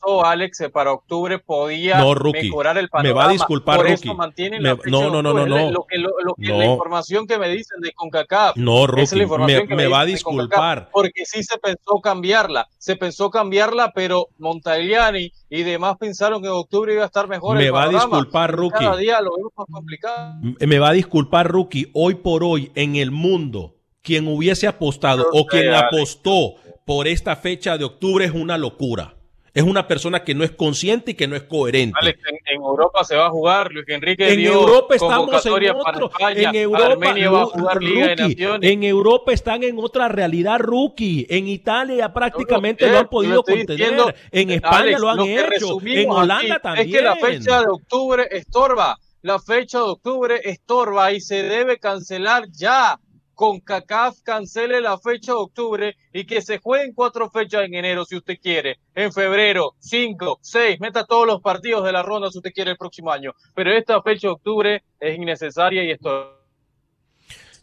CACAF 0.00 0.24
Alex, 0.24 0.62
para 0.72 0.92
octubre 0.92 1.38
podía 1.38 2.02
mejorar 2.32 2.78
el 2.78 2.88
panorama. 2.88 3.08
Me 3.08 3.12
va 3.12 3.28
a 3.28 3.32
disculpar, 3.32 3.78
Por. 3.78 4.08
Eso 4.08 4.14
mantienen 4.14 4.62
me, 4.62 4.70
la 4.70 4.78
no, 4.86 5.10
no, 5.10 5.22
no, 5.22 5.32
no, 5.32 5.46
no. 5.46 5.70
Lo 5.70 5.84
que, 5.84 5.98
lo, 5.98 6.10
lo 6.24 6.34
que 6.34 6.48
no. 6.48 6.58
La 6.58 6.66
información 6.66 7.26
que 7.26 7.38
me 7.38 7.48
dicen 7.48 7.80
de 7.80 7.92
CONCACAF. 7.92 8.56
No, 8.56 8.86
Rookie, 8.86 9.02
es 9.02 9.12
la 9.12 9.22
información 9.22 9.62
me, 9.62 9.68
que 9.68 9.74
me, 9.74 9.82
me 9.84 9.88
va 9.88 10.00
a 10.00 10.04
disculpar. 10.04 10.88
Porque 10.92 11.24
sí 11.24 11.42
se 11.42 11.58
pensó 11.58 12.00
cambiarla. 12.02 12.68
Se 12.78 12.96
pensó 12.96 13.30
cambiarla, 13.30 13.92
pero 13.94 14.28
Montagliani 14.38 15.32
y 15.50 15.62
demás 15.62 15.96
pensaron 15.98 16.42
que 16.42 16.48
en 16.48 16.54
octubre 16.54 16.92
iba 16.92 17.02
a 17.02 17.06
estar 17.06 17.28
mejor 17.28 17.56
me 17.56 17.66
el 17.66 17.74
va 17.74 17.84
panorama. 17.84 18.02
a 18.02 18.06
disculpar, 18.18 18.52
Rookie. 18.54 18.84
Cada 18.84 18.96
día 18.96 19.20
lo 19.20 19.30
vemos 19.36 19.52
más 19.56 19.66
complicado. 19.70 20.34
Me 20.60 20.78
va 20.78 20.88
a 20.90 20.92
disculpar, 20.92 21.48
Rookie. 21.50 21.90
Hoy 21.94 22.14
por 22.16 22.44
hoy, 22.44 22.70
en 22.74 22.96
el 22.96 23.10
mundo, 23.10 23.76
quien 24.02 24.26
hubiese 24.28 24.66
apostado 24.66 25.26
o 25.32 25.46
quien 25.46 25.74
apostó 25.74 26.54
por 26.86 27.06
esta 27.06 27.36
fecha 27.36 27.76
de 27.76 27.84
octubre 27.84 28.24
es 28.24 28.32
una 28.32 28.56
locura. 28.56 29.14
Es 29.58 29.64
una 29.64 29.88
persona 29.88 30.22
que 30.22 30.36
no 30.36 30.44
es 30.44 30.52
consciente 30.52 31.10
y 31.10 31.14
que 31.14 31.26
no 31.26 31.34
es 31.34 31.42
coherente. 31.42 31.98
Alex, 32.00 32.20
en, 32.30 32.36
en, 32.46 32.62
Europa 32.62 33.02
se 33.02 33.16
va 33.16 33.26
a 33.26 33.30
jugar, 33.30 33.72
Luis 33.72 33.88
Enrique 33.88 34.32
en 34.32 34.38
dio 34.38 34.52
Europa 34.52 34.94
estamos 34.94 35.44
en 35.44 35.70
otro, 35.74 36.10
España, 36.12 36.50
en 36.50 36.54
Europa, 36.54 37.12
va 37.12 37.42
a 37.42 37.46
jugar 37.46 37.82
Liga 37.82 38.14
rookie, 38.14 38.46
en 38.62 38.84
Europa 38.84 39.32
están 39.32 39.64
en 39.64 39.76
otra 39.80 40.06
realidad 40.06 40.60
rookie, 40.60 41.26
en 41.28 41.48
Italia 41.48 42.12
prácticamente 42.12 42.88
sé, 42.88 42.96
han 42.96 43.08
podido 43.08 43.34
yo 43.34 43.40
estoy 43.40 43.66
contener, 43.66 43.90
diciendo, 43.90 44.14
en 44.30 44.50
España 44.50 44.78
Alex, 44.78 45.00
lo 45.00 45.10
han 45.10 45.20
hecho, 45.22 45.78
en 45.84 46.08
Holanda 46.08 46.54
aquí 46.54 46.62
también. 46.62 46.86
Es 46.86 46.94
que 46.94 47.02
la 47.02 47.16
fecha 47.16 47.60
de 47.60 47.66
octubre 47.66 48.28
estorba, 48.30 48.96
la 49.22 49.40
fecha 49.40 49.78
de 49.78 49.84
octubre 49.84 50.40
estorba 50.44 51.10
y 51.10 51.20
se 51.20 51.42
debe 51.42 51.78
cancelar 51.78 52.44
ya. 52.52 53.00
Con 53.38 53.60
CACAF 53.60 54.20
cancele 54.24 54.80
la 54.80 54.98
fecha 54.98 55.30
de 55.30 55.38
octubre 55.38 55.96
y 56.12 56.26
que 56.26 56.42
se 56.42 56.58
jueguen 56.58 56.92
cuatro 56.92 57.30
fechas 57.30 57.62
en 57.62 57.74
enero 57.74 58.04
si 58.04 58.16
usted 58.16 58.36
quiere, 58.42 58.80
en 58.96 59.12
febrero, 59.12 59.76
cinco, 59.78 60.40
seis, 60.42 60.80
meta 60.80 61.04
todos 61.06 61.24
los 61.24 61.40
partidos 61.40 61.84
de 61.84 61.92
la 61.92 62.02
ronda 62.02 62.32
si 62.32 62.38
usted 62.38 62.50
quiere 62.52 62.72
el 62.72 62.76
próximo 62.76 63.12
año. 63.12 63.32
Pero 63.54 63.70
esta 63.70 64.02
fecha 64.02 64.26
de 64.26 64.32
octubre 64.32 64.82
es 64.98 65.16
innecesaria 65.16 65.84
y 65.84 65.92
esto. 65.92 66.36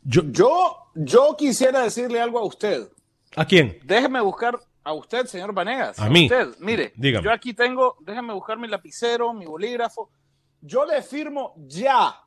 Yo, 0.02 0.22
yo, 0.28 0.78
yo 0.96 1.36
quisiera 1.38 1.82
decirle 1.82 2.22
algo 2.22 2.40
a 2.40 2.46
usted. 2.46 2.88
¿A 3.36 3.44
quién? 3.44 3.78
Déjeme 3.84 4.22
buscar 4.22 4.58
a 4.82 4.94
usted, 4.94 5.26
señor 5.26 5.52
Vanegas. 5.54 6.00
A, 6.00 6.06
a 6.06 6.10
mí. 6.10 6.28
Usted, 6.28 6.56
mire, 6.60 6.94
Dígame. 6.96 7.26
yo 7.26 7.34
aquí 7.34 7.54
tengo, 7.54 7.98
déjeme 8.00 8.34
buscar 8.34 8.58
mi 8.58 8.70
lapicero, 8.70 9.34
mi 9.34 9.46
bolígrafo. 9.46 10.10
Yo 10.62 10.86
le 10.86 11.02
firmo 11.02 11.54
ya 11.68 12.18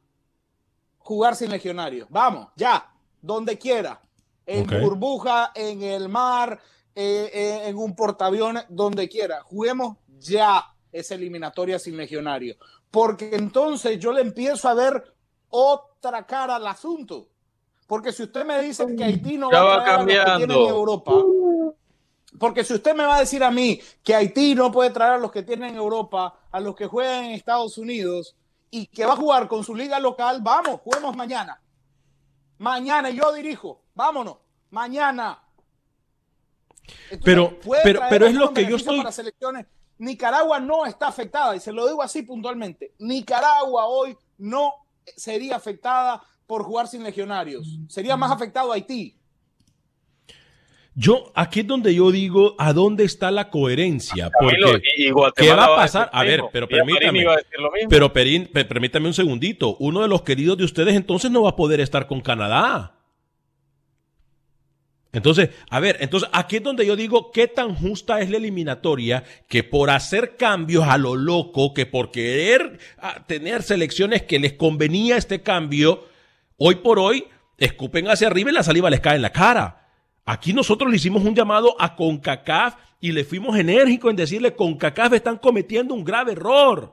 jugar 0.99 1.35
sin 1.35 1.49
legionarios. 1.49 2.07
Vamos, 2.11 2.49
ya 2.55 2.93
donde 3.23 3.59
quiera, 3.59 4.01
en 4.47 4.65
Okay. 4.65 4.81
burbuja, 4.81 5.53
en 5.55 5.83
el 5.83 6.09
mar, 6.09 6.61
eh, 6.95 7.31
eh, 7.33 7.69
en 7.69 7.77
un 7.77 7.95
portaaviones, 7.95 8.65
donde 8.69 9.09
quiera. 9.09 9.43
Juguemos 9.43 9.97
ya 10.19 10.65
esa 10.91 11.15
eliminatoria 11.15 11.79
sin 11.79 11.97
legionario, 11.97 12.57
porque 12.91 13.31
entonces 13.35 13.99
yo 13.99 14.13
le 14.13 14.23
empiezo 14.23 14.69
a 14.69 14.75
ver 14.75 15.15
otra 15.51 16.27
cara 16.27 16.57
al 16.57 16.67
asunto. 16.67 17.29
Porque 17.87 18.13
si 18.13 18.23
usted 18.25 18.45
me 18.45 18.61
dice 18.63 18.85
que 18.97 19.05
Haití 19.05 19.39
no 19.39 19.51
Ya 19.51 19.63
va 19.63 19.77
va 19.77 19.81
a 19.81 19.85
traer 19.85 20.01
a 20.01 20.03
los 20.03 20.07
que 20.07 20.37
tienen 20.37 20.59
en 20.59 20.69
Europa, 20.69 21.13
porque 22.39 22.65
si 22.65 22.75
usted 22.75 22.95
me 22.95 23.05
va 23.05 23.17
a 23.17 23.21
decir 23.21 23.43
a 23.43 23.51
mí 23.51 23.81
que 24.03 24.15
Haití 24.15 24.55
no 24.55 24.71
puede 24.71 24.91
traer 24.91 25.13
a 25.15 25.19
los 25.19 25.33
que 25.33 25.43
tienen 25.43 25.71
en 25.71 25.77
Europa, 25.77 26.39
a 26.51 26.61
los 26.61 26.75
que 26.77 26.87
juegan 26.87 27.25
en 27.25 27.33
Estados 27.33 27.79
Unidos 27.79 28.37
y 28.71 28.87
que 28.87 29.07
va 29.07 29.15
a 29.15 29.17
jugar 29.17 29.49
con 29.49 29.65
su 29.65 29.75
liga 29.75 29.99
local, 29.99 30.41
vamos, 30.43 30.81
juguemos 30.83 31.17
mañana. 31.17 31.61
Mañana 32.59 33.11
yo 33.11 33.33
dirijo, 33.33 33.83
vámonos, 33.95 34.37
mañana. 34.71 35.43
Entonces, 37.11 37.21
Pero- 37.25 37.59
pero- 37.83 38.01
pero 38.09 38.27
es 38.27 38.35
lo 38.35 38.53
que 38.53 38.67
yo 38.67 38.77
estoy- 38.77 38.99
para 38.99 39.13
selecciones. 39.13 39.67
Nicaragua 39.99 40.61
no 40.61 40.87
está 40.87 41.09
afectada, 41.09 41.57
y 41.57 41.61
se 41.61 41.73
lo 41.73 41.87
digo 41.89 42.03
así 42.03 42.23
puntualmente. 42.23 42.95
Nicaragua 42.99 43.87
hoy 43.87 44.17
no 44.39 44.73
sería 45.17 45.57
afectada 45.57 46.23
por 46.47 46.63
jugar 46.63 46.87
sin 46.89 47.03
legionarios. 47.03 47.79
Sería 47.89 48.17
más 48.17 48.31
afectado 48.31 48.73
Haití. 48.73 49.18
Yo, 51.01 51.31
aquí 51.37 51.61
es 51.61 51.67
donde 51.69 51.95
yo 51.95 52.11
digo, 52.11 52.57
¿a 52.59 52.73
dónde 52.73 53.05
está 53.05 53.31
la 53.31 53.51
coherencia? 53.51 54.31
Camilo, 54.31 54.73
Porque, 54.73 54.89
y- 54.97 55.07
y 55.07 55.11
Guatemala 55.13 55.55
¿qué 55.55 55.69
va 55.69 55.73
a 55.73 55.77
pasar? 55.77 56.11
A 56.13 56.25
ver, 56.25 56.43
pero 56.53 56.67
permítame. 56.69 57.25
Pero 57.89 58.13
Perín, 58.13 58.51
permítame 58.53 59.07
un 59.07 59.15
segundito. 59.15 59.77
Uno 59.79 60.03
de 60.03 60.09
los 60.09 60.23
queridos 60.23 60.59
de 60.59 60.65
ustedes 60.65 60.97
entonces 60.97 61.31
no 61.31 61.43
va 61.43 61.51
a 61.51 61.57
poder 61.57 61.79
estar 61.79 62.09
con 62.09 62.21
Canadá. 62.21 62.97
Entonces, 65.13 65.51
a 65.71 65.79
ver, 65.79 65.99
entonces 66.01 66.29
aquí 66.33 66.57
es 66.57 66.65
donde 66.65 66.85
yo 66.85 66.97
digo 66.97 67.31
qué 67.31 67.47
tan 67.47 67.77
justa 67.77 68.21
es 68.21 68.29
la 68.29 68.39
eliminatoria 68.39 69.23
que 69.49 69.63
por 69.63 69.91
hacer 69.91 70.37
cambios 70.37 70.83
a 70.89 70.99
lo 70.99 71.15
loco, 71.15 71.75
que 71.75 71.87
por 71.87 72.11
querer 72.11 72.81
ah, 72.99 73.25
tener 73.29 73.63
selecciones 73.63 74.23
que 74.25 74.41
les 74.41 74.55
convenía 74.55 75.17
este 75.17 75.43
cambio, 75.43 76.07
hoy 76.57 76.75
por 76.77 76.99
hoy 76.99 77.25
escupen 77.57 78.09
hacia 78.09 78.27
arriba 78.27 78.51
y 78.51 78.55
la 78.55 78.65
saliva 78.65 78.91
les 78.91 78.99
cae 79.01 79.15
en 79.15 79.23
la 79.23 79.31
cara. 79.31 79.88
Aquí 80.31 80.53
nosotros 80.53 80.91
le 80.91 80.99
hicimos 80.99 81.25
un 81.25 81.35
llamado 81.35 81.75
a 81.79 81.97
CONCACAF 81.97 82.75
y 83.01 83.13
le 83.13 83.25
fuimos 83.25 83.57
enérgicos 83.57 84.11
en 84.11 84.17
decirle 84.17 84.55
CONCACAF 84.55 85.15
están 85.15 85.39
cometiendo 85.39 85.95
un 85.95 86.05
grave 86.05 86.33
error. 86.33 86.93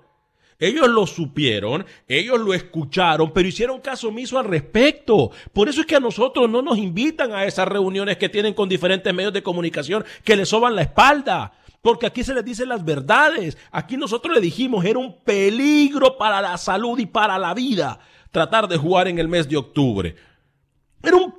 Ellos 0.58 0.88
lo 0.88 1.06
supieron, 1.06 1.86
ellos 2.08 2.40
lo 2.40 2.54
escucharon, 2.54 3.34
pero 3.34 3.50
hicieron 3.50 3.82
caso 3.82 4.08
omiso 4.08 4.40
al 4.40 4.46
respecto. 4.46 5.32
Por 5.52 5.68
eso 5.68 5.82
es 5.82 5.86
que 5.86 5.98
a 5.98 6.00
nosotros 6.00 6.50
no 6.50 6.62
nos 6.62 6.78
invitan 6.78 7.34
a 7.34 7.44
esas 7.44 7.68
reuniones 7.68 8.16
que 8.16 8.30
tienen 8.30 8.54
con 8.54 8.70
diferentes 8.70 9.14
medios 9.14 9.34
de 9.34 9.44
comunicación 9.44 10.06
que 10.24 10.38
les 10.38 10.48
soban 10.48 10.74
la 10.74 10.84
espalda. 10.84 11.52
Porque 11.82 12.06
aquí 12.06 12.24
se 12.24 12.34
les 12.34 12.46
dicen 12.46 12.70
las 12.70 12.86
verdades. 12.86 13.58
Aquí 13.70 13.98
nosotros 13.98 14.34
le 14.34 14.40
dijimos, 14.40 14.86
era 14.86 14.98
un 14.98 15.20
peligro 15.26 16.18
para 16.18 16.40
la 16.40 16.58
salud 16.58 16.98
y 17.00 17.06
para 17.06 17.38
la 17.38 17.54
vida 17.54 18.00
tratar 18.32 18.70
de 18.70 18.78
jugar 18.78 19.10
en 19.10 19.20
el 19.20 19.28
mes 19.28 19.50
de 19.50 19.58
octubre. 19.58 20.16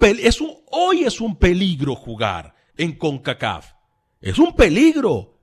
Es 0.02 0.40
un, 0.40 0.54
hoy 0.70 1.04
es 1.04 1.20
un 1.20 1.36
peligro 1.36 1.94
jugar 1.94 2.54
en 2.76 2.92
CONCACAF. 2.92 3.72
Es 4.20 4.38
un 4.38 4.54
peligro. 4.54 5.38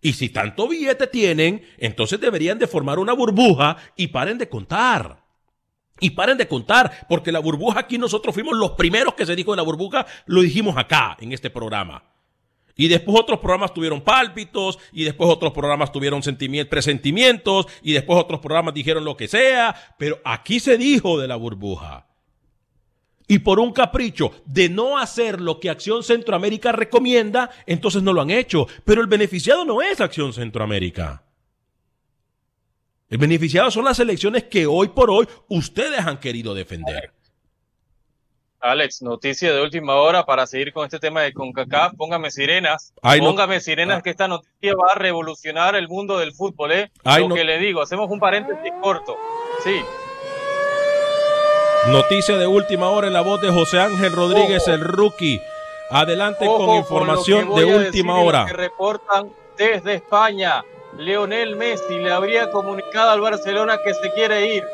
Y 0.00 0.12
si 0.12 0.28
tanto 0.28 0.68
billete 0.68 1.06
tienen, 1.08 1.62
entonces 1.76 2.20
deberían 2.20 2.58
de 2.58 2.66
formar 2.66 2.98
una 2.98 3.12
burbuja 3.12 3.76
y 3.96 4.08
paren 4.08 4.38
de 4.38 4.48
contar. 4.48 5.24
Y 6.00 6.10
paren 6.10 6.38
de 6.38 6.46
contar, 6.46 7.06
porque 7.08 7.32
la 7.32 7.40
burbuja 7.40 7.80
aquí 7.80 7.98
nosotros 7.98 8.32
fuimos 8.32 8.56
los 8.56 8.72
primeros 8.72 9.14
que 9.14 9.26
se 9.26 9.34
dijo 9.34 9.50
de 9.50 9.56
la 9.56 9.64
burbuja, 9.64 10.06
lo 10.26 10.42
dijimos 10.42 10.76
acá, 10.76 11.16
en 11.20 11.32
este 11.32 11.50
programa. 11.50 12.04
Y 12.76 12.86
después 12.86 13.18
otros 13.18 13.40
programas 13.40 13.74
tuvieron 13.74 14.02
pálpitos, 14.02 14.78
y 14.92 15.02
después 15.02 15.28
otros 15.28 15.52
programas 15.52 15.90
tuvieron 15.90 16.22
sentimi- 16.22 16.68
presentimientos, 16.68 17.66
y 17.82 17.92
después 17.92 18.20
otros 18.20 18.38
programas 18.38 18.74
dijeron 18.74 19.04
lo 19.04 19.16
que 19.16 19.26
sea, 19.26 19.74
pero 19.98 20.20
aquí 20.24 20.60
se 20.60 20.78
dijo 20.78 21.18
de 21.18 21.26
la 21.26 21.34
burbuja. 21.34 22.06
Y 23.28 23.40
por 23.40 23.60
un 23.60 23.72
capricho 23.72 24.32
de 24.46 24.68
no 24.70 24.98
hacer 24.98 25.40
lo 25.40 25.60
que 25.60 25.68
Acción 25.70 26.02
Centroamérica 26.02 26.72
recomienda, 26.72 27.50
entonces 27.66 28.02
no 28.02 28.12
lo 28.14 28.22
han 28.22 28.30
hecho. 28.30 28.66
Pero 28.84 29.02
el 29.02 29.06
beneficiado 29.06 29.64
no 29.66 29.82
es 29.82 30.00
Acción 30.00 30.32
Centroamérica. 30.32 31.22
El 33.10 33.18
beneficiado 33.18 33.70
son 33.70 33.84
las 33.84 33.98
elecciones 34.00 34.44
que 34.44 34.66
hoy 34.66 34.88
por 34.88 35.10
hoy 35.10 35.26
ustedes 35.48 36.00
han 36.00 36.18
querido 36.18 36.54
defender. 36.54 37.12
Alex, 38.60 39.02
noticia 39.02 39.52
de 39.54 39.62
última 39.62 39.94
hora 39.94 40.26
para 40.26 40.46
seguir 40.46 40.72
con 40.72 40.84
este 40.84 40.98
tema 40.98 41.22
de 41.22 41.32
CONCACAF. 41.32 41.94
Póngame 41.96 42.30
sirenas. 42.30 42.92
Ay, 43.02 43.20
no- 43.20 43.26
Póngame 43.28 43.60
sirenas 43.60 43.98
Ah. 43.98 44.02
que 44.02 44.10
esta 44.10 44.26
noticia 44.26 44.74
va 44.74 44.92
a 44.94 44.98
revolucionar 44.98 45.76
el 45.76 45.86
mundo 45.86 46.18
del 46.18 46.32
fútbol, 46.32 46.72
¿eh? 46.72 46.90
Ay, 47.04 47.22
Lo 47.22 47.28
no- 47.28 47.34
que 47.36 47.44
le 47.44 47.58
digo, 47.58 47.80
hacemos 47.80 48.10
un 48.10 48.18
paréntesis 48.18 48.72
corto. 48.82 49.16
Sí, 49.62 49.76
Noticia 51.92 52.36
de 52.36 52.46
última 52.46 52.90
hora 52.90 53.06
en 53.06 53.14
la 53.14 53.22
voz 53.22 53.40
de 53.40 53.50
José 53.50 53.80
Ángel 53.80 54.12
Rodríguez, 54.12 54.62
Ojo. 54.64 54.72
el 54.72 54.80
rookie. 54.80 55.42
Adelante 55.90 56.46
Ojo 56.46 56.66
con 56.66 56.76
información 56.76 57.54
de 57.54 57.64
última 57.64 58.18
hora. 58.18 58.44
Que 58.44 58.52
reportan 58.52 59.32
desde 59.56 59.94
España. 59.94 60.62
Leonel 60.98 61.56
Messi 61.56 61.98
le 61.98 62.12
habría 62.12 62.50
comunicado 62.50 63.10
al 63.10 63.22
Barcelona 63.22 63.78
que 63.82 63.94
se 63.94 64.12
quiere 64.12 64.54
ir, 64.54 64.64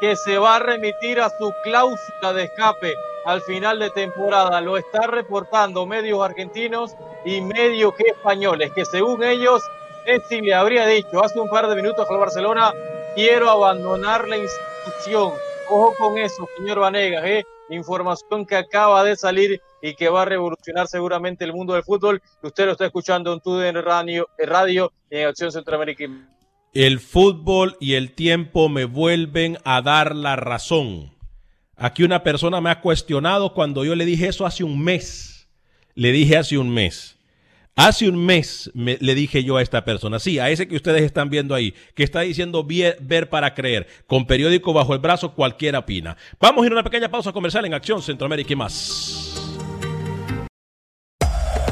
que 0.00 0.14
se 0.14 0.36
va 0.36 0.56
a 0.56 0.58
remitir 0.58 1.20
a 1.20 1.30
su 1.30 1.50
cláusula 1.64 2.34
de 2.34 2.44
escape 2.44 2.94
al 3.24 3.40
final 3.40 3.78
de 3.78 3.88
temporada. 3.88 4.60
Lo 4.60 4.76
están 4.76 5.10
reportando 5.10 5.86
medios 5.86 6.22
argentinos 6.22 6.94
y 7.24 7.40
medios 7.40 7.94
españoles, 7.98 8.72
que 8.74 8.84
según 8.84 9.24
ellos, 9.24 9.62
Messi 10.04 10.42
le 10.42 10.52
habría 10.52 10.84
dicho 10.86 11.24
hace 11.24 11.40
un 11.40 11.48
par 11.48 11.66
de 11.68 11.76
minutos 11.76 12.06
al 12.10 12.18
Barcelona, 12.18 12.74
quiero 13.14 13.48
abandonar 13.48 14.28
la 14.28 14.36
institución. 14.36 15.32
Ojo 15.68 15.94
con 15.98 16.18
eso, 16.18 16.48
señor 16.58 16.80
Vanegas, 16.80 17.24
¿eh? 17.24 17.44
información 17.70 18.46
que 18.46 18.56
acaba 18.56 19.04
de 19.04 19.16
salir 19.16 19.60
y 19.80 19.94
que 19.94 20.08
va 20.08 20.22
a 20.22 20.24
revolucionar 20.24 20.86
seguramente 20.86 21.44
el 21.44 21.52
mundo 21.52 21.74
del 21.74 21.82
fútbol. 21.82 22.22
Usted 22.42 22.66
lo 22.66 22.72
está 22.72 22.86
escuchando 22.86 23.32
en 23.32 23.40
TUDN 23.40 23.82
Radio, 23.82 24.28
radio 24.38 24.92
en 25.10 25.28
Acción 25.28 25.52
Centroamérica. 25.52 26.04
El 26.72 27.00
fútbol 27.00 27.76
y 27.80 27.94
el 27.94 28.12
tiempo 28.12 28.68
me 28.68 28.84
vuelven 28.84 29.58
a 29.64 29.82
dar 29.82 30.14
la 30.16 30.36
razón. 30.36 31.12
Aquí 31.76 32.02
una 32.02 32.22
persona 32.22 32.60
me 32.60 32.70
ha 32.70 32.80
cuestionado 32.80 33.54
cuando 33.54 33.84
yo 33.84 33.94
le 33.94 34.04
dije 34.04 34.28
eso 34.28 34.46
hace 34.46 34.64
un 34.64 34.82
mes. 34.82 35.48
Le 35.94 36.12
dije 36.12 36.38
hace 36.38 36.56
un 36.56 36.72
mes. 36.72 37.11
Hace 37.74 38.06
un 38.06 38.22
mes 38.22 38.70
le 38.74 39.14
dije 39.14 39.44
yo 39.44 39.56
a 39.56 39.62
esta 39.62 39.82
persona, 39.82 40.18
sí, 40.18 40.38
a 40.38 40.50
ese 40.50 40.68
que 40.68 40.76
ustedes 40.76 41.02
están 41.02 41.30
viendo 41.30 41.54
ahí, 41.54 41.72
que 41.94 42.04
está 42.04 42.20
diciendo 42.20 42.66
ver, 42.66 43.30
para 43.30 43.54
creer, 43.54 43.86
con 44.06 44.26
periódico 44.26 44.74
bajo 44.74 44.92
el 44.92 44.98
brazo, 44.98 45.32
cualquiera 45.32 45.78
opina. 45.78 46.14
Vamos 46.38 46.62
a 46.62 46.66
ir 46.66 46.72
a 46.72 46.74
una 46.74 46.84
pequeña 46.84 47.10
pausa 47.10 47.32
comercial 47.32 47.64
en 47.64 47.72
Acción 47.72 48.02
Centroamérica 48.02 48.52
y 48.52 48.56
más. 48.56 49.34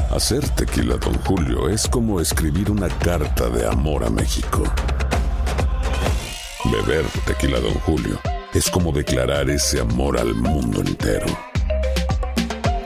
Hacer 0.09 0.49
tequila, 0.49 0.97
don 0.97 1.13
Julio, 1.19 1.69
es 1.69 1.87
como 1.87 2.19
escribir 2.19 2.71
una 2.71 2.89
carta 2.89 3.49
de 3.49 3.67
amor 3.67 4.03
a 4.03 4.09
México. 4.09 4.63
Beber 6.65 7.05
tequila, 7.27 7.59
don 7.59 7.75
Julio, 7.75 8.19
es 8.55 8.71
como 8.71 8.91
declarar 8.91 9.51
ese 9.51 9.79
amor 9.79 10.17
al 10.17 10.33
mundo 10.33 10.81
entero. 10.81 11.27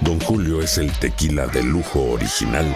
Don 0.02 0.20
Julio 0.20 0.62
es 0.62 0.78
el 0.78 0.92
tequila 1.00 1.48
de 1.48 1.64
lujo 1.64 2.12
original 2.12 2.76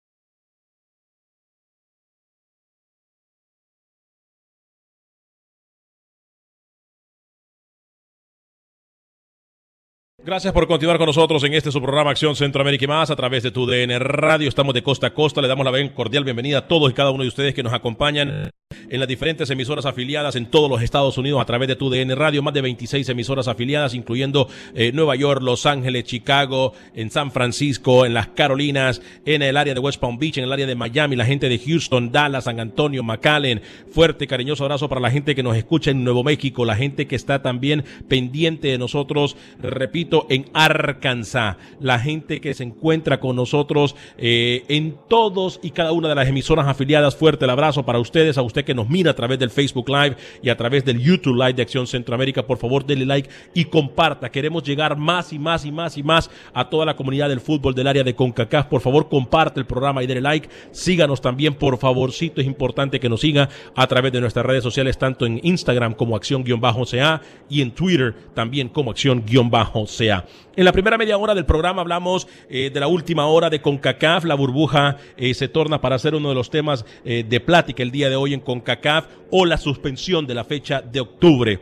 Gracias 10.23 10.53
por 10.53 10.67
continuar 10.67 10.99
con 10.99 11.07
nosotros 11.07 11.43
en 11.45 11.55
este 11.55 11.71
su 11.71 11.81
programa 11.81 12.11
Acción 12.11 12.35
Centroamérica 12.35 12.85
y 12.85 12.87
más 12.87 13.09
a 13.09 13.15
través 13.15 13.41
de 13.41 13.49
tu 13.49 13.65
DN 13.65 13.97
Radio. 13.97 14.47
Estamos 14.47 14.75
de 14.75 14.83
costa 14.83 15.07
a 15.07 15.13
costa. 15.15 15.41
Le 15.41 15.47
damos 15.47 15.65
la 15.65 15.93
cordial 15.95 16.23
bienvenida 16.23 16.59
a 16.59 16.67
todos 16.67 16.91
y 16.91 16.93
cada 16.93 17.09
uno 17.09 17.23
de 17.23 17.29
ustedes 17.29 17.55
que 17.55 17.63
nos 17.63 17.73
acompañan 17.73 18.51
en 18.89 18.99
las 18.99 19.09
diferentes 19.09 19.49
emisoras 19.49 19.85
afiliadas 19.87 20.35
en 20.35 20.45
todos 20.45 20.69
los 20.69 20.83
Estados 20.83 21.17
Unidos 21.17 21.41
a 21.41 21.45
través 21.45 21.67
de 21.67 21.75
tu 21.75 21.89
DN 21.89 22.13
Radio. 22.13 22.43
Más 22.43 22.53
de 22.53 22.61
26 22.61 23.09
emisoras 23.09 23.47
afiliadas, 23.47 23.95
incluyendo 23.95 24.47
eh, 24.75 24.91
Nueva 24.93 25.15
York, 25.15 25.41
Los 25.41 25.65
Ángeles, 25.65 26.03
Chicago, 26.03 26.73
en 26.93 27.09
San 27.09 27.31
Francisco, 27.31 28.05
en 28.05 28.13
las 28.13 28.27
Carolinas, 28.27 29.01
en 29.25 29.41
el 29.41 29.57
área 29.57 29.73
de 29.73 29.79
West 29.79 29.99
Palm 29.99 30.19
Beach, 30.19 30.37
en 30.37 30.43
el 30.43 30.53
área 30.53 30.67
de 30.67 30.75
Miami, 30.75 31.15
la 31.15 31.25
gente 31.25 31.49
de 31.49 31.57
Houston, 31.57 32.11
Dallas, 32.11 32.43
San 32.43 32.59
Antonio, 32.59 33.01
McAllen. 33.01 33.61
Fuerte, 33.89 34.27
cariñoso 34.27 34.65
abrazo 34.65 34.87
para 34.87 35.01
la 35.01 35.09
gente 35.09 35.33
que 35.33 35.41
nos 35.41 35.57
escucha 35.57 35.89
en 35.89 36.03
Nuevo 36.03 36.23
México, 36.23 36.63
la 36.63 36.75
gente 36.75 37.07
que 37.07 37.15
está 37.15 37.41
también 37.41 37.83
pendiente 38.07 38.67
de 38.67 38.77
nosotros. 38.77 39.35
Repito, 39.59 40.10
en 40.29 40.45
Arkansas, 40.53 41.57
la 41.79 41.99
gente 41.99 42.41
que 42.41 42.53
se 42.53 42.63
encuentra 42.63 43.19
con 43.19 43.35
nosotros 43.35 43.95
eh, 44.17 44.63
en 44.67 44.97
todos 45.07 45.59
y 45.63 45.71
cada 45.71 45.91
una 45.91 46.09
de 46.09 46.15
las 46.15 46.27
emisoras 46.27 46.67
afiliadas. 46.67 47.15
Fuerte 47.15 47.45
el 47.45 47.51
abrazo 47.51 47.83
para 47.85 47.99
ustedes, 47.99 48.37
a 48.37 48.41
usted 48.41 48.65
que 48.65 48.73
nos 48.73 48.89
mira 48.89 49.11
a 49.11 49.15
través 49.15 49.39
del 49.39 49.49
Facebook 49.49 49.89
Live 49.89 50.17
y 50.41 50.49
a 50.49 50.57
través 50.57 50.83
del 50.83 50.99
YouTube 50.99 51.35
Live 51.35 51.53
de 51.53 51.61
Acción 51.61 51.87
Centroamérica. 51.87 52.45
Por 52.45 52.57
favor, 52.57 52.85
denle 52.85 53.05
like 53.05 53.29
y 53.53 53.65
comparta. 53.65 54.29
Queremos 54.29 54.63
llegar 54.63 54.97
más 54.97 55.31
y 55.33 55.39
más 55.39 55.65
y 55.65 55.71
más 55.71 55.97
y 55.97 56.03
más 56.03 56.29
a 56.53 56.69
toda 56.69 56.85
la 56.85 56.95
comunidad 56.95 57.29
del 57.29 57.39
fútbol 57.39 57.73
del 57.73 57.87
área 57.87 58.03
de 58.03 58.15
CONCACAF. 58.15 58.67
Por 58.67 58.81
favor, 58.81 59.07
comparte 59.09 59.59
el 59.59 59.65
programa 59.65 60.03
y 60.03 60.07
denle 60.07 60.21
like. 60.21 60.49
Síganos 60.71 61.21
también, 61.21 61.53
por 61.53 61.77
favorcito. 61.77 62.41
Es 62.41 62.47
importante 62.47 62.99
que 62.99 63.09
nos 63.09 63.21
siga 63.21 63.49
a 63.75 63.87
través 63.87 64.11
de 64.11 64.21
nuestras 64.21 64.45
redes 64.45 64.63
sociales, 64.63 64.97
tanto 64.97 65.25
en 65.25 65.39
Instagram 65.43 65.93
como 65.93 66.15
Acción-CA 66.15 67.21
y 67.49 67.61
en 67.61 67.71
Twitter 67.71 68.15
también 68.33 68.69
como 68.69 68.91
Acción-CA. 68.91 70.00
En 70.01 70.65
la 70.65 70.71
primera 70.71 70.97
media 70.97 71.17
hora 71.17 71.35
del 71.35 71.45
programa 71.45 71.81
hablamos 71.81 72.27
eh, 72.49 72.71
de 72.71 72.79
la 72.79 72.87
última 72.87 73.27
hora 73.27 73.49
de 73.49 73.61
CONCACAF. 73.61 74.25
La 74.25 74.35
burbuja 74.35 74.97
eh, 75.17 75.33
se 75.33 75.47
torna 75.47 75.79
para 75.79 75.99
ser 75.99 76.15
uno 76.15 76.29
de 76.29 76.35
los 76.35 76.49
temas 76.49 76.85
eh, 77.05 77.23
de 77.27 77.39
plática 77.39 77.83
el 77.83 77.91
día 77.91 78.09
de 78.09 78.15
hoy 78.15 78.33
en 78.33 78.39
CONCACAF 78.39 79.07
o 79.31 79.45
la 79.45 79.57
suspensión 79.57 80.25
de 80.25 80.33
la 80.33 80.43
fecha 80.43 80.81
de 80.81 80.99
octubre. 80.99 81.59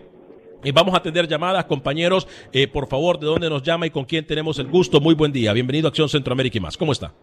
vamos 0.74 0.94
a 0.94 0.98
atender 0.98 1.28
llamadas, 1.28 1.66
compañeros. 1.66 2.28
por 2.72 2.88
favor, 2.88 3.20
¿de 3.20 3.28
dónde 3.28 3.50
nos 3.50 3.64
llama 3.64 3.86
y 3.86 3.90
con 3.90 4.06
quién 4.06 4.26
tenemos 4.26 4.58
el 4.60 4.68
gusto? 4.68 5.00
Muy 5.00 5.16
buen 5.16 5.32
día. 5.32 5.54
Bienvenido 5.54 5.88
a 5.88 5.90
Acción 5.90 6.10
Centroamérica 6.10 6.58
y 6.58 6.62
más. 6.62 6.78
¿Cómo 6.78 6.92
está? 6.92 7.14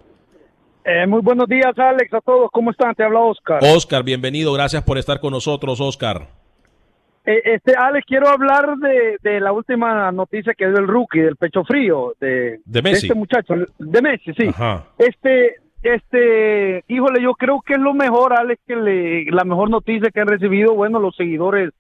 muy 1.09 1.21
buenos 1.21 1.49
días, 1.49 1.77
Alex, 1.77 2.15
a 2.15 2.21
todos. 2.21 2.49
¿Cómo 2.53 2.71
están? 2.71 2.95
Te 2.95 3.03
habla 3.03 3.19
Oscar. 3.19 3.59
Oscar, 3.61 4.05
bienvenido. 4.05 4.53
Gracias 4.53 4.85
por 4.85 4.99
estar 4.99 5.19
con 5.19 5.33
nosotros, 5.33 5.81
Oscar. 5.81 6.29
Eh, 7.27 7.43
este, 7.45 7.75
Alex, 7.77 8.07
quiero 8.07 8.29
hablar 8.29 8.77
de, 8.77 9.19
de, 9.21 9.41
la 9.41 9.53
última 9.53 10.13
noticia 10.13 10.55
que 10.55 10.69
dio 10.69 10.79
el 10.79 10.87
rookie, 10.87 11.19
del 11.19 11.35
pecho 11.35 11.65
frío, 11.65 12.15
de, 12.21 12.61
de 12.65 12.83
Messi. 12.83 13.07
este 13.07 13.19
muchacho, 13.19 13.55
de 13.79 14.03
Messi, 14.03 14.33
sí. 14.33 14.49
Este, 14.97 15.57
este, 15.83 16.85
híjole, 16.87 17.21
yo 17.21 17.33
creo 17.35 17.61
que 17.63 17.75
es 17.75 17.81
lo 17.81 17.95
mejor, 17.95 18.33
Alex, 18.33 18.63
que 18.65 18.77
le, 18.77 19.25
la 19.33 19.43
mejor 19.43 19.71
noticia 19.71 20.11
que 20.13 20.21
han 20.21 20.29
recibido, 20.29 20.75
bueno, 20.75 21.01
los 21.01 21.17
seguidores 21.17 21.71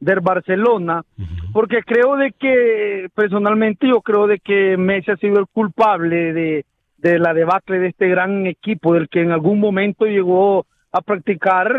del 0.00 0.20
Barcelona, 0.20 1.04
porque 1.52 1.82
creo 1.86 2.16
de 2.16 2.32
que, 2.32 3.08
personalmente, 3.14 3.86
yo 3.86 4.00
creo 4.00 4.26
de 4.26 4.40
que 4.40 4.76
Messi 4.76 5.12
ha 5.12 5.16
sido 5.18 5.38
el 5.38 5.46
culpable 5.46 6.32
de, 6.32 6.64
de 6.98 7.18
la 7.20 7.32
debacle 7.32 7.78
de 7.78 7.88
este 7.88 8.08
gran 8.08 8.44
equipo, 8.46 8.92
del 8.92 9.08
que 9.08 9.20
en 9.20 9.30
algún 9.30 9.60
momento 9.60 10.04
llegó 10.04 10.66
a 10.96 11.00
practicar, 11.02 11.76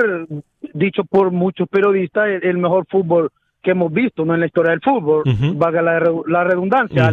dicho 0.73 1.03
por 1.03 1.31
muchos 1.31 1.67
periodistas, 1.67 2.27
el, 2.41 2.57
mejor 2.57 2.85
fútbol 2.87 3.31
que 3.63 3.71
hemos 3.71 3.91
visto 3.91 4.23
¿no? 4.25 4.35
en 4.35 4.41
la 4.41 4.45
historia 4.45 4.71
del 4.71 4.81
fútbol, 4.81 5.23
valga 5.55 5.81
la, 5.81 6.43
redundancia, 6.43 7.11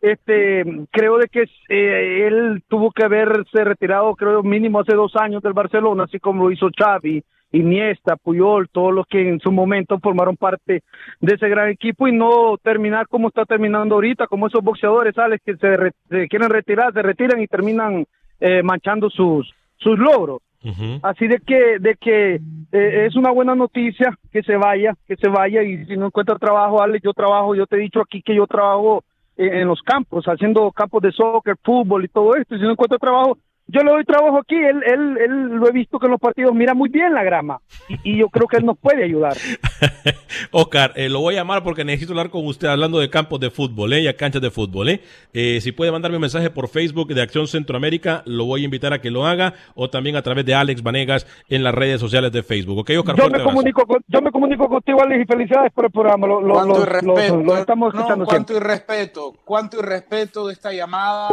Este, 0.00 0.64
creo 0.90 1.18
de 1.18 1.28
que 1.28 1.44
eh, 1.68 2.26
él 2.26 2.62
tuvo 2.68 2.90
que 2.90 3.04
haberse 3.04 3.64
retirado, 3.64 4.14
creo 4.16 4.42
mínimo 4.42 4.80
hace 4.80 4.94
dos 4.94 5.14
años 5.16 5.42
del 5.42 5.52
Barcelona, 5.52 6.04
así 6.04 6.18
como 6.18 6.44
lo 6.44 6.50
hizo 6.50 6.68
Xavi, 6.76 7.22
Iniesta, 7.52 8.16
Puyol, 8.16 8.68
todos 8.68 8.92
los 8.92 9.06
que 9.06 9.28
en 9.28 9.38
su 9.38 9.52
momento 9.52 10.00
formaron 10.00 10.36
parte 10.36 10.82
de 11.20 11.34
ese 11.34 11.48
gran 11.48 11.68
equipo 11.68 12.08
y 12.08 12.12
no 12.12 12.58
terminar 12.60 13.06
como 13.06 13.28
está 13.28 13.44
terminando 13.44 13.94
ahorita, 13.94 14.26
como 14.26 14.48
esos 14.48 14.62
boxeadores, 14.62 15.16
Alex, 15.16 15.42
que 15.44 15.56
se, 15.56 16.28
quieren 16.28 16.50
retirar, 16.50 16.92
se 16.92 17.00
retiran 17.00 17.40
y 17.40 17.46
terminan 17.46 18.04
eh, 18.40 18.62
manchando 18.64 19.08
sus, 19.08 19.54
sus 19.76 19.98
logros. 19.98 20.42
Así 21.02 21.28
de 21.28 21.38
que, 21.40 21.78
de 21.78 21.94
que 21.96 22.34
eh, 22.72 23.06
es 23.06 23.16
una 23.16 23.30
buena 23.30 23.54
noticia 23.54 24.18
que 24.32 24.42
se 24.42 24.56
vaya, 24.56 24.94
que 25.06 25.16
se 25.16 25.28
vaya 25.28 25.62
y 25.62 25.84
si 25.84 25.96
no 25.96 26.06
encuentra 26.06 26.38
trabajo, 26.38 26.82
Ale, 26.82 27.00
yo 27.02 27.12
trabajo, 27.12 27.54
yo 27.54 27.66
te 27.66 27.76
he 27.76 27.80
dicho 27.80 28.00
aquí 28.00 28.22
que 28.22 28.34
yo 28.34 28.46
trabajo 28.46 29.04
en 29.36 29.66
los 29.66 29.82
campos, 29.82 30.24
haciendo 30.26 30.70
campos 30.70 31.02
de 31.02 31.12
soccer, 31.12 31.56
fútbol 31.62 32.04
y 32.04 32.08
todo 32.08 32.36
esto, 32.36 32.54
y 32.54 32.58
si 32.58 32.64
no 32.64 32.70
encuentro 32.70 32.98
trabajo, 32.98 33.36
yo 33.66 33.82
le 33.82 33.90
doy 33.90 34.04
trabajo 34.04 34.38
aquí, 34.38 34.56
él, 34.56 34.82
él, 34.86 35.18
él 35.18 35.46
lo 35.56 35.68
he 35.68 35.72
visto 35.72 35.98
que 35.98 36.06
en 36.06 36.12
los 36.12 36.20
partidos 36.20 36.54
mira 36.54 36.74
muy 36.74 36.90
bien 36.90 37.14
la 37.14 37.22
grama 37.24 37.60
y, 38.02 38.18
yo 38.18 38.28
creo 38.28 38.46
que 38.46 38.58
él 38.58 38.66
nos 38.66 38.78
puede 38.78 39.04
ayudar. 39.04 39.36
Oscar, 40.50 40.92
eh, 40.96 41.08
lo 41.08 41.20
voy 41.20 41.34
a 41.34 41.38
llamar 41.38 41.62
porque 41.62 41.84
necesito 41.84 42.12
hablar 42.12 42.30
con 42.30 42.46
usted 42.46 42.68
hablando 42.68 42.98
de 42.98 43.08
campos 43.08 43.40
de 43.40 43.50
fútbol 43.50 43.92
¿eh? 43.94 44.02
y 44.02 44.08
a 44.08 44.16
canchas 44.16 44.42
de 44.42 44.50
fútbol. 44.50 44.90
¿eh? 44.90 45.00
¿eh? 45.32 45.60
si 45.60 45.72
puede 45.72 45.90
mandarme 45.90 46.18
un 46.18 46.22
mensaje 46.22 46.50
por 46.50 46.68
Facebook 46.68 47.14
de 47.14 47.22
Acción 47.22 47.46
Centroamérica, 47.46 48.22
lo 48.26 48.44
voy 48.44 48.62
a 48.62 48.64
invitar 48.66 48.92
a 48.92 49.00
que 49.00 49.10
lo 49.10 49.26
haga 49.26 49.54
o 49.74 49.88
también 49.88 50.16
a 50.16 50.22
través 50.22 50.44
de 50.44 50.54
Alex 50.54 50.82
Vanegas 50.82 51.26
en 51.48 51.64
las 51.64 51.74
redes 51.74 52.00
sociales 52.00 52.32
de 52.32 52.42
Facebook. 52.42 52.78
¿Ok, 52.78 52.90
Oscar? 52.98 53.16
Yo, 53.16 53.30
me 53.30 53.42
comunico, 53.42 53.86
yo 54.06 54.20
me 54.20 54.30
comunico 54.30 54.68
contigo, 54.68 55.02
Alex, 55.02 55.22
y 55.22 55.26
felicidades 55.26 55.72
por 55.72 55.86
el 55.86 55.90
programa. 55.90 56.26
Lo, 56.26 56.40
lo, 56.40 56.54
cuánto 56.54 56.82
irrespeto, 56.82 57.56
estamos 57.56 57.94
escuchando 57.94 58.24
cuánto 58.26 58.56
irrespeto, 58.56 59.34
cuánto 59.44 59.78
irrespeto 59.78 60.46
de 60.46 60.52
esta 60.52 60.72
llamada. 60.72 61.30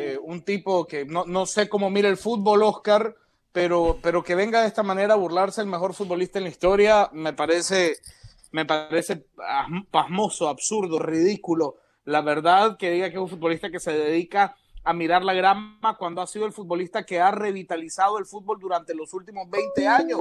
Eh, 0.00 0.16
un 0.22 0.42
tipo 0.42 0.86
que 0.86 1.04
no, 1.04 1.24
no 1.24 1.44
sé 1.44 1.68
cómo 1.68 1.90
mira 1.90 2.08
el 2.08 2.16
fútbol, 2.16 2.62
Oscar, 2.62 3.16
pero, 3.50 3.98
pero 4.00 4.22
que 4.22 4.36
venga 4.36 4.60
de 4.60 4.68
esta 4.68 4.84
manera 4.84 5.14
a 5.14 5.16
burlarse 5.16 5.60
el 5.60 5.66
mejor 5.66 5.92
futbolista 5.92 6.38
en 6.38 6.44
la 6.44 6.50
historia, 6.50 7.10
me 7.12 7.32
parece, 7.32 7.96
me 8.52 8.64
parece 8.64 9.26
pasmoso, 9.90 10.48
absurdo, 10.48 11.00
ridículo. 11.00 11.78
La 12.04 12.20
verdad 12.20 12.76
que 12.76 12.92
diga 12.92 13.08
que 13.08 13.16
es 13.16 13.20
un 13.20 13.28
futbolista 13.28 13.70
que 13.70 13.80
se 13.80 13.92
dedica 13.92 14.54
a 14.84 14.92
mirar 14.92 15.24
la 15.24 15.34
grama 15.34 15.96
cuando 15.98 16.22
ha 16.22 16.28
sido 16.28 16.46
el 16.46 16.52
futbolista 16.52 17.04
que 17.04 17.20
ha 17.20 17.32
revitalizado 17.32 18.18
el 18.18 18.26
fútbol 18.26 18.60
durante 18.60 18.94
los 18.94 19.12
últimos 19.14 19.50
20 19.50 19.88
años. 19.88 20.20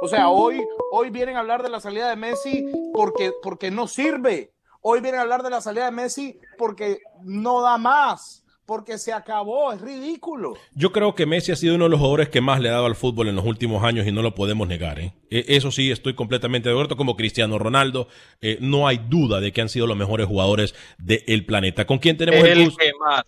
O 0.00 0.08
sea, 0.08 0.28
hoy, 0.28 0.60
hoy 0.90 1.10
vienen 1.10 1.36
a 1.36 1.40
hablar 1.40 1.62
de 1.62 1.70
la 1.70 1.78
salida 1.78 2.10
de 2.10 2.16
Messi 2.16 2.66
porque, 2.92 3.32
porque 3.42 3.70
no 3.70 3.86
sirve 3.86 4.52
Hoy 4.88 5.00
vienen 5.00 5.18
a 5.18 5.22
hablar 5.24 5.42
de 5.42 5.50
la 5.50 5.60
salida 5.60 5.86
de 5.86 5.90
Messi 5.90 6.38
porque 6.56 7.00
no 7.24 7.60
da 7.60 7.76
más 7.76 8.44
porque 8.66 8.98
se 8.98 9.12
acabó, 9.12 9.72
es 9.72 9.80
ridículo. 9.80 10.54
Yo 10.74 10.92
creo 10.92 11.14
que 11.14 11.24
Messi 11.24 11.52
ha 11.52 11.56
sido 11.56 11.76
uno 11.76 11.84
de 11.84 11.90
los 11.90 12.00
jugadores 12.00 12.28
que 12.28 12.40
más 12.40 12.60
le 12.60 12.68
ha 12.68 12.72
dado 12.72 12.86
al 12.86 12.96
fútbol 12.96 13.28
en 13.28 13.36
los 13.36 13.44
últimos 13.44 13.84
años 13.84 14.06
y 14.06 14.12
no 14.12 14.22
lo 14.22 14.34
podemos 14.34 14.66
negar. 14.66 14.98
¿eh? 14.98 15.12
E, 15.30 15.44
eso 15.48 15.70
sí, 15.70 15.90
estoy 15.90 16.14
completamente 16.14 16.68
de 16.68 16.74
acuerdo, 16.74 16.96
como 16.96 17.16
Cristiano 17.16 17.58
Ronaldo. 17.58 18.08
Eh, 18.40 18.58
no 18.60 18.88
hay 18.88 18.98
duda 18.98 19.40
de 19.40 19.52
que 19.52 19.60
han 19.60 19.68
sido 19.68 19.86
los 19.86 19.96
mejores 19.96 20.26
jugadores 20.26 20.74
del 20.98 21.46
planeta. 21.46 21.86
¿Con 21.86 21.98
quién 21.98 22.16
tenemos 22.16 22.44
el, 22.44 22.58
el 22.62 22.76
que 22.76 22.90
más, 22.98 23.24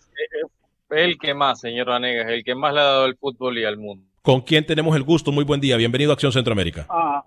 el 0.89 1.17
que 1.17 1.33
más, 1.33 1.59
señor 1.59 1.87
Vanegas, 1.87 2.29
el 2.29 2.43
que 2.43 2.55
más 2.55 2.73
le 2.73 2.81
ha 2.81 2.83
dado 2.83 3.05
al 3.05 3.15
fútbol 3.15 3.57
y 3.57 3.65
al 3.65 3.77
mundo. 3.77 4.05
¿Con 4.21 4.41
quién 4.41 4.65
tenemos 4.65 4.95
el 4.95 5.03
gusto? 5.03 5.31
Muy 5.31 5.45
buen 5.45 5.61
día, 5.61 5.77
bienvenido 5.77 6.11
a 6.11 6.13
Acción 6.13 6.31
Centroamérica. 6.31 6.85
Ah, 6.89 7.23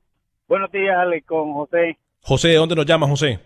buenos 0.47 0.71
días, 0.71 0.95
Ale, 0.97 1.23
con 1.23 1.53
José. 1.55 1.99
José, 2.21 2.49
¿de 2.49 2.57
dónde 2.57 2.77
nos 2.77 2.87
llama, 2.87 3.09
José? 3.09 3.41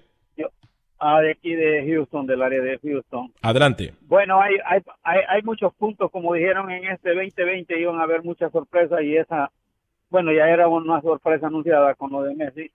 Ah, 1.09 1.21
de 1.21 1.31
aquí 1.31 1.55
de 1.55 1.87
Houston, 1.87 2.27
del 2.27 2.43
área 2.43 2.61
de 2.61 2.81
Houston. 2.83 3.33
Adelante. 3.41 3.95
Bueno, 4.09 4.41
hay, 4.41 4.57
hay, 4.65 5.21
hay, 5.29 5.43
muchos 5.43 5.73
puntos, 5.75 6.11
como 6.11 6.35
dijeron 6.35 6.69
en 6.69 6.91
este 6.91 7.15
2020, 7.15 7.79
iban 7.79 8.01
a 8.01 8.03
haber 8.03 8.25
muchas 8.25 8.51
sorpresas 8.51 9.03
y 9.03 9.17
esa, 9.17 9.53
bueno, 10.11 10.33
ya 10.33 10.49
era 10.49 10.67
una 10.67 11.01
sorpresa 11.03 11.47
anunciada 11.47 11.95
con 11.95 12.11
lo 12.11 12.25
de 12.25 12.35
Messi. 12.35 12.73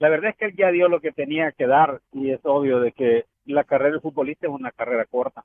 La 0.00 0.08
verdad 0.08 0.30
es 0.30 0.36
que 0.36 0.46
él 0.46 0.56
ya 0.56 0.72
dio 0.72 0.88
lo 0.88 1.00
que 1.00 1.12
tenía 1.12 1.52
que 1.52 1.68
dar 1.68 2.00
y 2.12 2.30
es 2.30 2.40
obvio 2.42 2.80
de 2.80 2.90
que 2.90 3.26
la 3.46 3.62
carrera 3.62 3.94
de 3.94 4.00
futbolista 4.00 4.48
es 4.48 4.52
una 4.52 4.72
carrera 4.72 5.04
corta. 5.04 5.44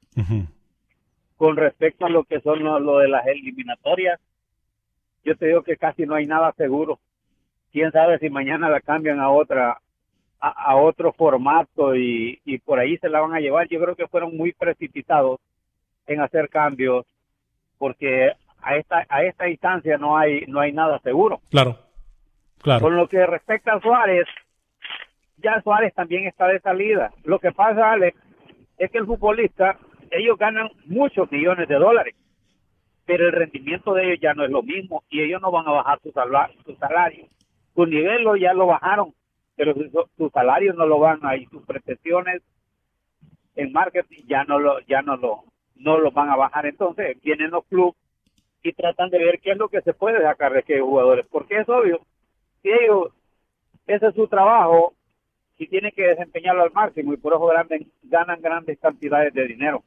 Con 1.37 1.55
respecto 1.55 2.07
a 2.07 2.09
lo 2.09 2.23
que 2.23 2.41
son 2.41 2.63
lo 2.63 2.97
de 2.97 3.09
las 3.09 3.27
eliminatorias, 3.27 4.19
yo 5.23 5.37
te 5.37 5.45
digo 5.45 5.61
que 5.61 5.77
casi 5.77 6.07
no 6.07 6.15
hay 6.15 6.25
nada 6.25 6.51
seguro. 6.57 6.97
Quién 7.71 7.91
sabe 7.91 8.17
si 8.17 8.31
mañana 8.31 8.69
la 8.69 8.81
cambian 8.81 9.19
a 9.19 9.29
otra 9.29 9.82
a, 10.43 10.75
otro 10.75 11.13
formato 11.13 11.95
y, 11.95 12.41
y, 12.43 12.57
por 12.57 12.77
ahí 12.77 12.97
se 12.97 13.07
la 13.07 13.21
van 13.21 13.33
a 13.33 13.39
llevar. 13.39 13.67
Yo 13.69 13.79
creo 13.79 13.95
que 13.95 14.07
fueron 14.07 14.35
muy 14.35 14.51
precipitados 14.51 15.39
en 16.05 16.19
hacer 16.19 16.49
cambios 16.49 17.05
porque 17.77 18.31
a 18.61 18.75
esta 18.75 19.05
a 19.07 19.23
esta 19.23 19.47
instancia 19.47 19.97
no 19.97 20.17
hay 20.17 20.45
no 20.47 20.59
hay 20.59 20.73
nada 20.73 20.99
seguro. 20.99 21.39
Claro. 21.49 21.77
Claro. 22.61 22.81
Con 22.81 22.95
lo 22.97 23.07
que 23.07 23.25
respecta 23.25 23.73
a 23.73 23.81
Suárez, 23.81 24.25
ya 25.37 25.61
Suárez 25.61 25.93
también 25.93 26.27
está 26.27 26.47
de 26.47 26.59
salida. 26.59 27.11
Lo 27.23 27.39
que 27.39 27.51
pasa, 27.51 27.91
Alex, 27.91 28.17
es 28.77 28.89
que 28.89 28.97
el 28.97 29.05
futbolista, 29.05 29.77
ellos 30.11 30.37
ganan 30.37 30.69
muchos 30.85 31.29
millones 31.29 31.67
de 31.67 31.75
dólares, 31.75 32.15
pero 33.05 33.25
el 33.25 33.33
rendimiento 33.33 33.93
de 33.93 34.05
ellos 34.05 34.19
ya 34.21 34.33
no 34.33 34.45
es 34.45 34.51
lo 34.51 34.63
mismo 34.63 35.03
y 35.09 35.21
ellos 35.21 35.41
no 35.41 35.51
van 35.51 35.67
a 35.67 35.71
bajar 35.71 35.99
su, 36.01 36.11
salario. 36.11 36.55
Su, 36.65 36.75
salario. 36.75 37.27
su 37.75 37.85
nivel 37.85 38.25
ya 38.39 38.53
lo 38.53 38.67
bajaron 38.67 39.13
pero 39.55 39.73
sus 40.17 40.31
salarios 40.31 40.75
no 40.75 40.85
lo 40.85 40.99
van 40.99 41.19
ahí, 41.23 41.45
sus 41.45 41.63
pretensiones 41.63 42.41
en 43.55 43.71
marketing 43.71 44.23
ya 44.27 44.43
no 44.45 44.59
lo, 44.59 44.79
ya 44.81 45.01
no 45.01 45.15
lo, 45.17 45.43
no 45.75 45.97
lo 45.99 46.11
van 46.11 46.29
a 46.29 46.35
bajar. 46.35 46.65
Entonces 46.65 47.21
vienen 47.21 47.51
los 47.51 47.65
clubes 47.65 47.95
y 48.63 48.73
tratan 48.73 49.09
de 49.09 49.19
ver 49.19 49.39
qué 49.41 49.51
es 49.51 49.57
lo 49.57 49.69
que 49.69 49.81
se 49.81 49.93
puede 49.93 50.21
sacar 50.21 50.53
de 50.53 50.59
aquellos 50.59 50.87
jugadores, 50.87 51.25
porque 51.29 51.59
es 51.59 51.69
obvio, 51.69 51.99
si 52.61 52.69
ellos, 52.69 53.11
ese 53.87 54.07
es 54.07 54.15
su 54.15 54.27
trabajo, 54.27 54.93
si 55.57 55.67
tienen 55.67 55.91
que 55.91 56.07
desempeñarlo 56.07 56.63
al 56.63 56.71
máximo 56.71 57.13
y 57.13 57.17
por 57.17 57.33
eso 57.33 57.49
ganan 58.03 58.41
grandes 58.41 58.79
cantidades 58.79 59.33
de 59.33 59.47
dinero. 59.47 59.83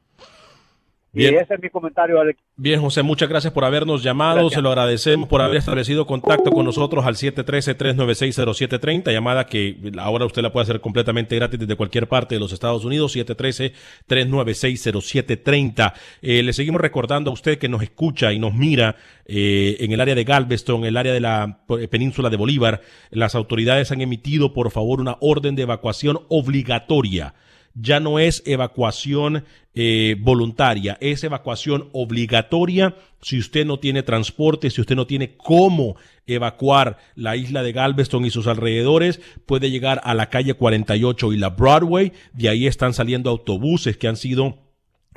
Bien. 1.13 1.35
ese 1.35 1.53
es 1.55 1.61
mi 1.61 1.69
comentario, 1.69 2.19
Alex. 2.19 2.39
Bien, 2.55 2.81
José, 2.81 3.01
muchas 3.01 3.29
gracias 3.29 3.53
por 3.53 3.63
habernos 3.65 4.03
llamado. 4.03 4.49
Se 4.49 4.61
lo 4.61 4.69
agradecemos 4.69 5.27
por 5.27 5.41
haber 5.41 5.57
establecido 5.57 6.05
contacto 6.05 6.51
con 6.51 6.65
nosotros 6.65 7.05
al 7.05 7.15
713-396-0730, 7.15 9.11
llamada 9.11 9.45
que 9.45 9.77
ahora 9.99 10.25
usted 10.25 10.41
la 10.41 10.51
puede 10.51 10.63
hacer 10.63 10.81
completamente 10.81 11.35
gratis 11.35 11.59
desde 11.59 11.75
cualquier 11.75 12.07
parte 12.07 12.33
de 12.35 12.39
los 12.39 12.51
Estados 12.51 12.83
Unidos, 12.85 13.15
713-396-0730. 13.15 15.93
Eh, 16.21 16.43
le 16.43 16.53
seguimos 16.53 16.81
recordando 16.81 17.31
a 17.31 17.33
usted 17.33 17.57
que 17.57 17.69
nos 17.69 17.81
escucha 17.81 18.31
y 18.33 18.39
nos 18.39 18.53
mira 18.53 18.95
eh, 19.25 19.77
en 19.79 19.91
el 19.91 20.01
área 20.01 20.15
de 20.15 20.23
Galveston, 20.23 20.81
en 20.81 20.87
el 20.87 20.97
área 20.97 21.13
de 21.13 21.21
la 21.21 21.59
península 21.89 22.29
de 22.29 22.37
Bolívar. 22.37 22.81
Las 23.09 23.33
autoridades 23.35 23.91
han 23.91 24.01
emitido, 24.01 24.53
por 24.53 24.71
favor, 24.71 25.01
una 25.01 25.17
orden 25.21 25.55
de 25.55 25.63
evacuación 25.63 26.19
obligatoria 26.29 27.33
ya 27.79 27.99
no 27.99 28.19
es 28.19 28.41
evacuación 28.45 29.45
eh, 29.73 30.15
voluntaria, 30.19 30.97
es 31.01 31.23
evacuación 31.23 31.89
obligatoria 31.93 32.95
si 33.21 33.37
usted 33.37 33.65
no 33.65 33.79
tiene 33.79 34.03
transporte, 34.03 34.69
si 34.69 34.81
usted 34.81 34.95
no 34.95 35.07
tiene 35.07 35.35
cómo 35.37 35.95
evacuar 36.25 36.97
la 37.15 37.35
isla 37.35 37.63
de 37.63 37.73
Galveston 37.73 38.25
y 38.25 38.31
sus 38.31 38.47
alrededores, 38.47 39.21
puede 39.45 39.69
llegar 39.69 40.01
a 40.03 40.13
la 40.13 40.29
calle 40.29 40.53
48 40.53 41.33
y 41.33 41.37
la 41.37 41.49
Broadway, 41.49 42.13
de 42.33 42.49
ahí 42.49 42.67
están 42.67 42.93
saliendo 42.93 43.29
autobuses 43.29 43.97
que 43.97 44.07
han 44.07 44.17
sido 44.17 44.66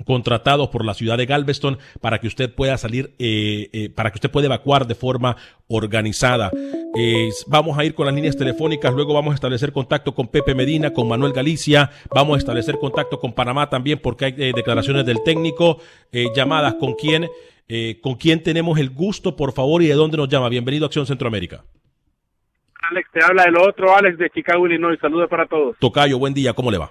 contratados 0.04 0.68
por 0.68 0.84
la 0.84 0.94
ciudad 0.94 1.18
de 1.18 1.26
Galveston 1.26 1.78
para 2.00 2.18
que 2.18 2.26
usted 2.26 2.54
pueda 2.54 2.76
salir, 2.78 3.14
eh, 3.18 3.68
eh, 3.72 3.90
para 3.90 4.10
que 4.10 4.16
usted 4.16 4.30
pueda 4.30 4.46
evacuar 4.46 4.86
de 4.86 4.94
forma 4.94 5.36
organizada. 5.68 6.50
vamos 7.46 7.78
a 7.78 7.84
ir 7.84 7.94
con 7.94 8.06
las 8.06 8.14
líneas 8.14 8.36
telefónicas, 8.36 8.92
luego 8.94 9.14
vamos 9.14 9.32
a 9.32 9.34
establecer 9.34 9.72
contacto 9.72 10.14
con 10.14 10.28
Pepe 10.28 10.54
Medina, 10.54 10.92
con 10.92 11.08
Manuel 11.08 11.32
Galicia, 11.32 11.90
vamos 12.12 12.34
a 12.34 12.38
establecer 12.38 12.78
contacto 12.78 13.20
con 13.20 13.32
Panamá 13.32 13.70
también 13.70 14.00
porque 14.00 14.24
hay 14.26 14.34
eh, 14.36 14.52
declaraciones 14.54 15.06
del 15.06 15.22
técnico, 15.22 15.78
llamadas 16.34 16.74
con 16.74 16.94
quién, 16.94 17.28
con 18.02 18.16
quién 18.16 18.42
tenemos 18.42 18.78
el 18.78 18.90
gusto, 18.90 19.36
por 19.36 19.52
favor, 19.52 19.82
y 19.82 19.86
de 19.86 19.94
dónde 19.94 20.16
nos 20.16 20.28
llama. 20.28 20.48
Bienvenido 20.48 20.86
a 20.86 20.88
Acción 20.88 21.06
Centroamérica. 21.06 21.62
Alex, 22.90 23.08
te 23.12 23.24
habla 23.24 23.44
el 23.44 23.56
otro 23.56 23.94
Alex 23.94 24.18
de 24.18 24.30
Chicago, 24.30 24.66
Illinois. 24.66 24.98
Saludos 25.00 25.28
para 25.28 25.46
todos. 25.46 25.76
Tocayo, 25.78 26.18
buen 26.18 26.34
día, 26.34 26.52
¿cómo 26.54 26.72
le 26.72 26.78
va? 26.78 26.90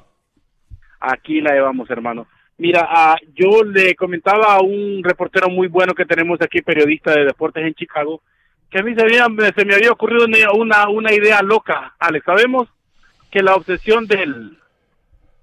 Aquí 1.00 1.42
la 1.42 1.54
llevamos, 1.54 1.90
hermano. 1.90 2.28
Mira, 2.60 2.82
uh, 2.92 3.26
yo 3.34 3.64
le 3.64 3.96
comentaba 3.96 4.54
a 4.54 4.62
un 4.62 5.02
reportero 5.02 5.50
muy 5.50 5.70
bueno 5.70 5.94
que 5.94 6.06
tenemos 6.06 6.42
aquí, 6.42 6.62
periodista 6.62 7.14
de 7.14 7.24
deportes 7.24 7.66
en 7.66 7.74
Chicago, 7.74 8.22
que 8.70 8.80
a 8.80 8.84
mí 8.84 8.94
se, 8.94 9.02
había, 9.02 9.28
se 9.56 9.66
me 9.66 9.76
había 9.76 9.94
ocurrido 9.94 10.26
una, 10.54 10.90
una 10.90 11.14
idea 11.14 11.42
loca, 11.42 11.96
Alex. 11.98 12.26
Sabemos 12.26 12.68
que 13.32 13.42
la 13.42 13.56
obsesión 13.56 14.08
del, 14.08 14.58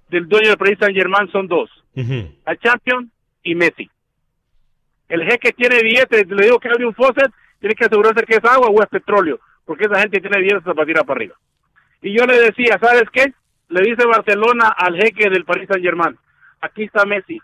del 0.09 0.27
dueño 0.27 0.49
del 0.49 0.57
Paris 0.57 0.77
Saint 0.79 0.95
Germain 0.95 1.27
son 1.31 1.47
dos, 1.47 1.71
la 1.95 2.55
Champions 2.57 3.09
y 3.41 3.55
Messi. 3.55 3.89
El 5.09 5.23
jeque 5.23 5.53
tiene 5.53 5.81
billetes, 5.81 6.27
le 6.27 6.45
digo 6.45 6.59
que 6.59 6.69
abre 6.69 6.85
un 6.85 6.93
faucet, 6.93 7.31
tiene 7.59 7.73
que 7.73 7.85
asegurarse 7.85 8.25
que 8.27 8.35
es 8.35 8.45
agua 8.45 8.67
o 8.67 8.83
es 8.83 8.89
petróleo, 8.89 9.39
porque 9.65 9.85
esa 9.85 9.99
gente 10.01 10.21
tiene 10.21 10.39
billetes 10.39 10.61
para 10.63 10.85
tirar 10.85 11.03
para 11.03 11.17
arriba. 11.17 11.35
Y 12.03 12.15
yo 12.15 12.27
le 12.27 12.39
decía, 12.39 12.77
¿sabes 12.79 13.05
qué? 13.11 13.33
Le 13.69 13.81
dice 13.81 14.05
Barcelona 14.05 14.67
al 14.67 14.95
jeque 14.95 15.31
del 15.31 15.45
Paris 15.45 15.67
Saint 15.67 15.83
Germain, 15.83 16.15
aquí 16.61 16.83
está 16.83 17.05
Messi, 17.05 17.39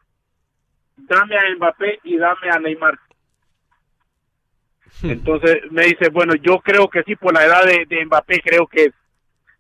dame 0.98 1.36
a 1.38 1.56
Mbappé 1.56 2.00
y 2.04 2.18
dame 2.18 2.50
a 2.52 2.60
Neymar. 2.60 3.00
Hmm. 5.02 5.12
Entonces 5.12 5.72
me 5.72 5.86
dice, 5.86 6.10
bueno, 6.10 6.36
yo 6.36 6.60
creo 6.60 6.88
que 6.90 7.04
sí, 7.04 7.16
por 7.16 7.34
la 7.34 7.46
edad 7.46 7.66
de, 7.66 7.86
de 7.86 8.06
Mbappé, 8.06 8.42
creo 8.42 8.68
que 8.68 8.92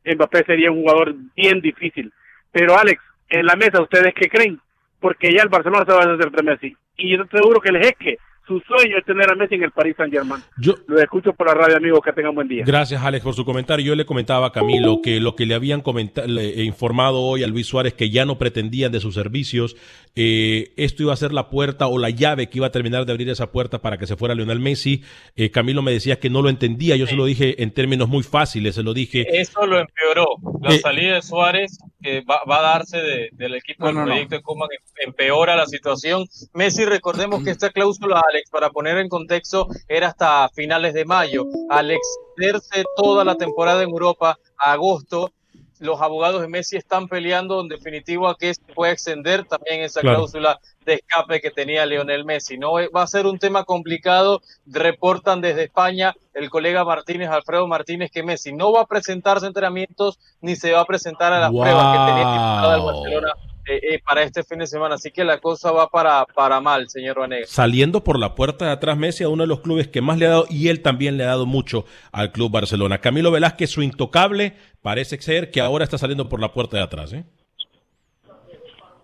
Mbappé 0.05 0.43
sería 0.45 0.71
un 0.71 0.81
jugador 0.81 1.15
bien 1.35 1.61
difícil. 1.61 2.13
Pero 2.51 2.77
Alex, 2.77 3.01
en 3.29 3.45
la 3.45 3.55
mesa, 3.55 3.81
¿ustedes 3.81 4.13
qué 4.13 4.29
creen? 4.29 4.59
Porque 4.99 5.33
ya 5.33 5.43
el 5.43 5.49
Barcelona 5.49 5.85
se 5.85 5.93
va 5.93 6.03
a 6.03 6.13
hacer 6.13 6.31
de 6.31 6.43
Messi. 6.43 6.77
Y 6.95 7.15
yo 7.15 7.23
estoy 7.23 7.39
seguro 7.39 7.59
que 7.59 7.69
el 7.69 7.83
jeque 7.83 8.17
su 8.45 8.59
sueño 8.59 8.97
es 8.97 9.05
tener 9.05 9.31
a 9.31 9.35
Messi 9.35 9.55
en 9.55 9.63
el 9.63 9.71
Paris 9.71 9.95
Saint 9.97 10.13
Germain. 10.13 10.41
Yo 10.57 10.75
lo 10.87 10.99
escucho 10.99 11.33
por 11.33 11.47
la 11.47 11.53
radio, 11.53 11.77
amigo, 11.77 12.01
que 12.01 12.11
tengan 12.11 12.35
buen 12.35 12.47
día. 12.47 12.63
Gracias, 12.65 13.01
Alex, 13.01 13.23
por 13.23 13.33
su 13.33 13.45
comentario. 13.45 13.85
Yo 13.85 13.95
le 13.95 14.05
comentaba 14.05 14.47
a 14.47 14.51
Camilo 14.51 15.01
que 15.01 15.19
lo 15.19 15.35
que 15.35 15.45
le 15.45 15.55
habían 15.55 15.81
comentado, 15.81 16.27
informado 16.41 17.21
hoy 17.21 17.43
a 17.43 17.47
Luis 17.47 17.67
Suárez 17.67 17.93
que 17.93 18.09
ya 18.09 18.25
no 18.25 18.37
pretendían 18.37 18.91
de 18.91 18.99
sus 18.99 19.15
servicios, 19.15 19.75
eh, 20.15 20.73
esto 20.75 21.03
iba 21.03 21.13
a 21.13 21.17
ser 21.17 21.33
la 21.33 21.49
puerta 21.49 21.87
o 21.87 21.97
la 21.97 22.09
llave 22.09 22.49
que 22.49 22.59
iba 22.59 22.67
a 22.67 22.71
terminar 22.71 23.05
de 23.05 23.11
abrir 23.13 23.29
esa 23.29 23.51
puerta 23.51 23.81
para 23.81 23.97
que 23.97 24.07
se 24.07 24.15
fuera 24.15 24.35
Lionel 24.35 24.59
Messi. 24.59 25.03
Eh, 25.35 25.49
Camilo 25.49 25.81
me 25.81 25.91
decía 25.91 26.19
que 26.19 26.29
no 26.29 26.41
lo 26.41 26.49
entendía, 26.49 26.95
yo 26.95 27.07
se 27.07 27.15
lo 27.15 27.25
dije 27.25 27.63
en 27.63 27.71
términos 27.71 28.09
muy 28.09 28.23
fáciles, 28.23 28.75
se 28.75 28.83
lo 28.83 28.93
dije. 28.93 29.25
Eso 29.39 29.65
lo 29.65 29.79
empeoró. 29.79 30.25
La 30.61 30.75
eh, 30.75 30.79
salida 30.79 31.15
de 31.15 31.21
Suárez 31.21 31.77
que 32.01 32.21
va, 32.21 32.41
a 32.45 32.61
darse 32.61 33.29
del 33.31 33.55
equipo 33.55 33.87
del 33.87 33.95
proyecto 33.95 34.35
de 34.35 34.41
Coman 34.41 34.69
empeora 34.97 35.55
la 35.55 35.65
situación. 35.65 36.25
Messi, 36.53 36.85
recordemos 36.85 37.43
que 37.43 37.49
esta 37.49 37.69
cláusula 37.69 38.21
Alex, 38.33 38.49
para 38.49 38.71
poner 38.71 38.97
en 38.97 39.09
contexto, 39.09 39.67
era 39.87 40.07
hasta 40.07 40.49
finales 40.49 40.93
de 40.95 41.05
mayo. 41.05 41.45
Al 41.69 41.91
extenderse 41.91 42.83
toda 42.95 43.23
la 43.23 43.35
temporada 43.35 43.83
en 43.83 43.89
Europa 43.89 44.39
a 44.57 44.71
agosto, 44.71 45.31
los 45.79 46.01
abogados 46.01 46.41
de 46.41 46.47
Messi 46.47 46.77
están 46.77 47.07
peleando 47.07 47.61
en 47.61 47.67
definitivo 47.67 48.27
a 48.27 48.37
que 48.37 48.53
se 48.53 48.61
pueda 48.73 48.93
extender 48.93 49.45
también 49.45 49.81
esa 49.81 50.01
cláusula 50.01 50.59
de 50.85 50.95
escape 50.95 51.41
que 51.41 51.51
tenía 51.51 51.85
Leonel 51.85 52.25
Messi. 52.25 52.57
No 52.57 52.73
va 52.73 53.03
a 53.03 53.07
ser 53.07 53.27
un 53.27 53.37
tema 53.37 53.65
complicado. 53.65 54.41
Reportan 54.65 55.41
desde 55.41 55.63
España 55.65 56.15
el 56.33 56.49
colega 56.49 56.85
Martínez, 56.85 57.29
Alfredo 57.29 57.67
Martínez, 57.67 58.11
que 58.11 58.23
Messi 58.23 58.53
no 58.53 58.71
va 58.71 58.81
a 58.81 58.85
presentarse 58.87 59.45
a 59.45 59.49
entrenamientos 59.49 60.19
ni 60.41 60.55
se 60.55 60.71
va 60.71 60.81
a 60.81 60.85
presentar 60.85 61.33
a 61.33 61.39
las 61.39 61.51
pruebas 61.51 61.97
que 61.97 62.11
tenía 62.11 62.75
el 62.75 62.81
Barcelona 62.81 63.33
eh, 63.65 63.79
eh, 63.93 64.01
para 64.05 64.23
este 64.23 64.43
fin 64.43 64.59
de 64.59 64.67
semana. 64.67 64.95
Así 64.95 65.11
que 65.11 65.23
la 65.23 65.39
cosa 65.39 65.71
va 65.71 65.89
para, 65.89 66.25
para 66.25 66.59
mal, 66.59 66.89
señor 66.89 67.19
Vanegas. 67.19 67.49
Saliendo 67.49 68.03
por 68.03 68.19
la 68.19 68.35
puerta 68.35 68.65
de 68.65 68.71
atrás, 68.71 68.97
Messi 68.97 69.23
a 69.23 69.29
uno 69.29 69.43
de 69.43 69.47
los 69.47 69.61
clubes 69.61 69.87
que 69.87 70.01
más 70.01 70.17
le 70.17 70.25
ha 70.27 70.29
dado 70.29 70.45
y 70.49 70.67
él 70.67 70.81
también 70.81 71.17
le 71.17 71.23
ha 71.23 71.27
dado 71.27 71.45
mucho 71.45 71.85
al 72.11 72.31
Club 72.31 72.51
Barcelona. 72.51 72.99
Camilo 72.99 73.31
Velázquez, 73.31 73.69
su 73.69 73.81
intocable, 73.81 74.57
parece 74.81 75.21
ser 75.21 75.51
que 75.51 75.61
ahora 75.61 75.83
está 75.83 75.97
saliendo 75.97 76.27
por 76.29 76.39
la 76.41 76.51
puerta 76.51 76.77
de 76.77 76.83
atrás. 76.83 77.13
¿eh? 77.13 77.25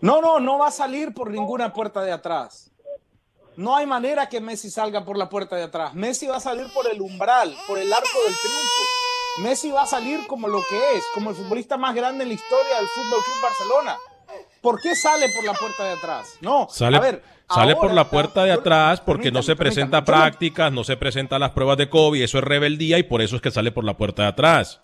No, 0.02 0.22
no, 0.22 0.40
no 0.40 0.60
va 0.60 0.68
a 0.68 0.72
salir 0.72 1.14
por 1.14 1.32
ninguna 1.32 1.74
puerta 1.74 2.02
de 2.02 2.12
atrás. 2.12 2.72
No 3.56 3.76
hay 3.76 3.86
manera 3.86 4.30
que 4.30 4.40
Messi 4.40 4.70
salga 4.70 5.04
por 5.04 5.18
la 5.18 5.30
puerta 5.30 5.56
de 5.56 5.64
atrás. 5.64 5.94
Messi 5.94 6.28
va 6.28 6.38
a 6.38 6.40
salir 6.40 6.68
por 6.74 6.90
el 6.90 7.02
umbral, 7.02 7.54
por 7.68 7.78
el 7.78 7.92
arco 7.92 8.18
del 8.26 8.36
triunfo. 8.36 9.00
Messi 9.40 9.72
va 9.72 9.84
a 9.84 9.86
salir 9.86 10.26
como 10.28 10.48
lo 10.48 10.62
que 10.70 10.98
es, 10.98 11.04
como 11.14 11.30
el 11.30 11.36
futbolista 11.36 11.78
más 11.78 11.94
grande 11.96 12.24
en 12.24 12.30
la 12.30 12.36
historia 12.36 12.76
del 12.78 12.88
Fútbol 12.88 13.24
Club 13.24 13.42
Barcelona. 13.42 13.98
¿Por 14.62 14.82
qué 14.82 14.96
sale 14.96 15.28
por 15.30 15.44
la 15.46 15.54
puerta 15.54 15.84
de 15.84 15.94
atrás? 15.94 16.38
No, 16.42 16.68
sale, 16.70 16.98
a 16.98 17.00
ver, 17.00 17.24
sale 17.50 17.76
por 17.76 17.94
la 17.94 18.10
puerta 18.10 18.44
de 18.44 18.52
atrás 18.52 19.02
porque 19.02 19.32
no 19.32 19.42
se 19.42 19.56
presenta 19.56 20.04
prácticas, 20.04 20.72
no 20.72 20.84
se 20.84 20.98
presentan 20.98 21.42
las 21.42 21.52
pruebas 21.52 21.78
de 21.78 21.90
COVID, 21.90 22.22
eso 22.22 22.38
es 22.38 22.44
rebeldía 22.44 22.98
y 22.98 23.04
por 23.04 23.22
eso 23.22 23.36
es 23.36 23.42
que 23.42 23.52
sale 23.52 23.72
por 23.72 23.84
la 23.84 23.98
puerta 23.98 24.24
de 24.24 24.30
atrás. 24.30 24.82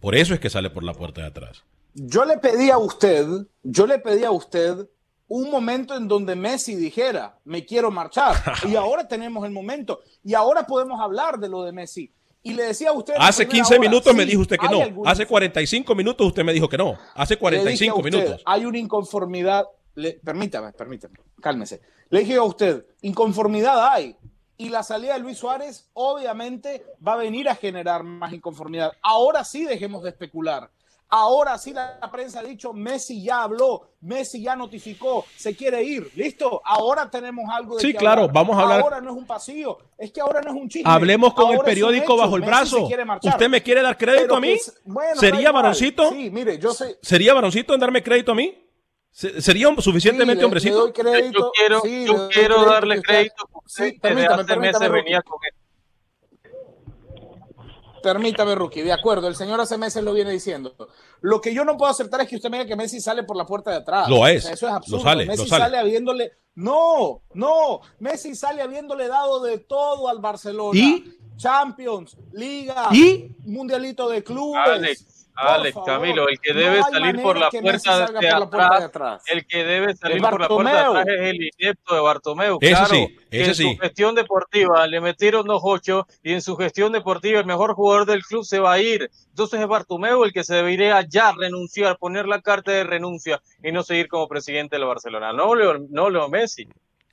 Por 0.00 0.14
eso 0.14 0.34
es 0.34 0.40
que 0.40 0.50
sale 0.50 0.70
por 0.70 0.84
la 0.84 0.92
puerta 0.92 1.22
de 1.22 1.28
atrás. 1.28 1.64
Yo 1.94 2.24
le 2.24 2.38
pedí 2.38 2.70
a 2.70 2.78
usted, 2.78 3.26
yo 3.62 3.86
le 3.86 3.98
pedí 3.98 4.24
a 4.24 4.30
usted 4.30 4.86
un 5.28 5.50
momento 5.50 5.96
en 5.96 6.06
donde 6.06 6.36
Messi 6.36 6.76
dijera, 6.76 7.38
me 7.44 7.64
quiero 7.64 7.90
marchar. 7.90 8.36
Y 8.68 8.76
ahora 8.76 9.08
tenemos 9.08 9.44
el 9.44 9.52
momento. 9.52 10.00
Y 10.22 10.34
ahora 10.34 10.66
podemos 10.66 11.00
hablar 11.00 11.38
de 11.38 11.48
lo 11.48 11.62
de 11.62 11.72
Messi. 11.72 12.12
Y 12.46 12.54
le 12.54 12.62
decía 12.64 12.90
a 12.90 12.92
usted... 12.92 13.14
Hace 13.18 13.44
primera 13.44 13.64
15 13.64 13.74
hora, 13.74 13.80
minutos 13.88 14.14
me 14.14 14.24
dijo 14.24 14.40
usted 14.42 14.56
que 14.56 14.68
no. 14.68 15.04
Hace 15.04 15.26
45 15.26 15.94
minutos 15.96 16.26
usted 16.28 16.44
me 16.44 16.52
dijo 16.52 16.68
que 16.68 16.78
no. 16.78 16.96
Hace 17.14 17.34
Le 17.34 17.38
dije 17.70 17.88
a 17.88 17.92
45 17.92 17.96
usted, 17.98 18.10
minutos. 18.12 18.42
Hay 18.46 18.64
una 18.64 18.78
inconformidad. 18.78 19.64
le- 19.96 20.20
permítame, 20.24 20.72
permítame, 20.72 21.18
cálmese. 21.40 21.80
Le 22.10 22.20
dije 22.20 22.36
a 22.36 22.42
usted, 22.44 22.84
inconformidad 23.02 23.88
hay. 23.92 24.16
Y 24.58 24.68
la 24.68 24.82
salida 24.84 25.14
de 25.14 25.20
Luis 25.20 25.38
Suárez 25.38 25.88
obviamente 25.92 26.84
va 27.06 27.14
a 27.14 27.16
venir 27.16 27.48
a 27.48 27.56
generar 27.56 28.04
más 28.04 28.32
inconformidad. 28.32 28.92
Ahora 29.02 29.42
sí 29.44 29.64
dejemos 29.64 30.02
de 30.04 30.10
especular. 30.10 30.70
Ahora 31.08 31.56
sí 31.56 31.72
la 31.72 32.00
prensa 32.10 32.40
ha 32.40 32.42
dicho, 32.42 32.72
Messi 32.72 33.22
ya 33.22 33.42
habló, 33.44 33.90
Messi 34.00 34.42
ya 34.42 34.56
notificó, 34.56 35.24
se 35.36 35.54
quiere 35.54 35.82
ir. 35.84 36.10
¿Listo? 36.16 36.60
Ahora 36.64 37.08
tenemos 37.08 37.44
algo 37.48 37.76
de 37.76 37.82
Sí, 37.82 37.94
claro, 37.94 38.22
hablar. 38.22 38.34
vamos 38.34 38.56
a 38.58 38.62
hablar- 38.62 38.80
Ahora 38.80 39.00
no 39.00 39.12
es 39.12 39.16
un 39.16 39.26
pasillo, 39.26 39.78
es 39.96 40.10
que 40.10 40.20
ahora 40.20 40.40
no 40.40 40.50
es 40.50 40.56
un 40.56 40.68
chisme. 40.68 40.90
Hablemos 40.90 41.32
con 41.34 41.46
el 41.50 41.56
Ahora 41.56 41.64
periódico 41.66 42.04
hecho. 42.14 42.16
bajo 42.16 42.34
el 42.36 42.42
Messi 42.42 42.50
brazo. 42.50 42.88
¿Usted 43.22 43.48
me 43.48 43.62
quiere 43.62 43.82
dar 43.82 43.96
crédito 43.96 44.22
Pero 44.24 44.36
a 44.36 44.40
mí? 44.40 44.56
bueno, 44.84 45.20
¿Sería 45.20 45.52
varoncito? 45.52 46.10
Sí, 46.10 46.28
mire, 46.30 46.58
yo 46.58 46.72
sé, 46.72 46.98
¿Sería 47.02 47.34
varoncito 47.34 47.72
en 47.72 47.80
darme 47.80 48.02
crédito 48.02 48.32
a 48.32 48.34
mí? 48.34 48.62
Se- 49.12 49.40
¿Sería 49.40 49.74
suficientemente 49.78 50.40
Sí, 50.40 50.44
hombrecito? 50.44 50.74
le 50.74 50.80
doy 50.80 50.92
crédito. 50.92 51.38
Yo 51.38 51.52
quiero, 51.52 51.80
Sí, 51.82 52.04
yo 52.04 52.28
quiero 52.28 52.54
crédito 52.56 52.70
darle 52.70 53.02
crédito 53.02 53.48
porque 53.50 53.68
Sí, 53.70 53.82
desde 53.84 54.00
permítame, 54.00 54.36
meses 54.36 54.46
permítame, 54.46 54.88
venía 54.90 55.22
con 55.22 55.38
él. 55.42 55.52
Permítame, 58.12 58.54
Rookie, 58.54 58.82
de 58.82 58.92
acuerdo, 58.92 59.26
el 59.26 59.34
señor 59.34 59.60
hace 59.60 59.76
meses 59.76 60.04
lo 60.04 60.12
viene 60.12 60.30
diciendo. 60.30 60.76
Lo 61.22 61.40
que 61.40 61.52
yo 61.52 61.64
no 61.64 61.76
puedo 61.76 61.90
aceptar 61.90 62.20
es 62.20 62.28
que 62.28 62.36
usted 62.36 62.50
me 62.50 62.58
diga 62.58 62.68
que 62.68 62.76
Messi 62.76 63.00
sale 63.00 63.24
por 63.24 63.36
la 63.36 63.44
puerta 63.44 63.72
de 63.72 63.78
atrás. 63.78 64.08
Lo 64.08 64.26
es, 64.26 64.44
O 64.44 64.46
sea, 64.46 64.54
eso 64.54 64.66
es 64.66 64.70
lo 64.72 64.76
absurdo. 64.76 65.02
sale, 65.02 65.26
Messi 65.26 65.42
lo 65.42 65.48
sale. 65.48 65.78
habiéndole. 65.78 66.32
No, 66.54 67.22
no. 67.34 67.80
Messi 67.98 68.34
sale 68.36 68.62
habiéndole 68.62 69.08
dado 69.08 69.42
de 69.42 69.58
todo 69.58 70.08
al 70.08 70.20
Barcelona. 70.20 70.78
¿Y? 70.78 71.12
Champions, 71.36 72.16
Liga, 72.32 72.88
¿Y? 72.92 73.34
Mundialito 73.44 74.08
de 74.08 74.22
Clubes. 74.22 74.62
Alex, 74.66 75.15
Alex, 75.36 75.74
favor, 75.74 75.86
Camilo, 75.86 76.28
el 76.28 76.40
que 76.40 76.52
debe 76.54 76.82
salir 76.82 77.22
por 77.22 77.38
la 77.38 77.50
puerta 77.50 77.98
de 77.98 78.06
por 78.06 78.22
la 78.22 78.50
puerta 78.50 78.78
de 78.78 78.84
atrás, 78.84 79.22
el 79.26 79.46
que 79.46 79.64
debe 79.64 79.94
salir 79.94 80.16
Es 80.16 80.22
por 80.22 80.40
la 80.40 80.48
puerta 80.48 80.72
de 80.72 80.78
atrás 80.78 81.06
es 81.08 81.20
el 81.20 81.50
inepto 81.58 81.94
de 81.94 82.00
Bartomeu. 82.00 82.58
Ese 82.60 82.70
claro, 82.70 82.94
sí, 82.94 83.16
ese 83.30 83.48
en 83.48 83.54
sí. 83.54 83.74
su 83.74 83.80
gestión 83.80 84.14
deportiva 84.14 84.86
le 84.86 85.00
metieron 85.00 85.46
los 85.46 85.60
ocho 85.62 86.06
y 86.22 86.32
en 86.32 86.42
su 86.42 86.56
gestión 86.56 86.92
deportiva 86.92 87.38
el 87.38 87.46
mejor 87.46 87.74
jugador 87.74 88.06
del 88.06 88.22
club 88.24 88.44
se 88.44 88.58
va 88.60 88.72
a 88.72 88.78
ir. 88.78 89.10
Entonces 89.28 89.60
es 89.60 89.66
Bartomeu 89.66 90.24
el 90.24 90.32
que 90.32 90.44
se 90.44 90.54
debería 90.54 91.02
ya 91.02 91.32
renunciar, 91.32 91.98
poner 91.98 92.26
la 92.26 92.40
carta 92.40 92.72
de 92.72 92.84
renuncia 92.84 93.42
y 93.62 93.72
no 93.72 93.82
seguir 93.82 94.08
como 94.08 94.28
presidente 94.28 94.76
del 94.76 94.86
Barcelona. 94.86 95.32
No 95.32 95.54
Leo, 95.54 95.78
no 95.90 96.08
Leo 96.10 96.28
Messi. 96.28 96.66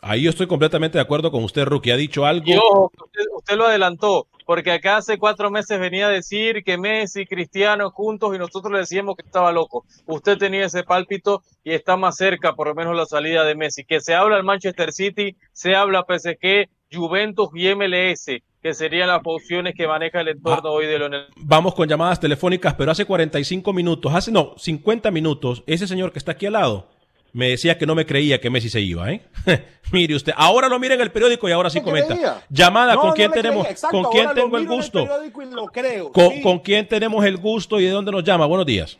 Ahí 0.05 0.23
yo 0.23 0.31
estoy 0.31 0.47
completamente 0.47 0.97
de 0.97 1.01
acuerdo 1.01 1.31
con 1.31 1.45
usted, 1.45 1.63
Rookie. 1.63 1.91
Ha 1.91 1.95
dicho 1.95 2.25
algo. 2.25 2.43
Y 2.45 2.57
ojo, 2.57 2.91
usted, 3.05 3.23
usted 3.37 3.55
lo 3.55 3.67
adelantó, 3.67 4.27
porque 4.45 4.71
acá 4.71 4.97
hace 4.97 5.17
cuatro 5.17 5.49
meses 5.49 5.79
venía 5.79 6.07
a 6.07 6.09
decir 6.09 6.65
que 6.65 6.77
Messi 6.77 7.21
y 7.21 7.25
Cristiano 7.25 7.89
juntos 7.89 8.35
y 8.35 8.37
nosotros 8.37 8.73
le 8.73 8.79
decíamos 8.79 9.15
que 9.15 9.25
estaba 9.25 9.53
loco. 9.53 9.85
Usted 10.05 10.37
tenía 10.37 10.65
ese 10.65 10.83
pálpito 10.83 11.41
y 11.63 11.71
está 11.71 11.95
más 11.95 12.17
cerca, 12.17 12.53
por 12.53 12.67
lo 12.67 12.75
menos, 12.75 12.97
la 12.97 13.05
salida 13.05 13.45
de 13.45 13.55
Messi. 13.55 13.85
Que 13.85 14.01
se 14.01 14.13
habla 14.13 14.35
el 14.35 14.43
Manchester 14.43 14.91
City, 14.91 15.37
se 15.53 15.73
habla 15.73 16.05
PSG, 16.05 16.67
Juventus 16.91 17.47
y 17.53 17.73
MLS, 17.73 18.25
que 18.61 18.73
serían 18.73 19.07
las 19.07 19.21
opciones 19.23 19.73
que 19.73 19.87
maneja 19.87 20.19
el 20.19 20.27
entorno 20.27 20.69
hoy 20.69 20.85
de 20.85 20.99
Lionel. 20.99 21.27
Vamos 21.37 21.75
con 21.75 21.87
llamadas 21.87 22.19
telefónicas, 22.19 22.73
pero 22.73 22.91
hace 22.91 23.05
45 23.05 23.71
minutos, 23.71 24.13
hace 24.13 24.33
no, 24.33 24.53
50 24.57 25.11
minutos, 25.11 25.63
ese 25.65 25.87
señor 25.87 26.11
que 26.11 26.19
está 26.19 26.33
aquí 26.33 26.47
al 26.47 26.53
lado 26.53 26.92
me 27.33 27.49
decía 27.49 27.77
que 27.77 27.85
no 27.85 27.95
me 27.95 28.05
creía 28.05 28.39
que 28.39 28.49
Messi 28.49 28.69
se 28.69 28.79
iba, 28.79 29.11
¿eh? 29.11 29.21
Mire 29.91 30.15
usted, 30.15 30.33
ahora 30.35 30.69
lo 30.69 30.79
mira 30.79 30.95
en 30.95 31.01
el 31.01 31.11
periódico 31.11 31.49
y 31.49 31.51
ahora 31.51 31.69
sí 31.69 31.81
comenta. 31.81 32.13
creía. 32.13 32.41
Llamada, 32.49 32.93
No, 32.95 33.01
¿con 33.01 33.09
no 33.09 33.15
quién 33.15 33.31
tenemos? 33.31 33.67
Exacto, 33.67 34.01
¿Con 34.01 34.11
quién 34.11 34.29
tengo 34.33 34.57
el 34.57 34.67
gusto? 34.67 35.03
periódico 35.03 35.41
y 35.41 35.45
lo 35.51 35.65
creo. 35.65 36.11
¿Con, 36.11 36.29
sí. 36.29 36.41
con 36.41 36.59
quién 36.59 36.87
tenemos 36.87 37.23
el 37.25 37.37
gusto 37.37 37.79
y 37.79 37.83
de 37.85 37.89
dónde 37.91 38.11
nos 38.11 38.23
llama? 38.23 38.45
Buenos 38.45 38.65
días. 38.65 38.97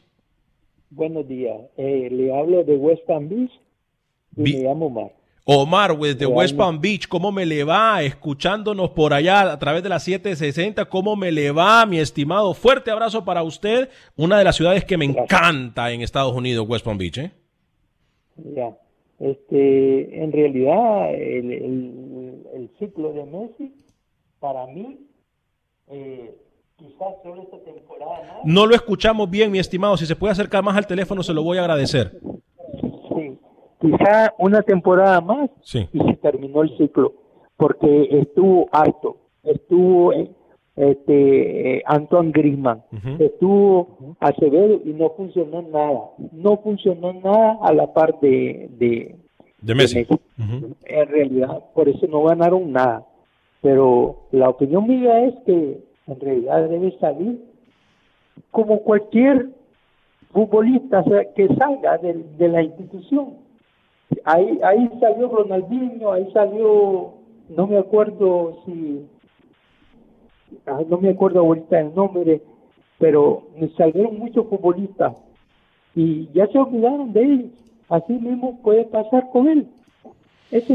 Buenos 0.90 1.28
días. 1.28 1.56
Eh, 1.78 2.10
le 2.12 2.36
hablo 2.38 2.64
de 2.64 2.76
West 2.76 3.04
Palm 3.08 3.28
Beach 3.30 3.52
y 4.36 4.42
me 4.42 4.50
llamo 4.64 4.88
Omar. 4.88 5.12
Omar, 5.46 5.92
desde 5.92 6.04
Realmente. 6.20 6.26
West 6.28 6.56
Palm 6.56 6.80
Beach, 6.80 7.08
¿cómo 7.08 7.32
me 7.32 7.46
le 7.46 7.64
va? 7.64 8.02
Escuchándonos 8.04 8.92
por 8.92 9.14
allá 9.14 9.52
a 9.52 9.60
través 9.60 9.84
de 9.84 9.90
las 9.90 10.04
760, 10.04 10.86
¿cómo 10.86 11.16
me 11.16 11.32
le 11.32 11.52
va, 11.52 11.86
mi 11.86 12.00
estimado? 12.00 12.54
Fuerte 12.54 12.92
abrazo 12.92 13.26
para 13.26 13.44
usted, 13.44 13.90
una 14.16 14.38
de 14.38 14.44
las 14.44 14.56
ciudades 14.56 14.86
que 14.86 14.98
me 14.98 15.06
encanta 15.06 15.92
en 15.92 16.02
Estados 16.02 16.34
Unidos, 16.34 16.66
West 16.70 16.86
Palm 16.86 16.98
Beach, 16.98 17.18
¿eh? 17.18 17.32
Ya. 18.36 18.78
Este, 19.20 20.24
en 20.24 20.32
realidad, 20.32 21.14
el, 21.14 21.52
el- 21.52 22.48
el 22.54 22.70
ciclo 22.80 23.14
de 23.14 23.26
Messi, 23.26 23.74
para 24.40 24.66
mí, 24.68 25.00
eh, 25.88 26.36
quizás 26.78 27.16
solo 27.24 27.44
esta 27.44 27.60
temporada 27.60 28.20
más. 28.22 28.38
No 28.46 28.66
lo 28.66 28.76
escuchamos 28.76 29.30
bien, 29.30 29.52
mi 29.52 29.60
estimado. 29.60 29.96
Si 29.98 30.06
se 30.06 30.16
puede 30.16 30.32
acercar 30.34 30.64
más 30.64 30.76
al 30.76 30.88
teléfono, 30.88 31.24
se 31.24 31.34
lo 31.34 31.44
voy 31.44 31.58
a 31.58 31.62
agradecer. 31.62 32.20
Sí, 33.16 33.38
quizá 33.80 34.34
una 34.40 34.62
temporada 34.62 35.22
más 35.22 35.50
Sí. 35.62 35.88
y 35.94 36.00
se 36.00 36.14
terminó 36.18 36.62
el 36.64 36.76
ciclo, 36.78 37.14
porque 37.58 38.08
estuvo 38.12 38.68
alto, 38.72 39.18
estuvo 39.44 40.12
este 40.76 41.78
eh, 41.78 41.84
Antoine 41.86 42.32
Griezmann, 42.32 42.84
Ujú. 42.92 43.24
estuvo 43.24 44.16
Acevedo 44.20 44.80
y 44.84 44.94
no 44.94 45.12
funcionó 45.12 45.62
nada, 45.62 46.02
no 46.32 46.58
funcionó 46.58 47.14
nada 47.14 47.58
a 47.62 47.74
la 47.74 47.94
par 47.94 48.20
de, 48.22 48.70
de, 48.80 49.16
De 49.62 49.76
Messi. 49.76 50.08
En 50.86 51.08
realidad, 51.08 51.64
por 51.74 51.88
eso 51.90 52.08
no 52.08 52.24
ganaron 52.24 52.72
nada. 52.72 53.06
Pero 53.62 54.28
la 54.32 54.50
opinión 54.50 54.88
mía 54.88 55.26
es 55.26 55.36
que 55.46 55.84
en 56.08 56.20
realidad 56.20 56.68
debe 56.68 56.92
salir 57.00 57.40
como 58.52 58.80
cualquier 58.80 59.50
futbolista 60.32 61.04
que 61.36 61.48
salga 61.56 61.98
de, 62.00 62.14
de 62.38 62.48
la 62.50 62.64
institución. 62.64 63.36
Ahí, 64.26 64.60
ahí 64.64 64.90
salió 65.00 65.30
Ronaldinho, 65.30 66.12
ahí 66.12 66.30
salió, 66.34 67.14
no 67.50 67.68
me 67.68 67.78
acuerdo 67.78 68.58
si, 68.66 69.06
no 70.90 70.98
me 70.98 71.10
acuerdo 71.10 71.40
ahorita 71.40 71.80
el 71.80 71.94
nombre, 71.96 72.42
pero 73.00 73.44
salieron 73.78 74.20
muchos 74.20 74.48
futbolistas 74.48 75.14
y 75.96 76.30
ya 76.34 76.48
se 76.48 76.58
olvidaron 76.58 77.14
de 77.14 77.24
ellos. 77.24 77.52
Así 77.90 78.14
mismo 78.14 78.60
puede 78.62 78.86
pasar 78.86 79.30
con 79.32 79.48
él. 79.48 79.68
Es. 80.54 80.66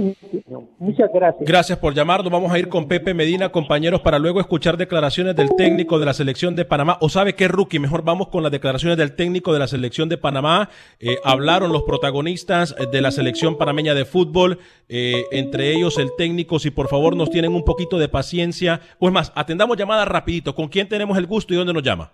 Muchas 0.80 1.08
gracias. 1.14 1.48
Gracias 1.48 1.78
por 1.78 1.94
llamarnos. 1.94 2.32
Vamos 2.32 2.50
a 2.50 2.58
ir 2.58 2.68
con 2.68 2.88
Pepe 2.88 3.14
Medina, 3.14 3.50
compañeros, 3.50 4.00
para 4.00 4.18
luego 4.18 4.40
escuchar 4.40 4.76
declaraciones 4.76 5.36
del 5.36 5.54
técnico 5.56 6.00
de 6.00 6.06
la 6.06 6.14
selección 6.14 6.56
de 6.56 6.64
Panamá. 6.64 6.98
¿O 7.00 7.08
sabe 7.08 7.36
qué, 7.36 7.46
Rookie? 7.46 7.78
Mejor 7.78 8.02
vamos 8.02 8.26
con 8.26 8.42
las 8.42 8.50
declaraciones 8.50 8.98
del 8.98 9.14
técnico 9.14 9.52
de 9.52 9.60
la 9.60 9.68
selección 9.68 10.08
de 10.08 10.18
Panamá. 10.18 10.68
Eh, 10.98 11.18
hablaron 11.22 11.70
los 11.70 11.84
protagonistas 11.84 12.74
de 12.90 13.00
la 13.00 13.12
selección 13.12 13.56
panameña 13.56 13.94
de 13.94 14.04
fútbol, 14.04 14.58
eh, 14.88 15.22
entre 15.30 15.72
ellos 15.72 15.96
el 15.98 16.10
técnico. 16.18 16.58
Si 16.58 16.72
por 16.72 16.88
favor 16.88 17.14
nos 17.14 17.30
tienen 17.30 17.54
un 17.54 17.64
poquito 17.64 17.98
de 17.98 18.08
paciencia. 18.08 18.80
O 18.98 19.06
es 19.06 19.12
más, 19.12 19.32
atendamos 19.36 19.76
llamadas 19.76 20.08
rapidito. 20.08 20.56
¿Con 20.56 20.66
quién 20.66 20.88
tenemos 20.88 21.16
el 21.18 21.26
gusto 21.26 21.54
y 21.54 21.56
dónde 21.56 21.72
nos 21.72 21.84
llama? 21.84 22.10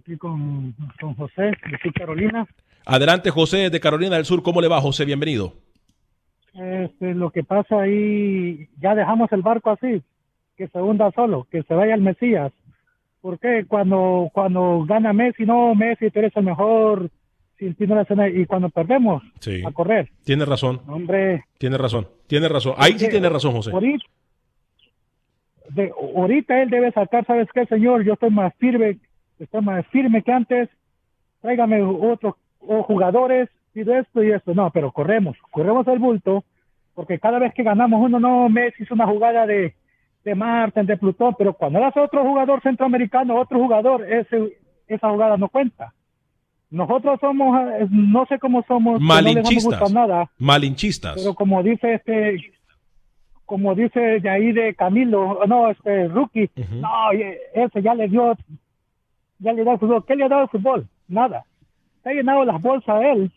aquí 0.00 0.16
con, 0.16 0.74
con 1.00 1.14
José, 1.14 1.42
de 1.42 1.76
aquí 1.76 1.92
Carolina. 1.92 2.46
Adelante, 2.84 3.30
José, 3.30 3.70
de 3.70 3.80
Carolina 3.80 4.16
del 4.16 4.24
Sur. 4.24 4.42
¿Cómo 4.42 4.60
le 4.60 4.68
va, 4.68 4.80
José? 4.80 5.04
Bienvenido. 5.04 5.52
Este, 6.54 7.14
lo 7.14 7.30
que 7.30 7.44
pasa 7.44 7.82
ahí, 7.82 8.68
ya 8.80 8.94
dejamos 8.94 9.30
el 9.32 9.42
barco 9.42 9.70
así, 9.70 10.02
que 10.56 10.68
se 10.68 10.78
hunda 10.80 11.10
solo, 11.12 11.46
que 11.50 11.62
se 11.62 11.74
vaya 11.74 11.94
el 11.94 12.00
Mesías. 12.00 12.52
¿Por 13.20 13.38
qué? 13.38 13.64
Cuando, 13.68 14.30
cuando 14.32 14.84
gana 14.88 15.12
Messi, 15.12 15.44
no, 15.44 15.74
Messi, 15.74 16.10
tú 16.10 16.18
eres 16.20 16.32
el 16.36 16.44
mejor, 16.44 17.10
y 17.60 18.46
cuando 18.46 18.70
perdemos, 18.70 19.22
Sí. 19.40 19.62
a 19.66 19.72
correr. 19.72 20.08
Tiene 20.24 20.44
razón. 20.44 20.80
Hombre, 20.88 21.44
Tiene 21.58 21.76
razón. 21.76 22.08
Tiene 22.26 22.48
razón. 22.48 22.74
Ahí 22.78 22.98
sí 22.98 23.08
tiene 23.08 23.28
razón, 23.28 23.52
José. 23.52 23.70
ahorita, 23.72 24.04
de- 25.70 25.92
ahorita 26.14 26.62
él 26.62 26.70
debe 26.70 26.90
sacar, 26.92 27.26
¿sabes 27.26 27.48
qué, 27.52 27.66
señor? 27.66 28.04
Yo 28.04 28.14
estoy 28.14 28.30
más 28.30 28.54
firme, 28.58 28.98
estoy 29.38 29.60
más 29.62 29.86
firme 29.88 30.22
que 30.22 30.32
antes. 30.32 30.68
Tráigame 31.42 31.82
otro 31.82 32.36
o 32.60 32.82
jugadores 32.82 33.48
de 33.84 34.00
esto 34.00 34.22
y 34.22 34.30
esto. 34.30 34.54
No, 34.54 34.70
pero 34.70 34.92
corremos, 34.92 35.36
corremos 35.50 35.86
el 35.88 35.98
bulto, 35.98 36.44
porque 36.94 37.18
cada 37.18 37.38
vez 37.38 37.54
que 37.54 37.62
ganamos 37.62 38.00
uno, 38.00 38.18
no, 38.18 38.48
Messi 38.48 38.82
hizo 38.82 38.94
una 38.94 39.06
jugada 39.06 39.46
de, 39.46 39.74
de 40.24 40.34
Martin, 40.34 40.86
de 40.86 40.96
Plutón, 40.96 41.34
pero 41.38 41.52
cuando 41.52 41.84
hace 41.84 42.00
otro 42.00 42.22
jugador 42.24 42.62
centroamericano, 42.62 43.38
otro 43.38 43.58
jugador, 43.58 44.10
ese, 44.10 44.58
esa 44.86 45.10
jugada 45.10 45.36
no 45.36 45.48
cuenta. 45.48 45.92
Nosotros 46.70 47.18
somos, 47.20 47.58
eh, 47.62 47.86
no 47.90 48.26
sé 48.26 48.38
cómo 48.38 48.62
somos, 48.68 49.00
malinchistas, 49.00 49.90
nada, 49.92 50.30
malinchistas. 50.38 51.14
Pero 51.16 51.34
como 51.34 51.62
dice 51.62 51.94
este, 51.94 52.36
como 53.46 53.74
dice 53.74 54.20
de 54.20 54.28
ahí 54.28 54.52
de 54.52 54.74
Camilo, 54.74 55.40
no, 55.46 55.70
este 55.70 56.08
rookie, 56.08 56.50
no, 56.72 56.90
ese 57.54 57.80
ya 57.80 57.94
le 57.94 58.08
dio, 58.08 58.36
ya 59.38 59.54
le 59.54 59.62
dio 59.62 59.72
el 59.72 59.78
fútbol. 59.78 60.04
¿Qué 60.04 60.14
le 60.14 60.24
ha 60.24 60.28
dado 60.28 60.42
el 60.42 60.48
fútbol? 60.50 60.86
Nada. 61.08 61.46
Se 62.02 62.10
ha 62.10 62.12
llenado 62.12 62.44
las 62.44 62.60
bolsas 62.60 62.96
a 62.96 63.12
él 63.12 63.32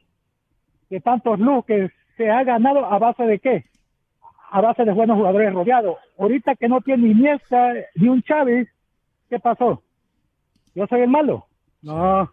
de 0.90 1.00
tantos 1.00 1.40
luz 1.40 1.66
que 1.66 1.90
se 2.18 2.30
ha 2.30 2.44
ganado 2.44 2.86
a 2.86 3.00
base 3.00 3.24
de 3.24 3.40
qué? 3.40 3.66
A 4.52 4.62
base 4.62 4.84
de 4.84 4.92
buenos 4.94 5.18
jugadores 5.18 5.54
rodeados. 5.54 5.98
Ahorita 6.20 6.56
que 6.56 6.68
no 6.68 6.82
tiene 6.82 7.04
ni 7.04 7.12
Iniesta 7.12 7.74
ni 7.96 8.10
un 8.10 8.22
Chávez, 8.22 8.68
¿qué 9.30 9.40
pasó? 9.40 9.82
¿Yo 10.76 10.86
soy 10.88 11.02
el 11.02 11.10
malo? 11.10 11.46
No. 11.82 12.32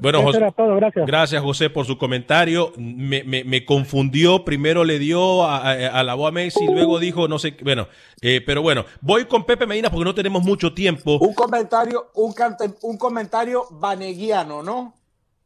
Bueno, 0.00 0.22
José, 0.22 0.40
gracias. 1.06 1.42
José 1.42 1.70
por 1.70 1.86
su 1.86 1.96
comentario. 1.98 2.72
Me, 2.76 3.22
me, 3.22 3.64
confundió. 3.64 4.44
Primero 4.44 4.84
le 4.84 4.98
dio 4.98 5.44
a, 5.44 5.70
a, 5.70 6.02
la 6.02 6.14
voz 6.14 6.28
a 6.28 6.32
Messi, 6.32 6.66
luego 6.66 6.98
dijo 6.98 7.28
no 7.28 7.38
sé. 7.38 7.56
Bueno, 7.62 7.86
eh, 8.20 8.40
pero 8.44 8.62
bueno, 8.62 8.84
voy 9.00 9.26
con 9.26 9.44
Pepe 9.44 9.66
Medina 9.66 9.90
porque 9.90 10.04
no 10.04 10.14
tenemos 10.14 10.42
mucho 10.42 10.72
tiempo. 10.72 11.18
Un 11.18 11.34
comentario, 11.34 12.06
un, 12.14 12.34
un 12.82 12.98
comentario 12.98 13.64
vaneguiano, 13.70 14.62
¿no? 14.62 14.94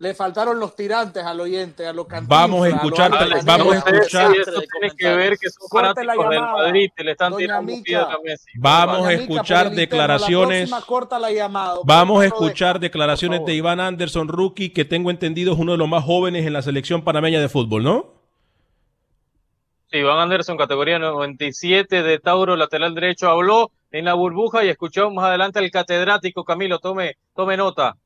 Le 0.01 0.15
faltaron 0.15 0.59
los 0.59 0.75
tirantes 0.75 1.23
al 1.23 1.41
oyente, 1.41 1.87
a 1.87 1.93
los 1.93 2.07
cantantes. 2.07 2.29
Vamos 2.31 2.65
a 2.65 2.69
escuchar, 2.71 3.13
vamos 3.45 3.75
a 3.75 3.91
escuchar. 3.91 4.33
Tiene 4.33 4.97
que 4.97 5.15
ver 5.15 5.37
que 5.39 5.51
son 5.51 5.69
fanáticos 5.69 6.31
del 6.31 6.41
Madrid, 6.41 6.91
le 6.97 7.11
están 7.13 7.37
tirando 7.37 7.73
Vamos 8.55 9.07
a 9.07 9.13
escuchar 9.13 9.71
declaraciones. 9.71 10.71
Vamos 11.85 12.23
a 12.23 12.25
escuchar 12.25 12.81
declaraciones 12.81 13.45
de 13.45 13.53
Iván 13.53 13.79
Anderson, 13.79 14.29
rookie, 14.29 14.71
que 14.71 14.87
tengo 14.87 15.11
entendido 15.11 15.53
es 15.53 15.59
uno 15.59 15.73
de 15.73 15.79
los 15.79 15.89
más 15.89 16.03
jóvenes 16.03 16.47
en 16.47 16.55
la 16.55 16.63
selección 16.63 17.05
panameña 17.05 17.39
de 17.39 17.51
fútbol, 17.51 17.83
¿no? 17.85 18.15
Sí, 19.91 19.99
Iván 19.99 20.19
Anderson, 20.19 20.57
categoría 20.57 20.99
97 20.99 22.03
de 22.03 22.19
Tauro, 22.19 22.57
lateral 22.57 22.95
derecho, 22.95 23.29
habló 23.29 23.71
en 23.91 24.07
la 24.07 24.15
burbuja 24.15 24.65
y 24.65 24.71
escuchamos 24.71 25.13
más 25.13 25.27
adelante 25.27 25.59
al 25.59 25.71
catedrático 25.71 26.45
Camilo, 26.45 26.79
tome, 26.79 27.19
tome 27.35 27.59
nota 27.59 27.97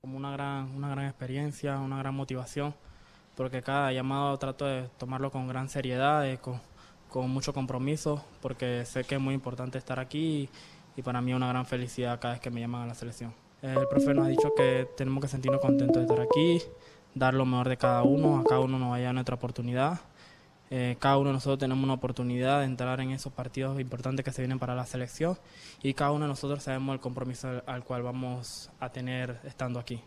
como 0.00 0.16
una 0.16 0.30
gran, 0.30 0.76
una 0.76 0.90
gran 0.90 1.06
experiencia, 1.06 1.76
una 1.80 1.98
gran 1.98 2.14
motivación, 2.14 2.72
porque 3.36 3.62
cada 3.62 3.92
llamado 3.92 4.38
trato 4.38 4.64
de 4.64 4.88
tomarlo 4.96 5.32
con 5.32 5.48
gran 5.48 5.68
seriedad, 5.68 6.24
con, 6.38 6.60
con, 7.10 7.28
mucho 7.28 7.52
compromiso, 7.52 8.24
porque 8.40 8.84
sé 8.84 9.02
que 9.02 9.16
es 9.16 9.20
muy 9.20 9.34
importante 9.34 9.76
estar 9.76 9.98
aquí 9.98 10.48
y, 10.96 11.02
para 11.02 11.20
mí 11.20 11.32
es 11.32 11.36
una 11.36 11.48
gran 11.48 11.66
felicidad 11.66 12.20
cada 12.20 12.34
vez 12.34 12.40
que 12.40 12.48
me 12.48 12.60
llaman 12.60 12.82
a 12.82 12.86
la 12.86 12.94
selección. 12.94 13.34
El 13.60 13.88
profe 13.88 14.14
nos 14.14 14.26
ha 14.26 14.28
dicho 14.28 14.52
que 14.56 14.88
tenemos 14.96 15.20
que 15.20 15.26
sentirnos 15.26 15.60
contentos 15.60 15.96
de 15.96 16.02
estar 16.02 16.20
aquí, 16.20 16.62
dar 17.12 17.34
lo 17.34 17.44
mejor 17.44 17.68
de 17.68 17.76
cada 17.76 18.04
uno, 18.04 18.38
a 18.38 18.44
cada 18.44 18.60
uno 18.60 18.78
nos 18.78 18.90
vaya 18.90 19.12
nuestra 19.12 19.34
oportunidad 19.34 19.98
eh, 20.70 20.96
cada 20.98 21.16
uno 21.16 21.30
de 21.30 21.34
nosotros 21.34 21.58
tenemos 21.58 21.82
una 21.82 21.94
oportunidad 21.94 22.60
de 22.60 22.66
entrar 22.66 23.00
en 23.00 23.10
esos 23.10 23.32
partidos 23.32 23.80
importantes 23.80 24.24
que 24.24 24.32
se 24.32 24.42
vienen 24.42 24.58
para 24.58 24.74
la 24.74 24.84
selección 24.84 25.38
y 25.82 25.94
cada 25.94 26.10
uno 26.10 26.26
de 26.26 26.28
nosotros 26.28 26.62
sabemos 26.62 26.94
el 26.94 27.00
compromiso 27.00 27.62
al, 27.66 27.84
cual 27.84 28.02
vamos 28.02 28.70
a 28.78 28.90
tener 28.90 29.38
estando 29.44 29.78
aquí. 29.78 30.00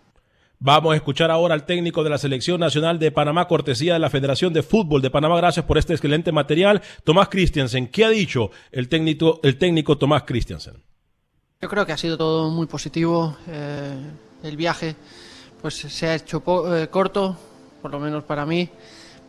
Vamos 0.60 0.94
a 0.94 0.96
escuchar 0.96 1.32
ahora 1.32 1.56
al 1.56 1.66
técnico 1.66 2.04
de 2.04 2.12
la 2.12 2.20
Selección 2.20 2.60
Nacional 2.60 3.00
de 3.00 3.12
Panamá, 3.12 3.48
cortesía 3.48 3.94
de 3.94 4.00
la 4.00 4.12
Federación 4.12 4.54
de 4.54 4.62
Fútbol 4.62 5.02
de 5.02 5.10
Panamá. 5.10 5.36
Gracias 5.38 5.66
por 5.66 5.80
este 5.80 5.94
excelente 5.94 6.32
material. 6.32 6.84
Tomás 7.04 7.30
Christiansen, 7.30 7.88
¿qué 7.88 8.06
ha 8.06 8.10
dicho 8.10 8.52
el 8.72 8.88
técnico, 8.88 9.40
el 9.42 9.58
técnico 9.58 9.98
Tomás 9.98 10.22
Christiansen? 10.22 10.76
Yo 11.60 11.68
creo 11.68 11.84
que 11.88 11.94
ha 11.94 11.98
sido 11.98 12.16
todo 12.16 12.52
muy 12.52 12.68
positivo. 12.68 13.36
Eh, 13.48 14.12
el 14.44 14.56
viaje 14.56 14.96
pues 15.64 15.74
se 15.76 16.08
ha 16.08 16.14
hecho 16.14 16.44
eh, 16.76 16.88
corto, 16.90 17.36
por 17.82 17.90
lo 17.90 18.00
menos 18.00 18.24
para 18.24 18.46
mí 18.46 18.70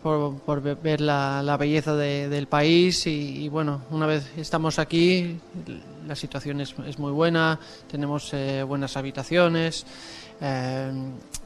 por, 0.02 0.60
ver 0.60 1.00
la, 1.00 1.56
belleza 1.58 1.94
del 1.94 2.46
país 2.48 3.06
y, 3.06 3.48
bueno, 3.48 3.82
una 3.90 4.06
vez 4.06 4.30
estamos 4.36 4.78
aquí, 4.78 5.38
la 6.06 6.16
situación 6.16 6.60
es, 6.60 6.98
muy 6.98 7.12
buena, 7.12 7.58
tenemos 7.90 8.32
eh, 8.34 8.64
buenas 8.64 8.96
habitaciones 8.96 9.86
eh, 10.40 10.92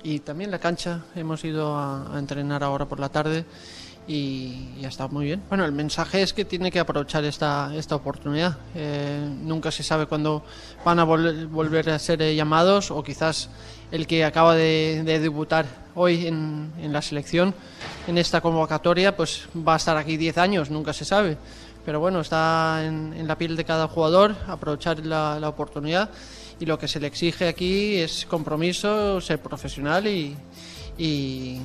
y 0.03 0.21
también 0.21 0.51
la 0.51 0.59
cancha, 0.59 1.05
hemos 1.15 1.45
ido 1.45 1.77
a, 1.77 2.13
entrenar 2.17 2.65
ahora 2.65 2.87
por 2.87 2.99
la 2.99 3.11
tarde 3.11 3.45
y, 4.09 4.83
ha 4.83 4.89
estado 4.89 5.11
muy 5.11 5.27
bien. 5.27 5.43
Bueno, 5.49 5.67
el 5.67 5.73
mensaje 5.73 6.23
es 6.23 6.33
que 6.33 6.47
tiene 6.47 6.71
que 6.71 6.79
aprovechar 6.79 7.25
esta, 7.25 7.75
esta 7.75 7.97
oportunidad. 7.97 8.57
Eh, 8.75 9.21
nunca 9.43 9.71
se 9.71 9.83
sabe 9.83 10.07
cuándo 10.07 10.45
van 10.85 10.99
a 10.99 11.05
volver 11.05 11.91
a 11.91 11.99
ser 11.99 12.21
llamados 12.35 12.91
o 12.91 13.03
quizás 13.03 13.51
el 13.91 14.07
que 14.07 14.25
acaba 14.25 14.55
de, 14.55 15.03
debutar 15.05 15.67
hoy 15.95 16.27
en, 16.27 16.73
la 16.93 17.03
selección, 17.03 17.55
en 18.07 18.19
esta 18.19 18.41
convocatoria, 18.41 19.17
pues 19.17 19.49
va 19.57 19.75
a 19.75 19.77
estar 19.77 19.97
aquí 19.97 20.17
10 20.17 20.39
años, 20.39 20.71
nunca 20.71 20.93
se 20.93 21.05
sabe. 21.05 21.37
Pero 21.85 22.01
bueno, 22.01 22.21
está 22.21 22.85
en, 22.85 23.27
la 23.27 23.39
piel 23.39 23.57
de 23.57 23.65
cada 23.65 23.89
jugador, 23.89 24.35
aprovechar 24.49 25.05
la, 25.07 25.49
oportunidad 25.49 26.11
y 26.59 26.67
lo 26.67 26.79
que 26.79 26.89
se 26.89 26.99
le 26.99 27.07
exige 27.07 27.49
aquí 27.49 27.97
es 27.97 28.27
compromiso, 28.27 29.21
ser 29.21 29.41
profesional 29.41 30.07
y, 30.07 30.37
y, 30.99 31.61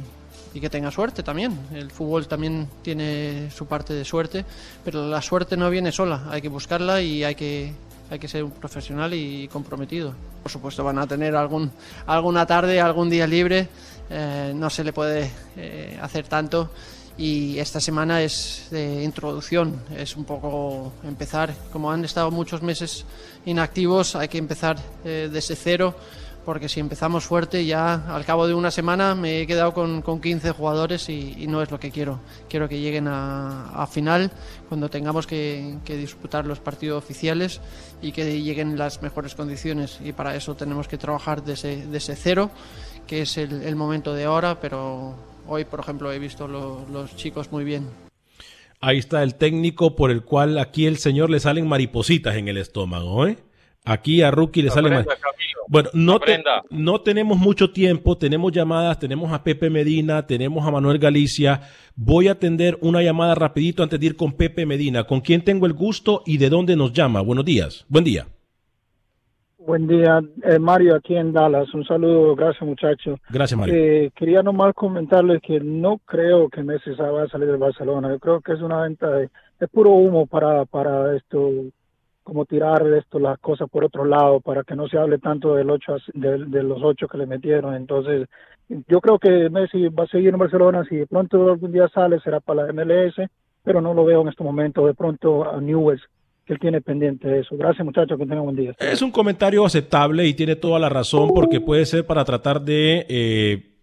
que 0.60 0.70
tenga 0.70 0.92
suerte 0.92 1.24
también. 1.24 1.58
El 1.74 1.90
fútbol 1.90 2.28
también 2.28 2.68
tiene 2.84 3.50
su 3.50 3.66
parte 3.66 3.94
de 3.94 4.06
suerte, 4.06 4.46
pero 4.86 5.08
la 5.08 5.22
suerte 5.22 5.58
no 5.58 5.70
viene 5.70 5.92
sola, 5.92 6.28
hay 6.30 6.42
que 6.42 6.50
buscarla 6.50 7.02
y 7.02 7.24
hay 7.24 7.34
que, 7.34 7.74
hay 8.12 8.20
que 8.20 8.28
ser 8.28 8.44
un 8.44 8.52
profesional 8.52 9.14
y 9.14 9.48
comprometido. 9.48 10.14
Por 10.44 10.52
supuesto 10.52 10.84
van 10.84 11.00
a 11.00 11.08
tener 11.08 11.34
algún, 11.34 11.72
alguna 12.06 12.46
tarde, 12.46 12.82
algún 12.82 13.10
día 13.10 13.26
libre, 13.26 13.70
eh, 14.10 14.52
no 14.54 14.70
se 14.70 14.84
le 14.84 14.92
puede 14.92 15.32
eh, 15.56 15.98
hacer 16.02 16.28
tanto. 16.28 16.70
Y 17.18 17.58
esta 17.58 17.80
semana 17.80 18.22
es 18.22 18.68
de 18.70 19.04
introducción, 19.04 19.82
es 19.96 20.18
un 20.18 20.26
poco 20.26 20.92
empezar, 21.06 21.54
como 21.72 21.90
han 21.90 22.04
estado 22.04 22.32
muchos 22.32 22.62
meses 22.62 23.06
inactivos, 23.46 24.16
hay 24.16 24.28
que 24.28 24.38
empezar 24.38 24.78
eh, 25.06 25.30
desde 25.32 25.56
cero 25.56 25.96
porque 26.46 26.70
si 26.70 26.80
empezamos 26.80 27.24
fuerte 27.24 27.66
ya 27.66 28.14
al 28.14 28.26
cabo 28.26 28.48
de 28.48 28.54
una 28.54 28.72
semana 28.72 29.16
me 29.16 29.42
he 29.42 29.48
quedado 29.48 29.74
con, 29.74 30.02
con 30.02 30.20
15 30.20 30.52
jugadores 30.52 31.08
y, 31.10 31.48
no 31.48 31.62
es 31.62 31.72
lo 31.72 31.80
que 31.80 31.92
quiero. 31.92 32.20
Quiero 32.50 32.68
que 32.68 32.80
lleguen 32.80 33.08
a, 33.08 33.88
final 33.92 34.32
cuando 34.70 34.90
tengamos 34.90 35.28
que, 35.28 35.78
disputar 35.86 36.46
los 36.46 36.60
partidos 36.60 37.04
oficiales 37.04 37.62
y 38.02 38.12
que 38.12 38.42
lleguen 38.42 38.72
en 38.72 38.78
las 38.78 39.02
mejores 39.02 39.36
condiciones 39.36 40.00
y 40.04 40.14
para 40.14 40.36
eso 40.36 40.56
tenemos 40.56 40.88
que 40.88 40.98
trabajar 40.98 41.44
desde, 41.44 41.86
desde 41.88 42.16
cero, 42.16 42.52
que 43.06 43.24
es 43.24 43.38
el, 43.38 43.76
momento 43.76 44.14
de 44.14 44.26
ahora, 44.26 44.60
pero 44.60 45.16
hoy 45.48 45.66
por 45.66 45.80
ejemplo 45.80 46.12
he 46.12 46.20
visto 46.20 46.48
los 46.48 47.16
chicos 47.16 47.52
muy 47.52 47.64
bien. 47.64 47.88
Ahí 48.80 48.98
está 48.98 49.22
el 49.22 49.36
técnico 49.36 49.96
por 49.96 50.10
el 50.10 50.24
cual 50.24 50.58
aquí 50.58 50.88
el 50.88 50.98
señor 50.98 51.30
le 51.30 51.40
salen 51.40 51.68
maripositas 51.68 52.36
en 52.36 52.48
el 52.48 52.58
estómago, 52.58 53.28
¿eh? 53.28 53.38
Aquí 53.84 54.22
a 54.22 54.32
Rookie 54.32 54.62
le 54.62 54.70
sale 54.70 54.90
mal. 54.90 55.08
Bueno, 55.68 55.90
no, 55.94 56.20
no 56.70 57.02
tenemos 57.02 57.38
mucho 57.38 57.72
tiempo, 57.72 58.18
tenemos 58.18 58.52
llamadas, 58.52 59.00
tenemos 59.00 59.32
a 59.32 59.44
Pepe 59.44 59.70
Medina, 59.70 60.26
tenemos 60.26 60.68
a 60.68 60.72
Manuel 60.72 61.00
Galicia. 61.00 61.62
Voy 61.96 62.28
a 62.28 62.34
atender 62.34 62.78
una 62.82 63.02
llamada 63.02 63.36
rapidito 63.36 63.84
antes 63.84 64.00
de 64.00 64.08
ir 64.08 64.16
con 64.16 64.34
Pepe 64.34 64.66
Medina. 64.66 65.06
¿Con 65.06 65.22
quién 65.22 65.44
tengo 65.44 65.66
el 65.66 65.74
gusto 65.74 66.24
y 66.26 66.38
de 66.38 66.50
dónde 66.50 66.76
nos 66.76 66.94
llama? 66.94 67.22
Buenos 67.22 67.46
días. 67.46 67.86
Buen 67.90 68.04
día. 68.04 68.28
Buen 69.64 69.88
día, 69.88 70.20
eh, 70.44 70.58
Mario, 70.58 70.96
aquí 70.96 71.16
en 71.16 71.32
Dallas. 71.32 71.72
Un 71.76 71.86
saludo, 71.86 72.36
gracias 72.36 72.68
muchachos. 72.68 73.20
Gracias, 73.30 73.60
Mario. 73.60 73.76
Eh, 73.76 74.12
quería 74.16 74.42
nomás 74.42 74.74
comentarles 74.74 75.40
que 75.42 75.60
no 75.60 76.00
creo 76.00 76.50
que 76.50 76.64
Messi 76.64 76.90
va 76.92 77.24
a 77.24 77.28
salir 77.28 77.48
de 77.48 77.58
Barcelona. 77.58 78.10
Yo 78.10 78.20
creo 78.20 78.42
que 78.42 78.54
es 78.54 78.62
una 78.62 78.82
venta 78.82 79.08
de, 79.12 79.30
es 79.60 79.70
puro 79.70 79.92
humo 79.92 80.26
para, 80.26 80.66
para 80.66 81.16
esto 81.16 81.52
como 82.32 82.46
tirar 82.46 82.88
esto 82.94 83.20
las 83.20 83.38
cosas 83.40 83.70
por 83.70 83.84
otro 83.84 84.06
lado 84.06 84.40
para 84.40 84.64
que 84.64 84.74
no 84.74 84.88
se 84.88 84.98
hable 84.98 85.18
tanto 85.18 85.54
del 85.54 85.70
ocho 85.70 85.98
de, 86.14 86.64
los 86.64 86.80
ocho 86.82 87.06
que 87.10 87.18
le 87.18 87.26
metieron 87.26 87.76
entonces 87.76 88.30
yo 88.88 89.02
creo 89.02 89.20
que 89.20 89.50
Messi 89.50 89.90
va 89.90 90.06
a 90.06 90.08
seguir 90.08 90.30
en 90.30 90.40
Barcelona 90.40 90.86
si 90.88 90.96
de 90.96 91.08
pronto 91.08 91.52
algún 91.52 91.74
día 91.74 91.90
sale 91.94 92.22
será 92.22 92.40
para 92.40 92.68
la 92.68 92.72
MLS 92.72 93.16
pero 93.66 93.82
no 93.82 93.94
lo 93.94 94.06
veo 94.06 94.22
en 94.22 94.30
este 94.30 94.46
momento 94.46 94.88
de 94.88 94.94
pronto 94.94 95.44
a 95.44 95.60
Newell's 95.60 96.02
que 96.46 96.54
él 96.54 96.60
tiene 96.60 96.80
pendiente 96.80 97.28
de 97.28 97.42
eso. 97.42 97.56
Gracias 97.58 97.86
muchachos, 97.86 98.18
que 98.18 98.26
tengan 98.26 98.46
buen 98.46 98.56
día. 98.56 98.74
Es 98.80 99.02
un 99.02 99.12
comentario 99.12 99.64
aceptable 99.64 100.26
y 100.26 100.34
tiene 100.34 100.56
toda 100.56 100.80
la 100.80 100.90
razón 100.90 101.30
porque 101.36 101.60
puede 101.60 101.86
ser 101.86 102.06
para 102.08 102.26
tratar 102.26 102.62
de 102.62 103.06
eh, 103.10 103.76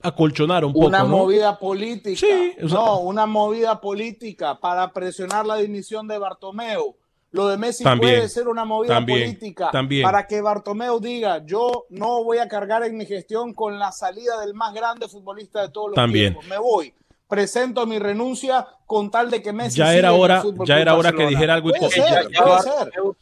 acolchonar 0.00 0.64
un 0.64 0.72
poco. 0.72 0.86
Una 0.86 1.04
movida 1.04 1.58
política. 1.58 2.16
Sí, 2.16 2.54
no, 2.62 3.00
una 3.00 3.26
movida 3.26 3.80
política 3.80 4.58
para 4.58 4.92
presionar 4.92 5.46
la 5.46 5.58
dimisión 5.58 6.08
de 6.08 6.18
Bartomeu 6.18 6.96
Lo 7.32 7.48
de 7.48 7.56
Messi 7.56 7.82
puede 7.82 8.28
ser 8.28 8.46
una 8.46 8.66
movida 8.66 9.00
política. 9.00 9.70
para 10.02 10.26
que 10.26 10.42
Bartomeu 10.42 11.00
diga, 11.00 11.42
yo 11.44 11.86
no 11.88 12.22
voy 12.22 12.38
a 12.38 12.46
cargar 12.46 12.84
en 12.84 12.96
mi 12.96 13.06
gestión 13.06 13.54
con 13.54 13.78
la 13.78 13.90
salida 13.90 14.38
del 14.40 14.52
más 14.52 14.74
grande 14.74 15.08
futbolista 15.08 15.62
de 15.62 15.70
todos 15.70 15.88
los 15.88 15.96
también. 15.96 16.34
tiempos. 16.34 16.46
Me 16.46 16.58
voy. 16.58 16.94
Presento 17.26 17.86
mi 17.86 17.98
renuncia 17.98 18.66
con 18.84 19.10
tal 19.10 19.30
de 19.30 19.40
que 19.40 19.54
Messi 19.54 19.78
ya 19.78 19.94
era 19.94 20.12
hora 20.12 20.42
ya 20.66 20.78
era 20.78 20.94
hora 20.94 21.12
que 21.12 21.26
dijera 21.26 21.54
algo 21.54 21.70
puede 21.70 21.90
ser, 21.90 22.28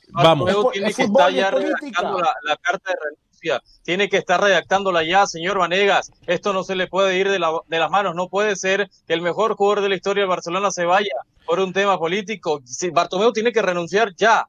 vamos 0.09 0.51
tiene 0.73 0.93
que 0.93 1.03
estar 1.03 1.33
ya 1.33 1.51
redactando 1.53 2.19
la, 2.19 2.57
carta 2.61 2.91
de 2.91 2.97
renuncia. 3.05 3.63
Tiene 3.85 4.09
que 4.09 4.17
estar 4.17 4.41
redactándola 4.41 5.05
ya 5.05 5.29
señor 5.29 5.59
Vanegas. 5.59 6.11
Esto 6.27 6.53
no 6.53 6.65
se 6.65 6.75
le 6.75 6.89
puede 6.89 7.17
ir 7.17 7.29
de, 7.29 7.39
de, 7.39 7.79
las 7.79 7.91
manos. 7.91 8.17
No 8.17 8.29
puede 8.29 8.57
ser 8.57 8.91
que 9.07 9.15
el 9.15 9.23
mejor 9.23 9.55
jugador 9.55 9.83
de 9.83 9.91
la 9.91 9.95
historia 9.95 10.25
de 10.25 10.29
Barcelona 10.29 10.73
se 10.73 10.85
vaya 10.85 11.15
por 11.51 11.59
un 11.59 11.73
tema 11.73 11.99
político 11.99 12.63
Bartomeu 12.93 13.33
tiene 13.33 13.51
que 13.51 13.61
renunciar 13.61 14.15
ya 14.15 14.47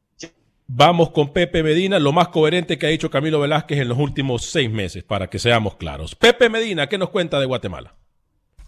Vamos 0.67 1.09
con 1.09 1.33
Pepe 1.33 1.63
Medina, 1.63 1.99
lo 1.99 2.13
más 2.13 2.27
coherente 2.27 2.77
que 2.77 2.85
ha 2.85 2.89
dicho 2.89 3.09
Camilo 3.09 3.39
Velázquez 3.39 3.79
en 3.79 3.89
los 3.89 3.97
últimos 3.97 4.45
seis 4.45 4.71
meses, 4.71 5.03
para 5.03 5.29
que 5.29 5.37
seamos 5.37 5.75
claros. 5.75 6.15
Pepe 6.15 6.47
Medina, 6.47 6.87
¿qué 6.87 6.97
nos 6.97 7.09
cuenta 7.09 7.41
de 7.41 7.45
Guatemala? 7.45 7.93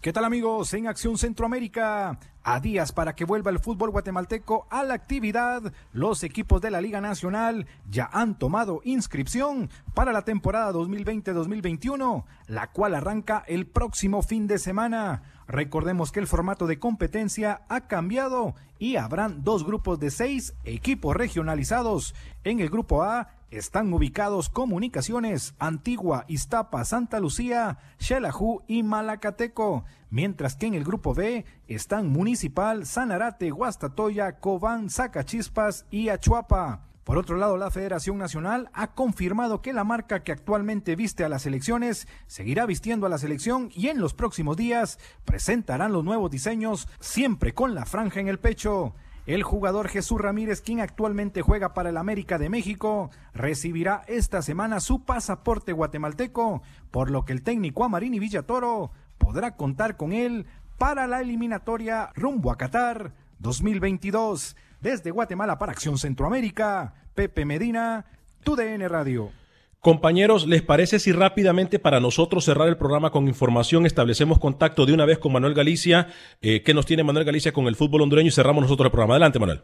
¿Qué 0.02 0.12
tal 0.12 0.26
amigos? 0.26 0.74
En 0.74 0.86
Acción 0.86 1.16
Centroamérica, 1.16 2.18
a 2.42 2.60
días 2.60 2.92
para 2.92 3.14
que 3.14 3.24
vuelva 3.24 3.50
el 3.50 3.58
fútbol 3.58 3.88
guatemalteco 3.88 4.66
a 4.68 4.82
la 4.82 4.92
actividad, 4.92 5.72
los 5.94 6.22
equipos 6.24 6.60
de 6.60 6.70
la 6.70 6.82
Liga 6.82 7.00
Nacional 7.00 7.66
ya 7.88 8.10
han 8.12 8.38
tomado 8.38 8.82
inscripción 8.84 9.70
para 9.94 10.12
la 10.12 10.26
temporada 10.26 10.72
2020-2021, 10.72 12.24
la 12.48 12.70
cual 12.70 12.96
arranca 12.96 13.44
el 13.46 13.66
próximo 13.66 14.20
fin 14.20 14.46
de 14.46 14.58
semana. 14.58 15.22
Recordemos 15.46 16.10
que 16.10 16.20
el 16.20 16.26
formato 16.26 16.66
de 16.66 16.78
competencia 16.78 17.62
ha 17.68 17.86
cambiado 17.86 18.54
y 18.78 18.96
habrán 18.96 19.44
dos 19.44 19.64
grupos 19.64 19.98
de 20.00 20.10
seis 20.10 20.54
equipos 20.64 21.14
regionalizados. 21.14 22.14
En 22.44 22.60
el 22.60 22.70
grupo 22.70 23.02
A 23.02 23.28
están 23.50 23.92
ubicados 23.92 24.48
Comunicaciones, 24.48 25.54
Antigua, 25.58 26.24
Iztapa, 26.28 26.84
Santa 26.84 27.20
Lucía, 27.20 27.78
Xelajú 27.98 28.62
y 28.66 28.82
Malacateco, 28.82 29.84
mientras 30.10 30.56
que 30.56 30.66
en 30.66 30.74
el 30.74 30.84
grupo 30.84 31.14
B 31.14 31.44
están 31.68 32.08
Municipal, 32.08 32.86
Sanarate, 32.86 33.50
Guastatoya, 33.50 34.40
Cobán, 34.40 34.90
Zacachispas 34.90 35.86
y 35.90 36.08
Achuapa. 36.08 36.93
Por 37.04 37.18
otro 37.18 37.36
lado, 37.36 37.58
la 37.58 37.70
Federación 37.70 38.16
Nacional 38.16 38.70
ha 38.72 38.92
confirmado 38.92 39.60
que 39.60 39.74
la 39.74 39.84
marca 39.84 40.22
que 40.22 40.32
actualmente 40.32 40.96
viste 40.96 41.22
a 41.22 41.28
las 41.28 41.44
elecciones 41.44 42.08
seguirá 42.26 42.64
vistiendo 42.64 43.04
a 43.04 43.10
la 43.10 43.18
selección 43.18 43.70
y 43.74 43.88
en 43.88 44.00
los 44.00 44.14
próximos 44.14 44.56
días 44.56 44.98
presentarán 45.26 45.92
los 45.92 46.02
nuevos 46.02 46.30
diseños, 46.30 46.88
siempre 47.00 47.52
con 47.52 47.74
la 47.74 47.84
franja 47.84 48.20
en 48.20 48.28
el 48.28 48.38
pecho. 48.38 48.94
El 49.26 49.42
jugador 49.42 49.88
Jesús 49.88 50.18
Ramírez, 50.18 50.62
quien 50.62 50.80
actualmente 50.80 51.42
juega 51.42 51.74
para 51.74 51.90
el 51.90 51.98
América 51.98 52.38
de 52.38 52.48
México, 52.48 53.10
recibirá 53.34 54.02
esta 54.06 54.40
semana 54.40 54.80
su 54.80 55.04
pasaporte 55.04 55.72
guatemalteco, 55.72 56.62
por 56.90 57.10
lo 57.10 57.26
que 57.26 57.34
el 57.34 57.42
técnico 57.42 57.84
Amarini 57.84 58.18
Villatoro 58.18 58.92
podrá 59.18 59.56
contar 59.56 59.96
con 59.98 60.12
él 60.12 60.46
para 60.78 61.06
la 61.06 61.20
eliminatoria 61.20 62.10
rumbo 62.14 62.50
a 62.50 62.56
Qatar 62.56 63.12
2022. 63.40 64.56
Desde 64.84 65.12
Guatemala 65.12 65.58
para 65.58 65.72
Acción 65.72 65.96
Centroamérica, 65.96 66.92
Pepe 67.14 67.46
Medina, 67.46 68.04
TUDN 68.44 68.86
Radio. 68.86 69.32
Compañeros, 69.80 70.46
¿les 70.46 70.60
parece 70.60 70.98
si 70.98 71.10
rápidamente 71.10 71.78
para 71.78 72.00
nosotros 72.00 72.44
cerrar 72.44 72.68
el 72.68 72.76
programa 72.76 73.10
con 73.10 73.26
información 73.26 73.86
establecemos 73.86 74.38
contacto 74.38 74.84
de 74.84 74.92
una 74.92 75.06
vez 75.06 75.16
con 75.16 75.32
Manuel 75.32 75.54
Galicia? 75.54 76.08
Eh, 76.42 76.62
¿Qué 76.62 76.74
nos 76.74 76.84
tiene 76.84 77.02
Manuel 77.02 77.24
Galicia 77.24 77.50
con 77.50 77.66
el 77.66 77.76
fútbol 77.76 78.02
hondureño 78.02 78.28
y 78.28 78.32
cerramos 78.32 78.60
nosotros 78.60 78.84
el 78.84 78.90
programa? 78.90 79.14
Adelante, 79.14 79.38
Manuel. 79.38 79.62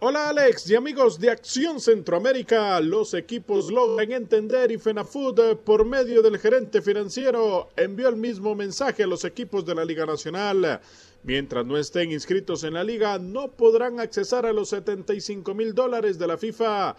Hola 0.00 0.28
Alex 0.28 0.68
y 0.68 0.74
amigos 0.74 1.18
de 1.18 1.30
Acción 1.30 1.80
Centroamérica, 1.80 2.78
los 2.80 3.14
equipos 3.14 3.70
logran 3.72 4.12
entender 4.12 4.70
y 4.70 4.76
FENAFUD 4.76 5.38
eh, 5.40 5.56
por 5.56 5.86
medio 5.86 6.20
del 6.20 6.36
gerente 6.36 6.82
financiero 6.82 7.70
envió 7.74 8.10
el 8.10 8.16
mismo 8.16 8.54
mensaje 8.54 9.04
a 9.04 9.06
los 9.06 9.24
equipos 9.24 9.64
de 9.64 9.74
la 9.74 9.86
Liga 9.86 10.04
Nacional. 10.04 10.82
Mientras 11.24 11.64
no 11.64 11.78
estén 11.78 12.12
inscritos 12.12 12.64
en 12.64 12.74
la 12.74 12.84
liga 12.84 13.18
no 13.18 13.50
podrán 13.50 13.98
accesar 13.98 14.44
a 14.44 14.52
los 14.52 14.68
75 14.68 15.54
mil 15.54 15.74
dólares 15.74 16.18
de 16.18 16.26
la 16.26 16.36
FIFA 16.36 16.96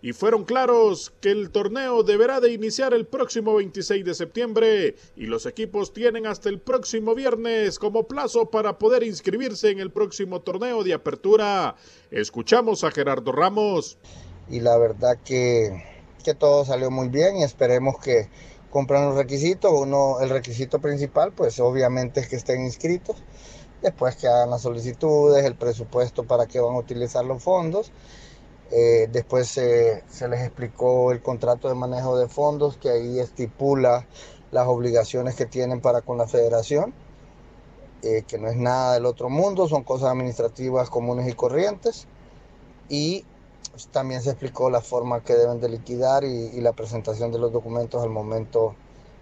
y 0.00 0.12
fueron 0.12 0.44
claros 0.44 1.12
que 1.20 1.32
el 1.32 1.50
torneo 1.50 2.04
deberá 2.04 2.38
de 2.38 2.52
iniciar 2.52 2.94
el 2.94 3.04
próximo 3.04 3.56
26 3.56 4.04
de 4.04 4.14
septiembre 4.14 4.94
y 5.16 5.26
los 5.26 5.44
equipos 5.44 5.92
tienen 5.92 6.24
hasta 6.26 6.50
el 6.50 6.60
próximo 6.60 7.16
viernes 7.16 7.80
como 7.80 8.06
plazo 8.06 8.48
para 8.48 8.78
poder 8.78 9.02
inscribirse 9.02 9.70
en 9.70 9.80
el 9.80 9.90
próximo 9.90 10.40
torneo 10.42 10.84
de 10.84 10.94
apertura. 10.94 11.74
Escuchamos 12.12 12.84
a 12.84 12.92
Gerardo 12.92 13.32
Ramos. 13.32 13.98
Y 14.48 14.60
la 14.60 14.78
verdad 14.78 15.18
que, 15.24 15.82
que 16.22 16.34
todo 16.34 16.64
salió 16.64 16.92
muy 16.92 17.08
bien 17.08 17.38
y 17.38 17.42
esperemos 17.42 17.98
que 17.98 18.28
cumplan 18.70 19.06
los 19.06 19.16
requisitos. 19.16 19.72
Uno, 19.72 20.20
el 20.20 20.30
requisito 20.30 20.80
principal, 20.80 21.32
pues 21.32 21.58
obviamente 21.60 22.20
es 22.20 22.28
que 22.28 22.36
estén 22.36 22.64
inscritos. 22.64 23.22
Después 23.84 24.16
que 24.16 24.26
hagan 24.26 24.50
las 24.50 24.62
solicitudes, 24.62 25.44
el 25.44 25.54
presupuesto 25.54 26.24
para 26.24 26.46
que 26.46 26.58
van 26.58 26.74
a 26.74 26.78
utilizar 26.78 27.24
los 27.24 27.40
fondos 27.40 27.92
eh, 28.70 29.08
después 29.12 29.46
se 29.48 30.02
les 30.28 30.40
explicó 30.40 31.12
el 31.12 31.22
contrato 31.22 31.68
de 31.68 31.74
manejo 31.74 32.18
de 32.18 32.28
fondos 32.28 32.76
que 32.76 32.90
ahí 32.90 33.20
estipula 33.20 34.06
las 34.50 34.66
obligaciones 34.66 35.34
que 35.34 35.46
tienen 35.46 35.80
para 35.80 36.00
con 36.00 36.18
la 36.18 36.26
federación, 36.26 36.94
eh, 38.02 38.24
que 38.26 38.38
no 38.38 38.48
es 38.48 38.56
nada 38.56 38.94
del 38.94 39.06
otro 39.06 39.28
mundo, 39.28 39.68
son 39.68 39.84
cosas 39.84 40.10
administrativas 40.10 40.90
comunes 40.90 41.28
y 41.28 41.34
corrientes. 41.34 42.06
Y 42.88 43.24
también 43.92 44.22
se 44.22 44.30
explicó 44.30 44.70
la 44.70 44.80
forma 44.80 45.22
que 45.22 45.34
deben 45.34 45.60
de 45.60 45.68
liquidar 45.68 46.24
y 46.24 46.60
la 46.60 46.72
presentación 46.72 47.32
de 47.32 47.38
los 47.38 47.52
documentos 47.52 48.02
al 48.02 48.10
momento 48.10 48.74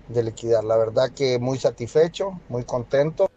de 0.08 0.22
liquidar. 0.22 0.64
La 0.64 0.76
verdad 0.76 1.10
que 1.10 1.38
muy 1.38 1.58
satisfecho, 1.58 2.40
muy 2.48 2.64
contento. 2.64 3.30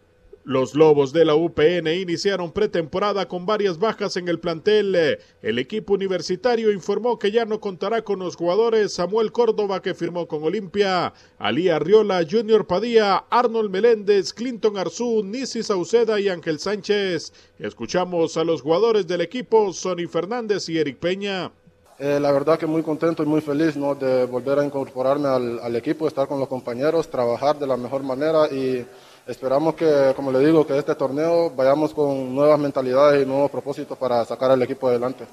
Los 0.46 0.76
Lobos 0.76 1.12
de 1.12 1.24
la 1.24 1.34
UPN 1.34 1.88
iniciaron 1.88 2.52
pretemporada 2.52 3.26
con 3.26 3.46
varias 3.46 3.80
bajas 3.80 4.16
en 4.16 4.28
el 4.28 4.38
plantel. 4.38 5.18
El 5.42 5.58
equipo 5.58 5.94
universitario 5.94 6.70
informó 6.70 7.18
que 7.18 7.32
ya 7.32 7.44
no 7.44 7.58
contará 7.58 8.02
con 8.02 8.20
los 8.20 8.36
jugadores 8.36 8.92
Samuel 8.92 9.32
Córdoba 9.32 9.82
que 9.82 9.92
firmó 9.92 10.28
con 10.28 10.44
Olimpia, 10.44 11.12
Ali 11.36 11.68
Arriola, 11.68 12.24
Junior 12.30 12.64
Padilla, 12.64 13.24
Arnold 13.28 13.72
Meléndez, 13.72 14.32
Clinton 14.32 14.78
Arzú, 14.78 15.24
Nisi 15.24 15.64
Sauceda 15.64 16.20
y 16.20 16.28
Ángel 16.28 16.60
Sánchez. 16.60 17.32
Escuchamos 17.58 18.36
a 18.36 18.44
los 18.44 18.62
jugadores 18.62 19.08
del 19.08 19.22
equipo, 19.22 19.72
Sonny 19.72 20.06
Fernández 20.06 20.68
y 20.68 20.78
Eric 20.78 20.98
Peña. 20.98 21.50
Eh, 21.98 22.20
la 22.20 22.30
verdad 22.30 22.56
que 22.56 22.66
muy 22.66 22.84
contento 22.84 23.24
y 23.24 23.26
muy 23.26 23.40
feliz 23.40 23.74
de 23.74 24.26
volver 24.26 24.60
a 24.60 24.64
incorporarme 24.64 25.26
al 25.26 25.74
equipo, 25.74 26.06
estar 26.06 26.28
con 26.28 26.38
los 26.38 26.46
compañeros, 26.46 27.10
trabajar 27.10 27.58
de 27.58 27.66
la 27.66 27.76
mejor 27.76 28.04
manera 28.04 28.46
y 28.46 28.86
Esperamos 29.26 29.74
que, 29.74 30.12
como 30.14 30.30
le 30.30 30.38
digo, 30.38 30.64
que 30.64 30.78
este 30.78 30.94
torneo 30.94 31.50
vayamos 31.50 31.92
con 31.92 32.32
nuevas 32.32 32.60
mentalidades 32.60 33.24
y 33.24 33.26
nuevos 33.26 33.50
propósitos 33.50 33.98
para 33.98 34.24
sacar 34.24 34.52
al 34.52 34.62
equipo 34.62 34.86
adelante. 34.86 35.26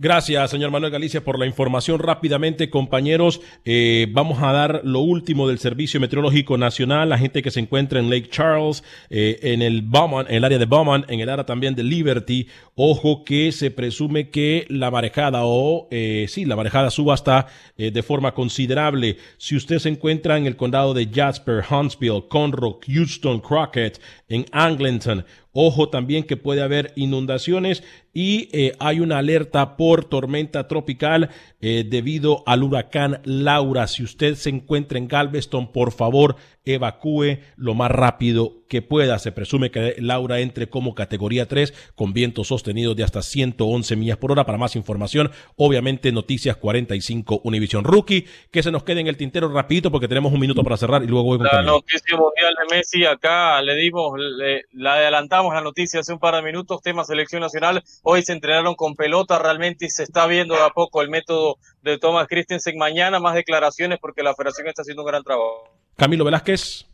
Gracias, 0.00 0.52
señor 0.52 0.70
Manuel 0.70 0.92
Galicia, 0.92 1.24
por 1.24 1.40
la 1.40 1.46
información. 1.46 1.98
Rápidamente, 1.98 2.70
compañeros, 2.70 3.40
eh, 3.64 4.06
vamos 4.12 4.40
a 4.40 4.52
dar 4.52 4.82
lo 4.84 5.00
último 5.00 5.48
del 5.48 5.58
Servicio 5.58 5.98
Meteorológico 5.98 6.56
Nacional, 6.56 7.08
la 7.08 7.18
gente 7.18 7.42
que 7.42 7.50
se 7.50 7.58
encuentra 7.58 7.98
en 7.98 8.08
Lake 8.08 8.28
Charles, 8.30 8.84
eh, 9.10 9.40
en 9.42 9.60
el 9.60 9.82
Beaumont, 9.82 10.30
en 10.30 10.36
el 10.36 10.44
área 10.44 10.58
de 10.58 10.66
Beaumont, 10.66 11.10
en 11.10 11.18
el 11.18 11.28
área 11.28 11.44
también 11.44 11.74
de 11.74 11.82
Liberty. 11.82 12.46
Ojo 12.76 13.24
que 13.24 13.50
se 13.50 13.72
presume 13.72 14.30
que 14.30 14.66
la 14.68 14.92
marejada 14.92 15.40
o, 15.42 15.88
eh, 15.90 16.26
sí, 16.28 16.44
la 16.44 16.54
marejada 16.54 16.90
suba 16.90 17.14
hasta 17.14 17.48
de 17.76 18.02
forma 18.02 18.34
considerable. 18.34 19.16
Si 19.36 19.56
usted 19.56 19.78
se 19.78 19.88
encuentra 19.88 20.36
en 20.36 20.46
el 20.46 20.56
condado 20.56 20.94
de 20.94 21.08
Jasper, 21.12 21.64
Huntsville, 21.68 22.24
Conroe, 22.28 22.78
Houston, 22.86 23.40
Crockett, 23.40 24.00
en 24.28 24.46
Angleton, 24.52 25.24
Ojo 25.60 25.88
también 25.88 26.22
que 26.22 26.36
puede 26.36 26.62
haber 26.62 26.92
inundaciones 26.94 27.82
y 28.14 28.48
eh, 28.52 28.74
hay 28.78 29.00
una 29.00 29.18
alerta 29.18 29.76
por 29.76 30.04
tormenta 30.04 30.68
tropical 30.68 31.30
eh, 31.60 31.84
debido 31.84 32.44
al 32.46 32.62
huracán 32.62 33.20
Laura. 33.24 33.88
Si 33.88 34.04
usted 34.04 34.36
se 34.36 34.50
encuentra 34.50 34.98
en 34.98 35.08
Galveston, 35.08 35.72
por 35.72 35.90
favor, 35.90 36.36
evacúe 36.74 37.38
lo 37.56 37.74
más 37.74 37.90
rápido 37.90 38.58
que 38.68 38.82
pueda. 38.82 39.18
Se 39.18 39.32
presume 39.32 39.70
que 39.70 39.96
Laura 39.98 40.40
entre 40.40 40.68
como 40.68 40.94
categoría 40.94 41.46
3 41.46 41.92
con 41.94 42.12
vientos 42.12 42.48
sostenidos 42.48 42.94
de 42.96 43.04
hasta 43.04 43.22
111 43.22 43.96
millas 43.96 44.18
por 44.18 44.32
hora. 44.32 44.44
Para 44.44 44.58
más 44.58 44.76
información, 44.76 45.30
obviamente 45.56 46.12
Noticias 46.12 46.56
45 46.56 47.40
Univision 47.44 47.84
Rookie. 47.84 48.26
Que 48.50 48.62
se 48.62 48.70
nos 48.70 48.84
quede 48.84 49.00
en 49.00 49.06
el 49.06 49.16
tintero 49.16 49.48
rapidito 49.48 49.90
porque 49.90 50.08
tenemos 50.08 50.32
un 50.32 50.40
minuto 50.40 50.62
para 50.62 50.76
cerrar 50.76 51.02
y 51.02 51.06
luego 51.06 51.24
voy 51.24 51.38
con 51.38 51.46
La 51.46 51.62
noticia 51.62 52.16
mundial 52.16 52.54
de 52.58 52.76
Messi 52.76 53.04
acá 53.04 53.60
le 53.62 53.74
dimos, 53.74 54.18
le, 54.18 54.64
la 54.72 54.94
adelantamos 54.94 55.54
la 55.54 55.60
noticia 55.60 56.00
hace 56.00 56.12
un 56.12 56.18
par 56.18 56.34
de 56.34 56.42
minutos, 56.42 56.82
tema 56.82 57.04
selección 57.04 57.40
nacional. 57.40 57.82
Hoy 58.02 58.22
se 58.22 58.32
entrenaron 58.32 58.74
con 58.74 58.94
pelota 58.94 59.38
realmente 59.38 59.86
y 59.86 59.90
se 59.90 60.02
está 60.02 60.26
viendo 60.26 60.54
de 60.54 60.62
a 60.62 60.70
poco 60.70 61.02
el 61.02 61.08
método 61.08 61.56
de 61.82 61.98
Thomas 61.98 62.28
Christensen. 62.28 62.76
Mañana 62.76 63.20
más 63.20 63.34
declaraciones 63.34 63.98
porque 64.00 64.22
la 64.22 64.34
federación 64.34 64.68
está 64.68 64.82
haciendo 64.82 65.02
un 65.02 65.08
gran 65.08 65.22
trabajo. 65.22 65.78
Camilo 65.98 66.24
Velázquez. 66.24 66.86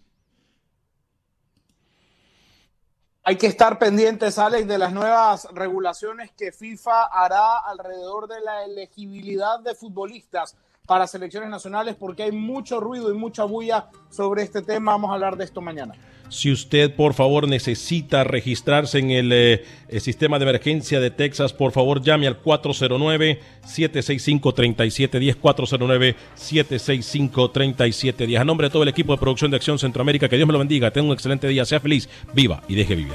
Hay 3.22 3.36
que 3.36 3.46
estar 3.46 3.78
pendientes, 3.78 4.38
Alex, 4.38 4.66
de 4.66 4.78
las 4.78 4.94
nuevas 4.94 5.46
regulaciones 5.52 6.30
que 6.32 6.52
FIFA 6.52 7.04
hará 7.12 7.58
alrededor 7.58 8.28
de 8.28 8.40
la 8.40 8.64
elegibilidad 8.64 9.60
de 9.60 9.74
futbolistas 9.74 10.56
para 10.86 11.06
selecciones 11.06 11.48
nacionales, 11.48 11.94
porque 11.94 12.24
hay 12.24 12.32
mucho 12.32 12.80
ruido 12.80 13.10
y 13.10 13.14
mucha 13.16 13.44
bulla 13.44 13.86
sobre 14.10 14.42
este 14.42 14.60
tema. 14.60 14.92
Vamos 14.92 15.10
a 15.10 15.14
hablar 15.14 15.36
de 15.36 15.44
esto 15.44 15.60
mañana. 15.60 15.94
Si 16.28 16.50
usted, 16.50 16.92
por 16.94 17.14
favor, 17.14 17.48
necesita 17.48 18.24
registrarse 18.24 18.98
en 18.98 19.10
el, 19.10 19.30
eh, 19.32 19.64
sistema 20.00 20.38
de 20.38 20.44
emergencia 20.44 21.00
de 21.00 21.10
Texas, 21.10 21.52
por 21.52 21.72
favor, 21.72 22.00
llame 22.02 22.26
al 22.26 22.42
409-765-3710, 22.42 25.36
409-765-3710. 25.40 28.40
A 28.40 28.44
nombre 28.44 28.68
de 28.68 28.72
todo 28.72 28.82
el 28.82 28.88
equipo 28.88 29.12
de 29.12 29.18
producción 29.18 29.50
de 29.50 29.58
Acción 29.58 29.78
Centroamérica, 29.78 30.28
que 30.28 30.36
Dios 30.36 30.46
me 30.46 30.52
lo 30.52 30.58
bendiga, 30.58 30.90
tenga 30.90 31.08
un 31.08 31.14
excelente 31.14 31.46
día, 31.46 31.64
sea 31.64 31.80
feliz, 31.80 32.08
viva 32.34 32.62
y 32.68 32.74
deje 32.74 32.94
vivir. 32.94 33.14